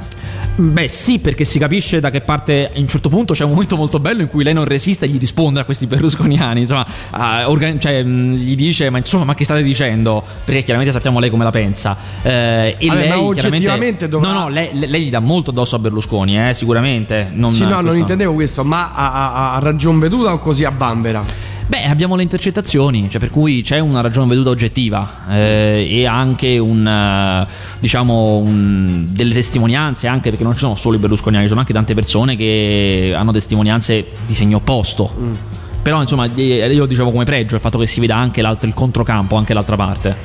Beh, 0.57 0.87
sì, 0.89 1.19
perché 1.19 1.45
si 1.45 1.59
capisce 1.59 1.99
da 1.99 2.11
che 2.11 2.21
parte. 2.21 2.71
A 2.73 2.79
un 2.79 2.87
certo 2.87 3.09
punto 3.09 3.35
c'è 3.35 3.43
un 3.43 3.51
momento 3.51 3.77
molto 3.77 3.99
bello 3.99 4.23
in 4.23 4.29
cui 4.29 4.45
lei 4.45 4.55
non 4.55 4.65
resiste 4.65 5.05
e 5.05 5.09
gli 5.09 5.19
risponde 5.19 5.59
a 5.59 5.65
questi 5.65 5.87
berlusconiani. 5.87 6.61
Insomma, 6.61 6.87
uh, 7.11 7.51
organ- 7.51 7.81
cioè, 7.81 8.05
mh, 8.05 8.35
gli 8.35 8.55
dice: 8.55 8.89
Ma 8.89 8.99
insomma, 8.99 9.25
ma 9.25 9.35
che 9.35 9.43
state 9.43 9.65
dicendo? 9.65 10.23
Perché 10.45 10.63
chiaramente 10.63 10.93
sappiamo 10.93 11.19
lei 11.19 11.29
come 11.29 11.43
la 11.43 11.51
pensa. 11.51 11.97
Eh, 12.23 12.77
e 12.79 12.87
Vabbè, 12.87 13.01
lei, 13.01 13.09
ma 13.09 13.21
oggettivamente 13.21 14.09
dovrà... 14.09 14.33
No, 14.33 14.41
no, 14.43 14.49
lei, 14.49 14.71
lei, 14.73 15.07
gli 15.07 15.11
dà 15.11 15.19
molto 15.19 15.51
addosso 15.51 15.75
a 15.75 15.81
Berlusconi, 15.81 16.49
eh, 16.49 16.55
sicuramente. 16.55 17.31
Non, 17.33 17.51
sì, 17.51 17.63
no, 17.63 17.67
questo... 17.69 17.83
non 17.87 17.97
intendevo 17.97 18.35
questo, 18.35 18.65
ma 18.65 18.93
a, 18.95 19.13
a, 19.13 19.55
a 19.55 19.59
ragion 19.59 19.99
veduta 19.99 20.33
o 20.33 20.39
così 20.39 20.65
a 20.65 20.71
bambera? 20.71 21.25
Beh, 21.67 21.85
abbiamo 21.85 22.15
le 22.15 22.23
intercettazioni, 22.23 23.09
cioè 23.11 23.19
per 23.19 23.31
cui 23.31 23.63
c'è 23.63 23.79
una 23.79 24.03
ragione 24.03 24.29
veduta 24.29 24.51
oggettiva 24.51 25.27
eh, 25.31 25.89
e 25.91 26.07
anche 26.07 26.59
un, 26.59 26.85
uh, 26.85 27.49
diciamo 27.79 28.37
un, 28.37 29.07
delle 29.09 29.33
testimonianze, 29.33 30.07
anche 30.07 30.29
perché 30.29 30.45
non 30.45 30.53
ci 30.53 30.59
sono 30.59 30.75
solo 30.75 30.97
i 30.97 30.99
berlusconiani, 30.99 31.45
ci 31.45 31.49
sono 31.49 31.61
anche 31.61 31.73
tante 31.73 31.95
persone 31.95 32.37
che 32.37 33.15
hanno 33.17 33.33
testimonianze 33.33 34.05
di 34.27 34.35
segno 34.35 34.59
opposto. 34.59 35.11
Mm. 35.19 35.35
Però 35.83 36.01
insomma 36.01 36.27
io 36.27 36.87
dicevo 36.87 37.11
come 37.11 37.25
pregio 37.25 37.55
il 37.55 37.61
fatto 37.61 37.79
che 37.79 37.87
si 37.87 38.01
veda 38.01 38.17
anche 38.17 38.41
il 38.41 38.75
controcampo, 38.75 39.37
anche 39.37 39.55
l'altra 39.55 39.77
parte. 39.77 40.17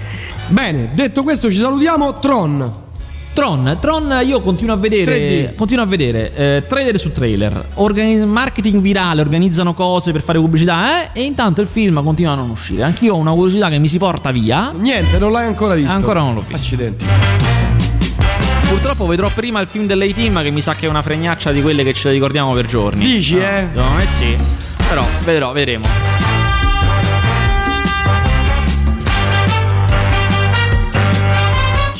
Bene, 0.47 0.89
detto 0.93 1.23
questo 1.23 1.49
ci 1.49 1.58
salutiamo, 1.58 2.19
Tron. 2.19 2.88
Tron, 3.33 3.77
Tron 3.79 4.21
io 4.25 4.41
continuo 4.41 4.73
a 4.73 4.77
vedere, 4.77 5.51
3D. 5.51 5.55
continuo 5.55 5.83
a 5.83 5.87
vedere 5.87 6.33
eh, 6.35 6.63
trailer 6.67 6.99
su 6.99 7.11
trailer, 7.11 7.67
organi- 7.75 8.25
marketing 8.25 8.81
virale, 8.81 9.21
organizzano 9.21 9.73
cose 9.73 10.11
per 10.11 10.21
fare 10.21 10.39
pubblicità 10.39 11.03
eh, 11.03 11.09
e 11.13 11.23
intanto 11.23 11.61
il 11.61 11.67
film 11.67 12.03
continua 12.03 12.33
a 12.33 12.35
non 12.35 12.49
uscire. 12.49 12.83
Anch'io 12.83 13.13
ho 13.13 13.17
una 13.17 13.31
curiosità 13.31 13.69
che 13.69 13.79
mi 13.79 13.87
si 13.87 13.97
porta 13.97 14.31
via. 14.31 14.71
Niente, 14.75 15.19
non 15.19 15.31
l'hai 15.31 15.45
ancora 15.45 15.75
visto. 15.75 15.91
Ancora 15.91 16.19
non 16.19 16.33
l'ho 16.33 16.41
visto. 16.41 16.55
Accidenti. 16.55 17.05
Purtroppo 18.67 19.07
vedrò 19.07 19.29
prima 19.33 19.59
il 19.61 19.67
film 19.67 19.85
dell'A-Team 19.87 20.43
che 20.43 20.51
mi 20.51 20.61
sa 20.61 20.75
che 20.75 20.85
è 20.85 20.89
una 20.89 21.01
fregnaccia 21.01 21.51
di 21.51 21.61
quelle 21.61 21.83
che 21.83 21.93
ce 21.93 22.09
le 22.09 22.13
ricordiamo 22.15 22.53
per 22.53 22.65
giorni. 22.67 23.03
Dici, 23.03 23.35
no, 23.35 23.41
eh? 23.41 23.67
Secondo 23.73 23.95
me 23.95 24.05
sì. 24.05 24.35
Però 24.89 25.05
vedrò, 25.23 25.51
vedremo. 25.51 26.18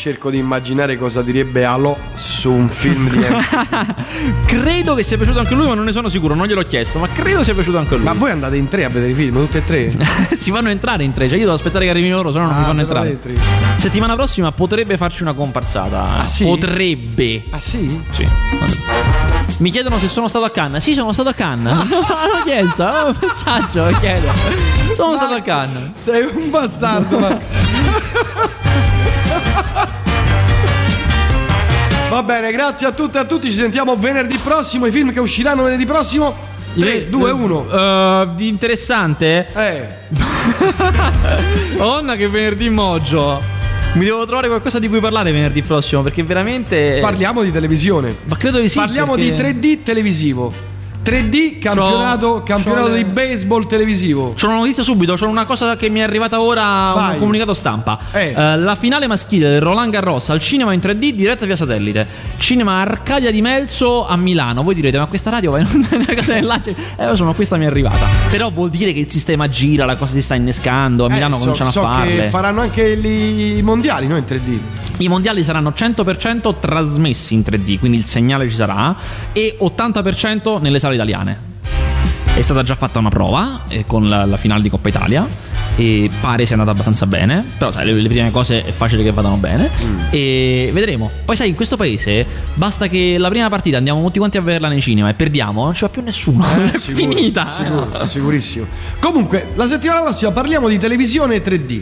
Cerco 0.10 0.32
di 0.32 0.40
immaginare 0.40 0.98
cosa 0.98 1.22
direbbe 1.22 1.66
Alò 1.66 1.96
su 2.16 2.52
un 2.52 2.68
film 2.68 3.10
di 3.10 3.20
Credo 4.48 4.96
che 4.96 5.04
sia 5.04 5.18
piaciuto 5.18 5.38
anche 5.38 5.54
lui, 5.54 5.68
ma 5.68 5.76
non 5.76 5.86
ne 5.86 5.92
sono 5.92 6.10
sicuro, 6.10 6.34
non 6.34 6.48
gliel'ho 6.48 6.64
chiesto, 6.64 6.98
ma 6.98 7.08
credo 7.10 7.44
sia 7.44 7.54
piaciuto 7.54 7.78
anche 7.78 7.96
lui. 7.96 8.06
Ma 8.06 8.14
voi 8.14 8.32
andate 8.32 8.56
in 8.56 8.68
tre 8.68 8.86
a 8.86 8.90
vedere 8.90 9.12
i 9.12 9.16
film, 9.16 9.36
tutti 9.36 9.58
e 9.58 9.64
tre? 9.64 9.96
si 10.40 10.50
fanno 10.50 10.70
entrare 10.70 11.04
in 11.04 11.14
tre, 11.14 11.28
cioè 11.28 11.38
io 11.38 11.44
devo 11.44 11.56
aspettare 11.56 11.86
che 11.86 11.92
arrivino 11.92 12.16
loro, 12.16 12.32
se 12.32 12.40
no 12.40 12.46
non 12.46 12.56
ah, 12.56 12.58
mi 12.58 12.66
fanno 12.66 12.82
entrare. 12.82 13.20
Settimana 13.76 14.16
prossima 14.16 14.52
potrebbe 14.52 14.98
farci 14.98 15.22
una 15.22 15.34
comparsata. 15.34 16.22
Ah, 16.22 16.28
sì? 16.28 16.44
Potrebbe. 16.44 17.44
Ah 17.52 17.60
sì? 17.60 18.02
Sì. 18.10 18.28
Mi 19.60 19.70
chiedono 19.70 20.00
se 20.00 20.08
sono 20.08 20.28
stato 20.28 20.46
a 20.46 20.50
Cannes. 20.50 20.82
Sì, 20.82 20.96
sono 20.96 21.14
stato 21.14 21.30
a 21.30 21.34
Cannes. 21.34 21.76
L'ho 21.88 22.04
chiesto, 22.46 22.84
un 22.84 23.16
messaggio, 23.22 24.00
chiedo. 24.00 24.32
Sono 24.96 25.12
Max, 25.12 25.20
stato 25.20 25.36
a 25.36 25.40
Cannes. 25.40 25.90
Sei 25.94 26.24
un 26.34 26.50
bastardo, 26.50 27.20
Max. 27.20 27.46
Bene, 32.50 32.52
grazie 32.52 32.88
a 32.88 32.92
tutte 32.92 33.18
e 33.18 33.22
a 33.22 33.26
tutti. 33.26 33.48
Ci 33.48 33.54
sentiamo 33.54 33.96
venerdì 33.96 34.38
prossimo. 34.38 34.86
I 34.86 34.92
film 34.92 35.14
che 35.14 35.20
usciranno 35.20 35.64
venerdì 35.64 35.86
prossimo. 35.86 36.36
3, 36.78 37.10
2, 37.10 37.32
1. 37.32 37.58
Uh, 37.58 38.42
interessante? 38.44 39.48
Eh. 39.54 39.88
Onna 41.78 42.16
che 42.16 42.28
venerdì 42.28 42.70
moggio. 42.70 43.58
Mi 43.94 44.06
devo 44.06 44.24
trovare 44.26 44.48
qualcosa 44.48 44.78
di 44.78 44.88
cui 44.88 45.00
parlare 45.00 45.32
venerdì 45.32 45.62
prossimo 45.62 46.02
perché 46.02 46.24
veramente. 46.24 47.00
Parliamo 47.02 47.42
di 47.42 47.52
televisione. 47.52 48.16
Ma 48.26 48.38
credo 48.38 48.60
di 48.60 48.70
sì. 48.70 48.78
Parliamo 48.78 49.16
perché... 49.16 49.60
di 49.60 49.78
3D 49.78 49.84
televisivo. 49.84 50.54
3D 51.04 51.60
campionato, 51.60 52.34
c'ho, 52.34 52.44
campionato 52.44 52.88
c'ho 52.88 52.94
di 52.94 53.04
le... 53.04 53.06
baseball 53.06 53.66
televisivo. 53.66 54.34
C'ho 54.34 54.48
una 54.48 54.58
notizia 54.58 54.84
subito, 54.84 55.14
c'è 55.16 55.26
una 55.26 55.46
cosa 55.46 55.76
che 55.76 55.90
mi 55.90 56.00
è 56.00 56.04
arrivata 56.04 56.42
ora, 56.42 56.92
Vai. 56.94 57.14
un 57.14 57.20
comunicato 57.20 57.54
stampa. 57.54 57.98
Eh. 58.12 58.34
Uh, 58.36 58.60
la 58.60 58.76
finale 58.76 59.08
maschile 59.08 59.50
del 59.50 59.62
Roland 59.62 59.92
Garros 59.92 60.30
al 60.30 60.42
cinema 60.42 60.74
in 60.74 60.80
3D 60.80 61.12
diretta 61.12 61.46
via 61.46 61.56
satellite. 61.56 62.06
Cinema 62.38 62.82
Arcadia 62.82 63.32
di 63.32 63.42
Melzo 63.42 64.06
a 64.06 64.16
Milano. 64.18 64.62
Voi 64.64 64.76
direte, 64.76 64.98
ma 64.98 65.06
questa 65.06 65.30
radio 65.30 65.52
va 65.52 65.60
in 65.60 65.88
una 65.92 66.06
casa 66.14 66.34
del 66.34 66.46
Lazio? 66.46 66.76
Eh, 66.96 67.06
lo 67.06 67.16
so, 67.16 67.24
ma 67.24 67.34
questa 67.34 67.58
mi 67.58 67.64
è 67.64 67.68
arrivata. 67.68 68.06
Però 68.30 68.50
vuol 68.50 68.70
dire 68.70 68.94
che 68.94 69.00
il 69.00 69.10
sistema 69.10 69.48
gira, 69.50 69.86
la 69.86 69.96
cosa 69.96 70.12
si 70.12 70.22
sta 70.22 70.36
innescando. 70.36 71.06
A 71.06 71.10
Milano 71.10 71.36
eh, 71.36 71.38
so, 71.38 71.44
cominciano 71.44 71.72
so 71.72 71.86
a 71.86 71.94
farle. 71.94 72.16
che 72.16 72.30
faranno 72.30 72.62
anche 72.62 72.88
i 72.90 73.62
mondiali, 73.62 74.08
no? 74.08 74.18
In 74.18 74.26
3D. 74.28 74.60
I 74.98 75.08
mondiali 75.08 75.46
saranno 75.46 75.74
100% 75.76 76.56
trasmessi 76.60 77.34
in 77.34 77.40
3D, 77.40 77.80
quindi 77.80 77.98
il 77.98 78.06
segnale 78.06 78.50
ci 78.50 78.56
sarà, 78.56 78.94
e 79.32 79.56
80% 79.58 80.60
nelle 80.60 80.78
sale 80.78 80.89
italiane. 80.94 81.48
È 82.34 82.42
stata 82.42 82.64
già 82.64 82.76
fatta 82.76 83.00
una 83.00 83.10
prova 83.10 83.64
eh, 83.68 83.86
con 83.86 84.08
la, 84.08 84.24
la, 84.26 84.38
finale 84.38 84.62
di 84.62 84.70
Coppa 84.70 84.88
Italia 84.88 85.28
e 85.76 86.10
pare 86.22 86.46
sia 86.46 86.56
andata 86.56 86.72
abbastanza 86.72 87.06
bene, 87.06 87.44
però 87.58 87.72
sai, 87.72 87.88
le, 87.88 87.94
le 87.94 88.08
prime 88.08 88.32
cose 88.32 88.64
è 88.64 88.72
facile 88.72 89.04
che 89.04 89.12
vadano 89.12 89.36
bene 89.36 89.70
mm. 89.70 90.00
e 90.12 90.70
vedremo. 90.72 91.10
Poi 91.26 91.36
sai, 91.36 91.50
in 91.50 91.56
questo 91.56 91.76
paese 91.76 92.26
basta 92.54 92.88
che 92.88 93.18
la 93.18 93.30
prima 93.30 93.50
partita 93.50 93.78
andiamo 93.78 94.02
tutti 94.04 94.20
quanti 94.20 94.38
a 94.38 94.42
vederla 94.42 94.70
nei 94.70 94.80
cinema 94.80 95.10
e 95.10 95.16
perdiamo, 95.16 95.64
non 95.66 95.74
ci 95.74 95.82
va 95.82 95.90
più 95.90 96.02
nessuno, 96.02 96.46
eh, 96.46 96.72
è 96.72 96.78
sicuro, 96.78 97.12
finita. 97.12 97.46
Sicuro, 97.46 98.06
sicurissimo. 98.06 98.66
Comunque, 99.00 99.48
la 99.56 99.68
settimana 99.68 100.02
prossima 100.02 100.32
parliamo 100.32 100.70
di 100.70 100.78
televisione 100.78 101.44
3D. 101.44 101.82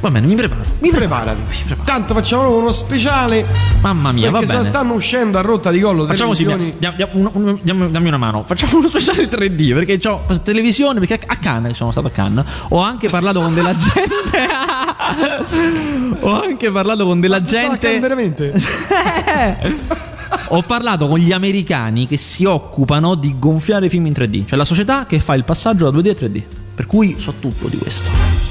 Va 0.00 0.10
bene, 0.10 0.26
mi 0.26 0.34
preparo. 0.34 0.60
Mi 0.80 0.90
preparati. 0.90 1.42
Tanto 1.84 2.14
facciamo 2.14 2.54
uno 2.56 2.70
speciale. 2.70 3.44
Mamma 3.80 4.12
mia, 4.12 4.30
va 4.30 4.40
bene. 4.40 4.62
stanno 4.64 4.92
uscendo 4.94 5.38
a 5.38 5.40
rotta 5.40 5.70
di 5.70 5.80
collo 5.80 6.06
Facciamo 6.06 6.30
così, 6.30 6.44
diam- 6.44 6.96
diam- 6.96 7.08
un- 7.12 7.58
diam- 7.62 7.88
dammi 7.90 8.08
una 8.08 8.16
mano. 8.18 8.42
Facciamo 8.42 8.78
uno 8.78 8.88
speciale 8.88 9.28
3D 9.28 9.72
perché 9.74 9.98
ho 10.08 10.22
televisione. 10.42 11.00
Perché 11.00 11.20
a 11.26 11.36
Cannes, 11.36 11.76
sono 11.76 11.92
stato 11.92 12.08
a 12.08 12.10
Cannes, 12.10 12.44
ho 12.68 12.80
anche 12.80 13.08
parlato 13.08 13.40
con 13.40 13.54
della 13.54 13.74
gente. 13.74 14.46
ho 16.20 16.42
anche 16.42 16.70
parlato 16.70 17.04
con 17.06 17.20
della 17.20 17.40
gente. 17.40 17.98
veramente? 17.98 18.52
Ho 20.50 20.62
parlato 20.62 21.08
con 21.08 21.18
gli 21.18 21.32
americani 21.32 22.06
che 22.06 22.16
si 22.16 22.44
occupano 22.44 23.14
di 23.16 23.34
gonfiare 23.38 23.86
i 23.86 23.88
film 23.88 24.06
in 24.06 24.12
3D. 24.12 24.46
Cioè 24.46 24.56
la 24.58 24.64
società 24.64 25.06
che 25.06 25.18
fa 25.18 25.34
il 25.34 25.42
passaggio 25.44 25.90
da 25.90 25.98
2D 25.98 26.08
a 26.08 26.12
3D. 26.12 26.42
Per 26.76 26.84
cui 26.86 27.16
so 27.18 27.32
tutto 27.40 27.68
di 27.68 27.78
questo. 27.78 28.10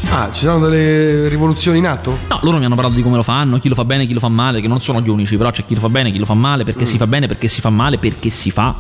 Ah, 0.10 0.30
ci 0.32 0.46
sono 0.46 0.58
delle 0.68 1.28
rivoluzioni 1.30 1.78
in 1.78 1.86
atto? 1.86 2.18
No, 2.28 2.40
loro 2.42 2.58
mi 2.58 2.66
hanno 2.66 2.74
parlato 2.74 2.96
di 2.96 3.04
come 3.04 3.18
lo 3.18 3.24
fanno, 3.24 3.60
chi 3.60 3.70
lo 3.70 3.76
fa 3.76 3.86
bene, 3.86 4.08
chi 4.08 4.14
lo 4.14 4.20
fa 4.20 4.30
male, 4.30 4.62
che 4.62 4.68
non 4.68 4.80
sono 4.82 5.00
gli 5.00 5.10
unici, 5.10 5.38
però 5.38 5.52
c'è 5.52 5.64
chi 5.64 5.76
lo 5.76 5.80
fa 5.80 5.90
bene, 5.90 6.12
chi 6.12 6.18
lo 6.18 6.26
fa 6.26 6.34
male, 6.34 6.64
perché 6.64 6.86
Mm. 6.86 6.88
si 6.88 6.98
fa 6.98 7.06
bene, 7.06 7.28
perché 7.28 7.48
si 7.48 7.62
fa 7.62 7.70
male, 7.70 8.00
perché 8.00 8.32
si 8.32 8.50
fa. 8.50 8.74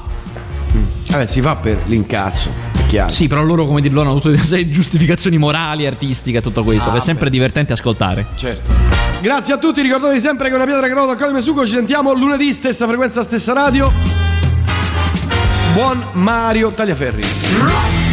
Vabbè, 1.09 1.27
si 1.27 1.41
fa 1.41 1.55
per 1.57 1.83
l'incasso, 1.85 2.49
è 2.75 2.87
chiaro. 2.87 3.09
Sì, 3.09 3.27
però 3.27 3.43
loro, 3.43 3.67
come 3.67 3.81
dirlo, 3.81 4.01
hanno 4.01 4.19
tutte 4.19 4.41
le 4.49 4.67
giustificazioni 4.69 5.37
morali, 5.37 5.85
artistiche 5.85 6.39
e 6.39 6.41
tutto 6.41 6.63
questo. 6.63 6.89
Ah, 6.89 6.95
è 6.95 6.99
sempre 6.99 7.29
divertente 7.29 7.71
ascoltare. 7.73 8.25
Certo. 8.35 8.73
Grazie 9.21 9.53
a 9.53 9.57
tutti, 9.57 9.81
ricordatevi 9.83 10.19
sempre 10.19 10.49
che 10.49 10.55
una 10.55 10.65
pietra 10.65 10.87
che 10.87 10.93
rotola 10.93 11.13
accoglie 11.13 11.33
Mesugo, 11.33 11.65
ci 11.67 11.73
sentiamo 11.73 12.13
lunedì, 12.13 12.51
stessa 12.51 12.87
frequenza, 12.87 13.21
stessa 13.21 13.53
radio. 13.53 13.91
Buon 15.75 16.03
Mario 16.13 16.71
Tagliaferri. 16.71 18.04